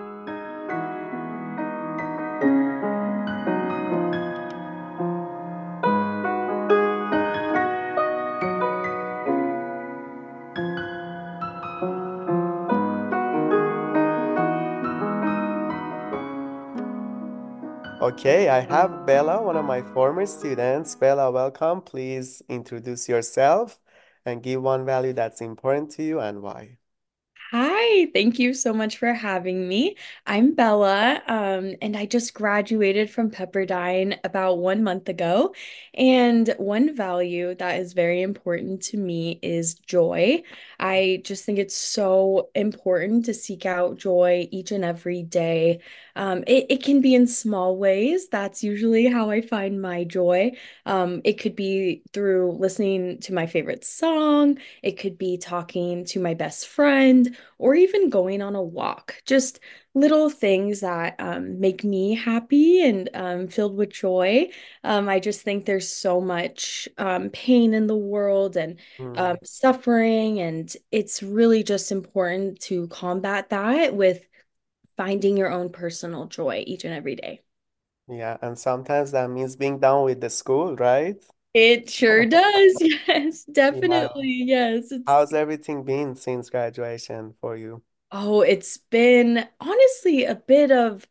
Okay, 18.02 18.50
I 18.50 18.60
have 18.62 19.08
Bella, 19.08 19.42
one 19.42 19.58
of 19.58 19.66
my 19.66 19.82
former 19.82 20.28
students. 20.28 20.96
Bella, 20.96 21.32
welcome. 21.32 21.82
Please 21.82 22.44
introduce 22.48 23.10
yourself 23.10 23.80
and 24.26 24.44
give 24.44 24.62
one 24.62 24.86
value 24.86 25.14
that's 25.14 25.42
important 25.42 25.92
to 25.92 26.04
you 26.04 26.20
and 26.20 26.42
why. 26.42 26.78
Hi, 27.52 27.79
thank 28.14 28.40
you 28.40 28.54
so 28.54 28.74
much 28.74 28.98
for 28.98 29.14
having 29.14 29.68
me. 29.68 29.96
I'm 30.26 30.54
Bella, 30.54 31.22
um, 31.28 31.76
and 31.82 31.96
I 31.96 32.06
just 32.06 32.34
graduated 32.34 33.10
from 33.10 33.32
Pepperdine 33.32 34.18
about 34.24 34.58
one 34.58 34.84
month 34.84 35.08
ago. 35.08 35.54
And 35.94 36.54
one 36.58 36.96
value 36.96 37.56
that 37.56 37.80
is 37.80 37.94
very 37.94 38.22
important 38.22 38.82
to 38.84 38.98
me 38.98 39.40
is 39.42 39.76
joy. 39.76 40.44
I 40.80 41.22
just 41.24 41.46
think 41.46 41.60
it's 41.60 41.76
so 41.76 42.50
important 42.56 43.26
to 43.26 43.34
seek 43.34 43.66
out 43.66 43.98
joy 43.98 44.48
each 44.52 44.72
and 44.72 44.84
every 44.84 45.24
day. 45.24 45.80
Um, 46.16 46.44
it, 46.48 46.66
it 46.70 46.84
can 46.84 47.02
be 47.02 47.16
in 47.16 47.28
small 47.28 47.78
ways. 47.78 48.30
That's 48.30 48.64
usually 48.64 49.08
how 49.08 49.30
I 49.30 49.42
find 49.42 49.82
my 49.82 50.04
joy. 50.04 50.52
Um, 50.86 51.22
it 51.24 51.34
could 51.40 51.56
be 51.56 52.04
through 52.14 52.58
listening 52.60 53.20
to 53.22 53.34
my 53.34 53.48
favorite 53.48 53.86
song, 53.86 54.58
it 54.84 54.98
could 54.98 55.18
be 55.18 55.38
talking 55.38 56.06
to 56.06 56.20
my 56.20 56.34
best 56.34 56.68
friend, 56.68 57.36
even 57.76 58.10
going 58.10 58.42
on 58.42 58.56
a 58.56 58.62
walk. 58.62 59.16
Just 59.26 59.60
little 59.94 60.30
things 60.30 60.82
that 60.82 61.16
um, 61.20 61.60
make 61.60 61.84
me 61.84 62.16
happy 62.16 62.86
and 62.86 63.10
um, 63.14 63.48
filled 63.48 63.76
with 63.78 63.90
joy. 63.92 64.50
Um, 64.84 65.10
I 65.10 65.20
just 65.20 65.42
think 65.42 65.66
there's 65.66 65.92
so 65.92 66.22
much 66.22 66.88
um, 66.98 67.30
pain 67.30 67.74
in 67.74 67.88
the 67.88 67.98
world 67.98 68.58
and 68.58 68.80
um, 69.16 69.38
suffering, 69.44 70.40
and 70.40 70.74
it's 70.92 71.24
really 71.24 71.64
just 71.64 71.92
important 71.92 72.60
to 72.62 72.88
combat 72.88 73.50
that 73.50 73.96
with 73.96 74.22
finding 74.98 75.38
your 75.38 75.52
own 75.52 75.70
personal 75.72 76.28
joy 76.28 76.64
each 76.68 76.84
and 76.86 76.94
every 76.94 77.16
day. 77.16 77.42
Yeah, 78.10 78.38
and 78.42 78.58
sometimes 78.60 79.12
that 79.12 79.30
means 79.30 79.56
being 79.56 79.80
done 79.80 80.04
with 80.04 80.20
the 80.20 80.30
school, 80.30 80.76
right? 80.76 81.24
It 81.54 81.90
sure 81.90 82.26
does. 82.26 82.82
Yes, 83.08 83.44
definitely. 83.46 84.44
Yes, 84.46 84.92
it's 84.92 85.06
How's 85.06 85.34
everything 85.34 85.84
been 85.84 86.16
since 86.16 86.50
graduation 86.50 87.34
for 87.42 87.58
you? 87.58 87.84
Oh, 88.12 88.42
it's 88.42 88.78
been 88.78 89.48
honestly 89.60 90.26
a 90.26 90.36
bit 90.36 90.72
of 90.72 91.08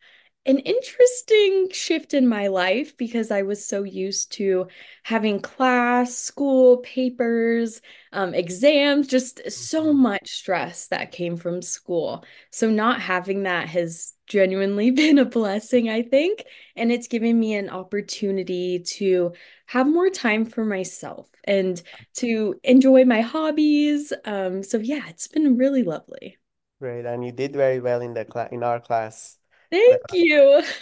an 0.47 0.59
interesting 0.61 1.69
shift 1.71 2.15
in 2.15 2.27
my 2.27 2.47
life 2.49 2.97
because 2.97 3.31
I 3.31 3.43
was 3.43 3.65
so 3.65 3.83
used 3.83 4.33
to 4.33 4.67
having 5.05 5.41
class, 5.41 6.15
school, 6.17 6.79
papers, 6.79 7.83
um, 8.13 8.35
exams, 8.35 9.07
just 9.09 9.49
so 9.51 9.93
Mhm. 9.93 9.93
much 9.93 10.31
stress 10.31 10.89
that 10.89 11.13
came 11.13 11.37
from 11.37 11.61
school. 11.63 12.25
So 12.51 12.71
not 12.71 13.01
having 13.01 13.43
that 13.45 13.69
has 13.69 14.15
genuinely 14.29 14.91
been 14.93 15.19
a 15.19 15.25
blessing, 15.25 15.89
I 15.89 16.03
think. 16.03 16.45
And 16.77 16.93
it's 16.93 17.09
given 17.09 17.39
me 17.39 17.55
an 17.55 17.71
opportunity 17.71 18.81
to 18.81 19.33
have 19.67 19.87
more 19.87 20.11
time 20.11 20.45
for 20.45 20.65
myself 20.65 21.29
and 21.45 21.83
to 22.17 22.59
enjoy 22.63 23.05
my 23.05 23.21
hobbies. 23.21 24.13
Um, 24.25 24.63
so 24.63 24.79
yeah, 24.79 25.09
it's 25.09 25.29
been 25.29 25.57
really 25.57 25.83
lovely. 25.83 26.39
Great, 26.81 27.07
and 27.07 27.25
you 27.25 27.33
did 27.33 27.55
very 27.55 27.81
well 27.81 28.01
in 28.01 28.15
the 28.15 28.25
class 28.25 28.51
in 28.53 28.63
our 28.63 28.81
class. 28.81 29.37
Thank 29.71 30.01
you. 30.13 30.63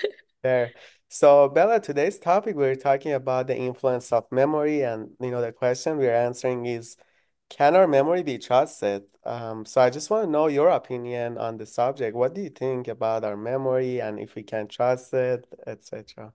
There. 0.43 0.73
So, 1.09 1.49
Bella, 1.49 1.81
today's 1.81 2.19
topic 2.19 2.55
we're 2.55 2.77
talking 2.77 3.13
about 3.13 3.47
the 3.47 3.57
influence 3.57 4.13
of 4.13 4.31
memory, 4.31 4.83
and 4.83 5.11
you 5.21 5.31
know 5.31 5.41
the 5.41 5.51
question 5.51 5.97
we're 5.97 6.15
answering 6.15 6.67
is, 6.67 6.97
can 7.49 7.77
our 7.77 7.87
memory 7.87 8.23
be 8.23 8.39
trusted? 8.39 9.05
Um, 9.25 9.65
so 9.65 9.81
I 9.81 9.91
just 9.91 10.11
want 10.11 10.25
to 10.27 10.31
know 10.31 10.47
your 10.49 10.69
opinion 10.71 11.39
on 11.39 11.57
the 11.59 11.67
subject. 11.67 12.17
What 12.17 12.35
do 12.35 12.41
you 12.43 12.51
think 12.51 12.89
about 12.89 13.25
our 13.25 13.37
memory 13.37 14.01
and 14.01 14.19
if 14.21 14.35
we 14.35 14.43
can 14.43 14.69
trust 14.69 15.13
it, 15.15 15.47
etc. 15.67 16.33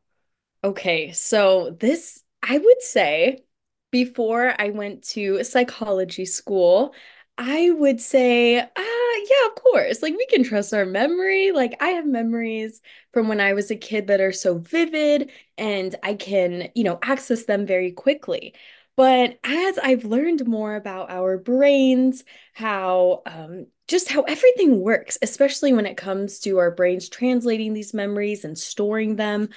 Okay, 0.64 1.12
so 1.12 1.72
this, 1.80 2.24
I 2.44 2.58
would 2.58 2.82
say, 2.82 3.44
before 3.92 4.54
I 4.60 4.70
went 4.70 5.04
to 5.10 5.44
psychology 5.44 6.26
school, 6.26 6.94
I 7.38 7.72
would 7.72 8.00
say, 8.00 8.60
ah, 8.60 8.68
yeah, 8.78 9.48
of 9.48 9.56
course. 9.56 10.02
Like 10.04 10.16
we 10.16 10.26
can 10.28 10.44
trust 10.44 10.74
our 10.74 10.86
memory. 10.86 11.52
Like 11.52 11.76
I 11.82 11.90
have 11.90 12.06
memories 12.06 12.82
from 13.12 13.28
when 13.28 13.42
I 13.42 13.54
was 13.54 13.72
a 13.72 13.76
kid 13.76 14.08
that 14.08 14.22
are 14.22 14.32
so 14.32 14.60
vivid 14.60 15.32
and 15.58 15.96
I 16.04 16.14
can, 16.14 16.70
you 16.76 16.84
know, 16.84 17.00
access 17.02 17.46
them 17.46 17.66
very 17.66 17.92
quickly. 17.92 18.54
But 19.02 19.40
as 19.44 19.80
I've 19.80 20.06
learned 20.06 20.48
more 20.48 20.76
about 20.76 21.10
our 21.10 21.40
brains, 21.40 22.24
how 22.54 23.24
um, 23.26 23.66
just 23.88 24.08
how 24.08 24.22
everything 24.22 24.80
works, 24.80 25.18
especially 25.24 25.74
when 25.74 25.88
it 25.88 25.98
comes 25.98 26.38
to 26.42 26.60
our 26.60 26.70
brains 26.70 27.10
translating 27.10 27.74
these 27.74 27.96
memories 27.96 28.46
and 28.46 28.56
storing 28.56 29.16
them, 29.16 29.50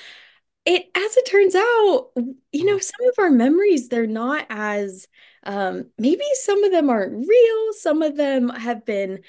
it, 0.64 0.86
as 0.94 1.16
it 1.18 1.26
turns 1.26 1.54
out, 1.54 2.10
you 2.52 2.64
know, 2.64 2.78
some 2.78 3.08
of 3.08 3.14
our 3.18 3.30
memories, 3.30 3.88
they're 3.90 4.06
not 4.06 4.46
as, 4.50 5.08
um, 5.44 5.90
maybe 5.98 6.24
some 6.34 6.64
of 6.64 6.72
them 6.72 6.88
aren't 6.90 7.28
real, 7.28 7.72
some 7.74 8.02
of 8.02 8.16
them 8.16 8.48
have 8.48 8.86
been 8.86 9.20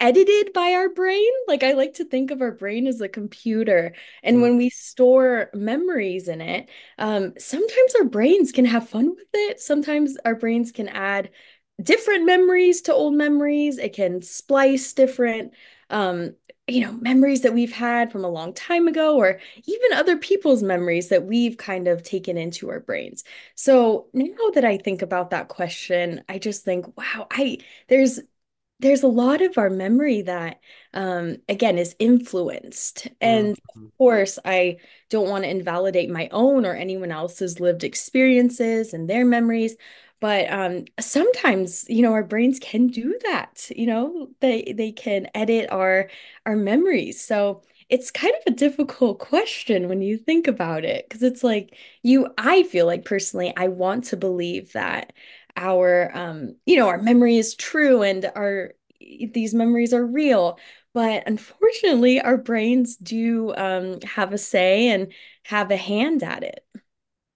edited 0.00 0.52
by 0.52 0.72
our 0.74 0.88
brain. 0.88 1.30
Like 1.48 1.62
I 1.62 1.72
like 1.72 1.94
to 1.94 2.04
think 2.04 2.30
of 2.30 2.42
our 2.42 2.52
brain 2.52 2.86
as 2.86 3.00
a 3.00 3.08
computer, 3.08 3.94
and 4.22 4.36
Mm, 4.36 4.42
when 4.42 4.56
we 4.56 4.70
store 4.70 5.50
memories 5.54 6.28
in 6.28 6.40
it, 6.40 6.68
um, 6.98 7.34
sometimes 7.38 7.94
our 7.96 8.04
brains 8.04 8.52
can 8.52 8.64
have 8.66 8.88
fun 8.88 9.10
with 9.10 9.28
it. 9.34 9.60
Sometimes 9.60 10.16
our 10.24 10.34
brains 10.34 10.72
can 10.72 10.88
add 10.88 11.30
different 11.82 12.24
memories 12.26 12.82
to 12.82 12.94
old 12.94 13.14
memories. 13.14 13.78
It 13.78 13.94
can 13.94 14.22
splice 14.22 14.92
different, 14.92 15.52
um, 15.90 16.34
you 16.66 16.80
know, 16.82 16.92
memories 16.92 17.42
that 17.42 17.52
we've 17.52 17.72
had 17.72 18.10
from 18.12 18.24
a 18.24 18.28
long 18.28 18.54
time 18.54 18.88
ago, 18.88 19.16
or 19.16 19.40
even 19.66 19.92
other 19.98 20.16
people's 20.16 20.62
memories 20.62 21.08
that 21.10 21.24
we've 21.26 21.56
kind 21.58 21.88
of 21.88 22.02
taken 22.02 22.38
into 22.38 22.70
our 22.70 22.80
brains. 22.80 23.24
So 23.54 24.06
now 24.14 24.50
that 24.54 24.64
I 24.64 24.78
think 24.78 25.02
about 25.02 25.30
that 25.30 25.48
question, 25.48 26.22
I 26.28 26.38
just 26.38 26.64
think, 26.64 26.86
wow, 26.96 27.26
I 27.30 27.58
there's 27.88 28.20
there's 28.84 29.02
a 29.04 29.08
lot 29.08 29.42
of 29.42 29.58
our 29.58 29.70
memory 29.70 30.22
that 30.22 30.60
um 30.94 31.38
again 31.48 31.78
is 31.78 31.96
influenced. 32.00 33.08
And 33.20 33.52
of 33.52 33.56
mm, 33.74 33.90
course, 33.98 34.38
I 34.44 34.78
don't 35.10 35.30
want 35.30 35.44
to 35.44 35.50
invalidate 35.50 36.10
my 36.10 36.28
own 36.32 36.66
or 36.66 36.74
anyone 36.74 37.12
else's 37.12 37.60
lived 37.60 37.84
experiences 37.84 38.94
and 38.94 39.10
their 39.10 39.24
memories. 39.26 39.76
But 40.20 40.50
um, 40.50 40.84
sometimes, 41.00 41.84
you 41.88 42.02
know, 42.02 42.12
our 42.14 42.24
brains 42.24 42.58
can 42.58 42.86
do 42.88 43.18
that. 43.24 43.70
You 43.76 43.86
know, 43.86 44.28
they 44.40 44.74
they 44.76 44.92
can 44.92 45.28
edit 45.34 45.68
our 45.70 46.10
our 46.46 46.56
memories. 46.56 47.20
So 47.22 47.62
it's 47.90 48.10
kind 48.10 48.34
of 48.34 48.52
a 48.52 48.56
difficult 48.56 49.18
question 49.18 49.88
when 49.88 50.00
you 50.02 50.16
think 50.16 50.46
about 50.48 50.84
it, 50.84 51.06
because 51.08 51.22
it's 51.22 51.44
like 51.44 51.76
you, 52.02 52.28
I 52.38 52.62
feel 52.64 52.86
like 52.86 53.04
personally, 53.04 53.52
I 53.56 53.68
want 53.68 54.04
to 54.06 54.16
believe 54.16 54.72
that 54.72 55.12
our 55.56 56.10
um, 56.16 56.56
you 56.66 56.76
know, 56.76 56.88
our 56.88 56.98
memory 57.02 57.36
is 57.38 57.54
true 57.54 58.02
and 58.02 58.30
our 58.36 58.74
these 59.00 59.54
memories 59.54 59.92
are 59.92 60.04
real. 60.04 60.58
But 60.92 61.24
unfortunately, 61.26 62.20
our 62.20 62.36
brains 62.36 62.96
do 62.96 63.54
um, 63.56 64.00
have 64.02 64.32
a 64.32 64.38
say 64.38 64.88
and 64.88 65.12
have 65.44 65.70
a 65.70 65.76
hand 65.76 66.22
at 66.22 66.42
it. 66.44 66.64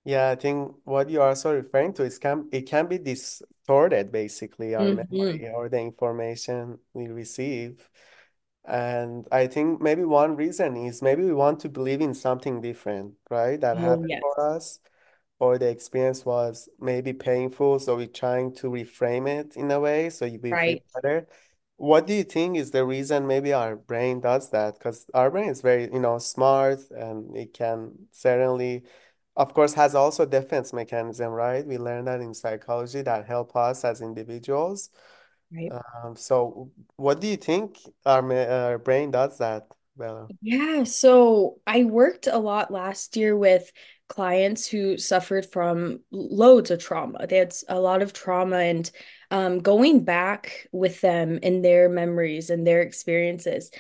Yeah, 0.05 0.31
I 0.31 0.37
think 0.37 0.77
what 0.85 1.11
you're 1.11 1.23
also 1.29 1.55
referring 1.55 1.93
to 1.95 2.05
is 2.05 2.19
can 2.19 2.49
it 2.53 2.63
can 2.63 2.87
be 2.89 2.99
distorted 2.99 4.11
basically 4.11 4.75
our 4.75 4.91
hmm 4.91 4.91
memory 4.91 5.51
or 5.55 5.69
the 5.69 5.79
information 5.81 6.79
we 6.95 7.09
receive. 7.09 7.89
And 8.65 9.27
I 9.33 9.47
think 9.49 9.81
maybe 9.83 10.05
one 10.05 10.37
reason 10.37 10.77
is 10.77 11.03
maybe 11.03 11.25
we 11.25 11.35
want 11.35 11.61
to 11.61 11.69
believe 11.71 12.01
in 12.03 12.15
something 12.15 12.61
different, 12.63 13.15
right? 13.31 13.61
That 13.61 13.79
Oh, 13.79 13.79
happened 13.79 14.09
yes. 14.09 14.23
for 14.23 14.41
us, 14.57 14.81
or 15.39 15.59
the 15.59 15.69
experience 15.69 16.25
was 16.25 16.69
maybe 16.81 17.13
painful, 17.13 17.79
so 17.79 17.97
we're 17.97 18.07
trying 18.07 18.55
to 18.57 18.69
reframe 18.69 19.29
it 19.29 19.57
in 19.57 19.71
a 19.71 19.79
way 19.81 20.11
so 20.11 20.29
feel 20.29 20.53
Right. 20.53 20.83
better. 20.95 21.27
What 21.77 22.09
do 22.09 22.15
you 22.15 22.25
think 22.25 22.57
is 22.57 22.73
the 22.73 22.85
reason 22.85 23.27
maybe 23.27 23.53
our 23.53 23.77
brain 23.77 24.21
does 24.21 24.51
that? 24.51 24.75
Because 24.79 25.07
our 25.15 25.31
brain 25.31 25.49
is 25.49 25.61
very, 25.61 25.85
you 25.93 26.01
know, 26.01 26.19
smart 26.19 26.81
and 26.91 27.37
it 27.37 27.55
can 27.55 27.93
certainly, 28.11 28.83
of 29.37 29.55
course, 29.55 29.75
has 29.75 29.95
also 29.95 30.27
defense 30.27 30.73
mechanism, 30.73 31.31
right? 31.33 31.65
We 31.65 31.79
learn 31.79 32.07
that 32.07 32.21
in 32.21 32.35
psychology 32.35 33.03
that 33.03 33.27
help 33.27 33.55
us 33.55 33.85
as 33.85 34.03
individuals. 34.03 34.91
Right. 35.53 35.71
Um, 35.71 36.17
so 36.17 36.71
what 36.97 37.21
do 37.21 37.29
you 37.29 37.37
think 37.37 37.79
our, 38.05 38.33
our 38.33 38.79
brain 38.79 39.13
does 39.13 39.39
that, 39.39 39.69
Bella? 39.97 40.29
Yeah, 40.43 40.85
so 40.85 41.61
I 41.67 41.85
worked 41.85 42.27
a 42.27 42.39
lot 42.39 42.71
last 42.71 43.17
year 43.17 43.37
with 43.37 43.71
clients 44.09 44.67
who 44.67 44.99
suffered 44.99 45.47
from 45.47 46.01
loads 46.11 46.71
of 46.71 46.83
trauma. 46.83 47.27
They 47.27 47.37
had 47.39 47.55
a 47.69 47.81
lot 47.81 48.03
of 48.03 48.13
trauma, 48.13 48.59
and 48.59 48.91
um, 49.31 49.59
going 49.61 50.05
back 50.05 50.69
with 50.73 51.01
them 51.01 51.39
in 51.43 51.63
their 51.63 51.89
memories 51.89 52.51
and 52.51 52.67
their 52.67 52.81
experiences, 52.83 53.71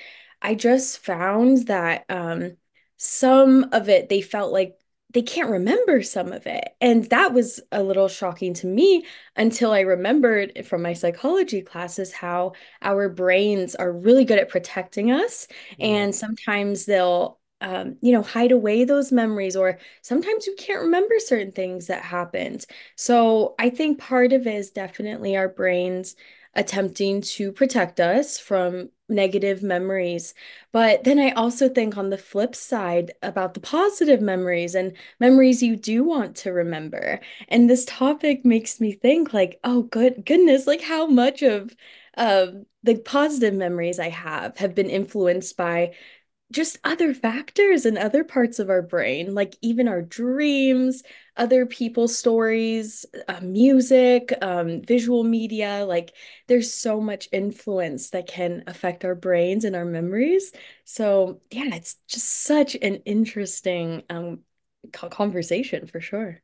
I 0.43 0.55
just 0.55 0.99
found 0.99 1.67
that 1.67 2.05
um, 2.09 2.57
some 2.97 3.69
of 3.73 3.89
it 3.89 4.09
they 4.09 4.21
felt 4.21 4.53
like 4.53 4.75
they 5.15 5.23
can't 5.23 5.49
remember 5.51 6.03
some 6.03 6.33
of 6.33 6.47
it. 6.47 6.69
And 6.83 7.05
that 7.07 7.33
was 7.33 7.61
a 7.73 7.83
little 7.83 8.09
shocking 8.09 8.53
to 8.55 8.67
me 8.67 9.07
until 9.37 9.73
I 9.73 9.81
remembered 9.81 10.67
from 10.67 10.83
my 10.83 10.93
psychology 10.93 11.63
classes 11.63 12.13
how 12.13 12.53
our 12.83 13.09
brains 13.09 13.75
are 13.75 13.91
really 13.91 14.27
good 14.27 14.39
at 14.39 14.51
protecting 14.51 15.11
us 15.11 15.49
Mm, 15.81 16.09
and 16.09 16.15
sometimes 16.15 16.85
they'll 16.85 17.38
um, 17.61 17.97
you 18.01 18.13
know, 18.13 18.23
hide 18.23 18.53
away 18.53 18.85
those 18.85 19.13
memories, 19.13 19.57
or 19.57 19.79
sometimes 20.03 20.47
we 20.47 20.55
can't 20.55 20.83
remember 20.83 21.15
certain 21.19 21.53
things 21.53 21.87
that 21.89 22.03
happened. 22.03 22.65
So 22.97 23.55
I 23.59 23.71
think 23.71 23.99
part 23.99 24.33
of 24.33 24.47
it 24.47 24.55
is 24.55 24.71
definitely 24.71 25.37
our 25.37 25.49
brains 25.49 26.15
attempting 26.55 27.21
to 27.21 27.53
protect 27.53 28.01
us 28.01 28.39
from 28.39 28.89
negative 29.09 29.63
memories. 29.63 30.35
But 30.73 31.05
then 31.05 31.19
I 31.19 31.31
also 31.31 31.69
think 31.69 31.97
on 31.97 32.11
the 32.11 32.19
flip 32.19 32.55
side 32.55 33.13
about 33.23 33.55
the 33.55 33.61
positive 33.61 34.21
memories 34.21 34.75
and 34.75 34.97
memories 35.21 35.63
you 35.63 35.77
do 35.77 36.05
want 36.05 36.37
to 36.37 36.53
remember. 36.53 37.21
And 37.49 37.69
this 37.69 37.85
topic 37.85 38.45
makes 38.45 38.81
me 38.81 38.93
think 38.93 39.33
like, 39.33 39.61
oh, 39.65 39.83
good 39.83 40.25
goodness, 40.27 40.67
like 40.67 40.83
how 40.83 41.07
much 41.07 41.43
of 41.43 41.75
um, 42.17 42.67
the 42.83 42.97
positive 42.99 43.55
memories 43.55 43.99
I 43.99 44.09
have 44.09 44.57
have 44.59 44.75
been 44.75 44.91
influenced 44.91 45.57
by 45.57 45.95
just 46.51 46.79
other 46.85 47.13
factors 47.13 47.85
and 47.85 47.99
other 47.99 48.25
parts 48.25 48.59
of 48.59 48.71
our 48.71 48.81
brain, 48.83 49.35
like 49.35 49.57
even 49.61 49.87
our 49.89 50.01
dreams, 50.03 51.03
other 51.37 51.67
people's 51.67 52.17
stories, 52.17 53.05
uh, 53.29 53.41
music, 53.43 54.33
um, 54.43 54.83
visual 54.83 55.25
media. 55.25 55.85
Like 55.87 56.15
there's 56.47 56.73
so 56.73 57.01
much 57.01 57.29
influence 57.33 58.11
that 58.11 58.27
can 58.27 58.65
affect 58.67 59.05
our 59.05 59.15
brains 59.15 59.65
and 59.65 59.77
our 59.77 59.85
memories. 59.85 60.53
So 60.85 61.41
yeah, 61.51 61.75
it's 61.75 61.97
just 62.09 62.27
such 62.27 62.75
an 62.77 62.97
interesting 63.05 64.03
um, 64.11 64.41
conversation 64.93 65.87
for 65.87 66.01
sure. 66.01 66.43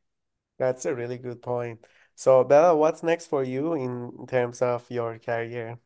That's 0.57 0.85
a 0.85 0.95
really 0.95 1.17
good 1.17 1.41
point. 1.41 1.85
So, 2.15 2.43
Bella, 2.43 2.75
what's 2.75 3.03
next 3.03 3.27
for 3.27 3.43
you 3.43 3.73
in 3.73 4.25
terms 4.27 4.61
of 4.61 4.89
your 4.89 5.19
career? 5.19 5.79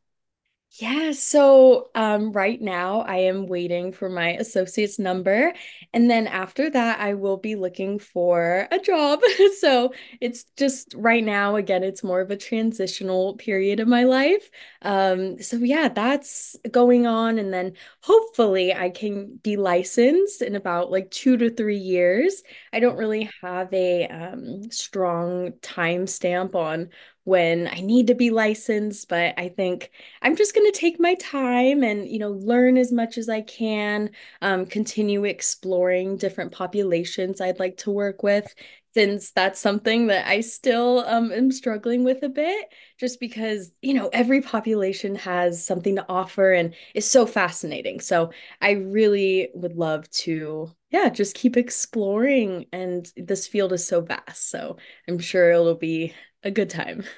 Yeah, 0.74 1.12
so 1.14 1.90
um, 1.96 2.32
right 2.32 2.62
now 2.62 3.00
I 3.02 3.18
am 3.18 3.48
waiting 3.48 3.92
for 3.92 4.08
my 4.08 4.34
associate's 4.34 5.00
number. 5.00 5.52
And 5.94 6.10
then 6.10 6.28
after 6.28 6.70
that, 6.70 7.00
I 7.00 7.16
will 7.16 7.38
be 7.38 7.56
looking 7.56 7.98
for 7.98 8.68
a 8.72 8.78
job. 8.80 9.20
So 9.60 9.94
it's 10.22 10.46
just 10.58 10.94
right 10.96 11.24
now, 11.24 11.56
again, 11.56 11.84
it's 11.84 12.04
more 12.04 12.22
of 12.22 12.32
a 12.32 12.38
transitional 12.38 13.34
period 13.36 13.80
of 13.80 13.88
my 13.88 14.04
life. 14.04 14.50
Um, 14.84 15.42
so 15.42 15.58
yeah, 15.58 15.90
that's 15.90 16.56
going 16.72 17.08
on. 17.08 17.40
And 17.40 17.52
then 17.54 17.74
hopefully 18.04 18.74
I 18.74 18.90
can 18.90 19.38
be 19.44 19.58
licensed 19.58 20.42
in 20.42 20.56
about 20.56 20.92
like 20.92 21.10
two 21.12 21.36
to 21.38 21.50
three 21.50 21.78
years. 21.78 22.42
I 22.72 22.80
don't 22.80 22.96
really 22.98 23.30
have 23.42 23.74
a 23.74 24.08
um, 24.08 24.72
strong 24.72 25.54
time 25.62 26.08
stamp 26.08 26.56
on 26.56 26.90
when 27.30 27.68
I 27.68 27.80
need 27.80 28.08
to 28.08 28.16
be 28.16 28.32
licensed, 28.32 29.08
but 29.08 29.36
I 29.38 29.50
think 29.50 29.92
I'm 30.22 30.36
just 30.36 30.54
going 30.56 30.70
to 30.70 30.78
take 30.78 31.00
my 31.00 31.14
time 31.16 31.84
and, 31.84 32.10
you 32.10 32.20
know, 32.20 32.32
learn 32.32 32.78
as 32.78 32.92
much 32.92 33.18
as 33.18 33.30
I 33.30 33.42
can, 33.42 34.10
um, 34.42 34.66
continue 34.66 35.24
exploring 35.24 36.18
different 36.18 36.52
populations 36.52 37.40
I'd 37.40 37.60
like 37.60 37.78
to 37.78 37.92
work 37.92 38.24
with, 38.24 38.54
since 38.96 39.32
that's 39.32 39.60
something 39.60 40.08
that 40.08 40.28
I 40.28 40.42
still 40.42 41.06
um, 41.08 41.32
am 41.32 41.52
struggling 41.52 42.04
with 42.04 42.24
a 42.24 42.30
bit, 42.30 42.74
just 43.00 43.20
because, 43.20 43.72
you 43.84 43.94
know, 43.94 44.10
every 44.12 44.42
population 44.42 45.14
has 45.16 45.64
something 45.64 45.96
to 45.98 46.06
offer 46.10 46.52
and 46.52 46.74
is 46.96 47.10
so 47.10 47.28
fascinating. 47.28 48.00
So 48.00 48.32
I 48.60 48.72
really 48.72 49.50
would 49.54 49.76
love 49.76 50.10
to, 50.26 50.72
yeah, 50.90 51.10
just 51.10 51.36
keep 51.36 51.56
exploring. 51.56 52.66
And 52.74 53.08
this 53.16 53.48
field 53.48 53.74
is 53.74 53.88
so 53.88 54.02
vast. 54.02 54.50
So 54.50 54.78
I'm 55.08 55.20
sure 55.20 55.52
it'll 55.52 55.76
be 55.76 56.16
a 56.44 56.52
good 56.52 56.70
time. 56.70 57.04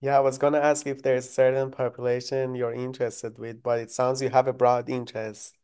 Yeah, 0.00 0.16
I 0.16 0.20
was 0.20 0.38
gonna 0.38 0.58
ask 0.58 0.86
if 0.86 1.02
there's 1.02 1.28
certain 1.28 1.70
population 1.70 2.54
you're 2.54 2.72
interested 2.72 3.36
with, 3.38 3.62
but 3.62 3.78
it 3.78 3.90
sounds 3.90 4.22
you 4.22 4.30
have 4.30 4.48
a 4.48 4.52
broad 4.54 4.88
interest. 4.88 5.54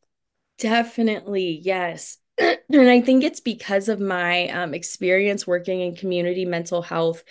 Definitely, 0.59 1.61
yes. 1.63 2.19
And 2.39 2.89
I 2.89 3.03
think 3.03 3.23
it's 3.23 3.41
because 3.41 3.89
of 3.91 4.01
my 4.01 4.49
um, 4.49 4.73
experience 4.73 5.47
working 5.47 5.81
in 5.83 5.95
community 5.95 6.47
mental 6.47 6.81
health. 6.81 7.23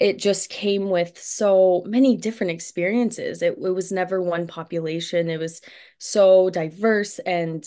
It 0.00 0.18
just 0.18 0.50
came 0.50 0.90
with 0.90 1.18
so 1.18 1.84
many 1.86 2.16
different 2.16 2.52
experiences. 2.52 3.42
It, 3.42 3.54
it 3.58 3.70
was 3.70 3.92
never 3.92 4.20
one 4.22 4.46
population. 4.48 5.30
It 5.30 5.38
was 5.40 5.60
so 5.98 6.50
diverse 6.50 7.18
and 7.20 7.64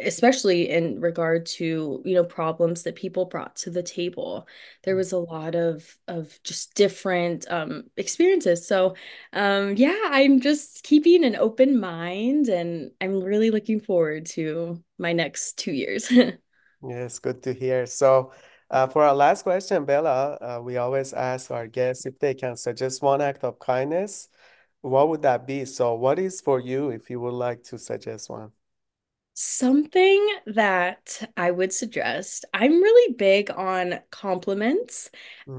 especially 0.00 0.68
in 0.68 1.00
regard 1.00 1.46
to, 1.46 2.02
you 2.04 2.14
know, 2.14 2.24
problems 2.24 2.82
that 2.82 2.94
people 2.96 3.24
brought 3.24 3.56
to 3.56 3.70
the 3.70 3.82
table. 3.82 4.46
There 4.84 4.96
was 4.96 5.12
a 5.12 5.18
lot 5.18 5.54
of 5.54 5.96
of 6.08 6.38
just 6.44 6.74
different 6.74 7.46
um 7.50 7.84
experiences. 7.96 8.66
So, 8.66 8.94
um 9.32 9.76
yeah, 9.76 9.98
I'm 10.10 10.40
just 10.40 10.82
keeping 10.84 11.24
an 11.24 11.36
open 11.36 11.80
mind 11.80 12.48
and 12.48 12.90
I'm 13.00 13.22
really 13.22 13.50
looking 13.50 13.80
forward 13.80 14.26
to 14.26 14.82
my 14.98 15.12
next 15.12 15.58
two 15.58 15.72
years. 15.72 16.12
Yes, 16.82 17.18
good 17.18 17.42
to 17.44 17.52
hear. 17.52 17.86
So, 17.86 18.32
uh, 18.70 18.86
for 18.86 19.02
our 19.04 19.14
last 19.14 19.42
question, 19.42 19.84
Bella, 19.84 20.34
uh, 20.40 20.60
we 20.62 20.76
always 20.76 21.12
ask 21.12 21.50
our 21.50 21.66
guests 21.66 22.06
if 22.06 22.18
they 22.18 22.34
can 22.34 22.56
suggest 22.56 23.02
one 23.02 23.20
act 23.20 23.42
of 23.44 23.58
kindness. 23.58 24.28
What 24.82 25.08
would 25.08 25.22
that 25.22 25.46
be? 25.46 25.64
So, 25.64 25.94
what 25.94 26.18
is 26.20 26.40
for 26.40 26.60
you 26.60 26.90
if 26.90 27.10
you 27.10 27.20
would 27.20 27.34
like 27.34 27.64
to 27.64 27.78
suggest 27.78 28.30
one? 28.30 28.52
Something 29.40 30.26
that 30.46 31.30
I 31.36 31.50
would 31.52 31.72
suggest, 31.72 32.44
I'm 32.52 32.82
really 32.82 33.14
big 33.14 33.50
on 33.52 34.00
compliments 34.10 35.10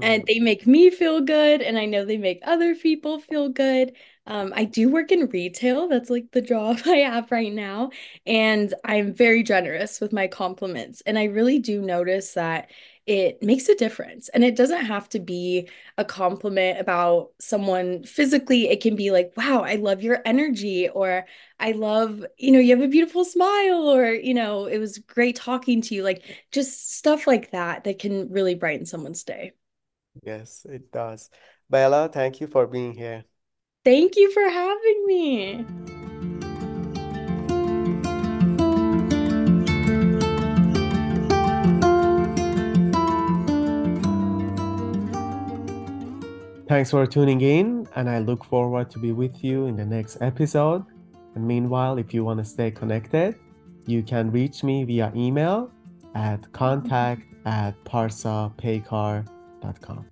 and 0.02 0.22
Mm, 0.22 0.28
they 0.28 0.38
make 0.38 0.66
me 0.66 0.90
feel 0.90 1.20
good 1.22 1.62
and 1.62 1.78
I 1.78 1.86
know 1.86 2.04
they 2.04 2.18
make 2.18 2.40
other 2.44 2.74
people 2.74 3.20
feel 3.20 3.48
good. 3.48 3.96
Um, 4.26 4.52
I 4.54 4.64
do 4.64 4.90
work 4.90 5.12
in 5.12 5.26
retail. 5.28 5.88
That's 5.88 6.10
like 6.10 6.30
the 6.32 6.42
job 6.42 6.80
I 6.86 6.96
have 6.98 7.30
right 7.32 7.52
now. 7.52 7.90
And 8.26 8.74
I'm 8.84 9.14
very 9.14 9.42
generous 9.42 9.98
with 10.00 10.12
my 10.12 10.26
compliments. 10.26 11.00
And 11.06 11.18
I 11.18 11.24
really 11.24 11.58
do 11.58 11.80
notice 11.80 12.34
that 12.34 12.70
it 13.10 13.42
makes 13.42 13.68
a 13.68 13.74
difference. 13.74 14.28
And 14.28 14.44
it 14.44 14.54
doesn't 14.54 14.84
have 14.84 15.08
to 15.08 15.18
be 15.18 15.68
a 15.98 16.04
compliment 16.04 16.78
about 16.78 17.32
someone 17.40 18.04
physically. 18.04 18.68
It 18.68 18.80
can 18.80 18.94
be 18.94 19.10
like, 19.10 19.32
wow, 19.36 19.62
I 19.64 19.74
love 19.74 20.00
your 20.00 20.22
energy, 20.24 20.88
or 20.88 21.26
I 21.58 21.72
love, 21.72 22.24
you 22.38 22.52
know, 22.52 22.60
you 22.60 22.70
have 22.76 22.84
a 22.84 22.88
beautiful 22.88 23.24
smile, 23.24 23.90
or, 23.92 24.12
you 24.12 24.32
know, 24.32 24.66
it 24.66 24.78
was 24.78 24.98
great 24.98 25.34
talking 25.34 25.82
to 25.82 25.94
you. 25.96 26.04
Like 26.04 26.22
just 26.52 26.94
stuff 26.98 27.26
like 27.26 27.50
that 27.50 27.82
that 27.82 27.98
can 27.98 28.30
really 28.30 28.54
brighten 28.54 28.86
someone's 28.86 29.24
day. 29.24 29.54
yes, 30.22 30.64
it 30.68 30.92
does. 30.92 31.30
Bella, 31.68 32.08
thank 32.08 32.40
you 32.40 32.46
for 32.46 32.66
being 32.66 32.94
here. 32.94 33.24
Thank 33.84 34.16
you 34.16 34.30
for 34.30 34.48
having 34.48 35.06
me. 35.06 35.99
Thanks 46.70 46.90
for 46.92 47.04
tuning 47.04 47.40
in, 47.40 47.88
and 47.96 48.08
I 48.08 48.20
look 48.20 48.44
forward 48.44 48.92
to 48.92 49.00
be 49.00 49.10
with 49.10 49.42
you 49.42 49.66
in 49.66 49.74
the 49.74 49.84
next 49.84 50.18
episode. 50.20 50.84
And 51.34 51.44
meanwhile, 51.44 51.98
if 51.98 52.14
you 52.14 52.22
want 52.22 52.38
to 52.38 52.44
stay 52.44 52.70
connected, 52.70 53.34
you 53.86 54.04
can 54.04 54.30
reach 54.30 54.62
me 54.62 54.84
via 54.84 55.10
email 55.16 55.72
at 56.14 56.52
contact 56.52 57.22
at 57.44 57.74
parsapaycar.com. 57.82 60.04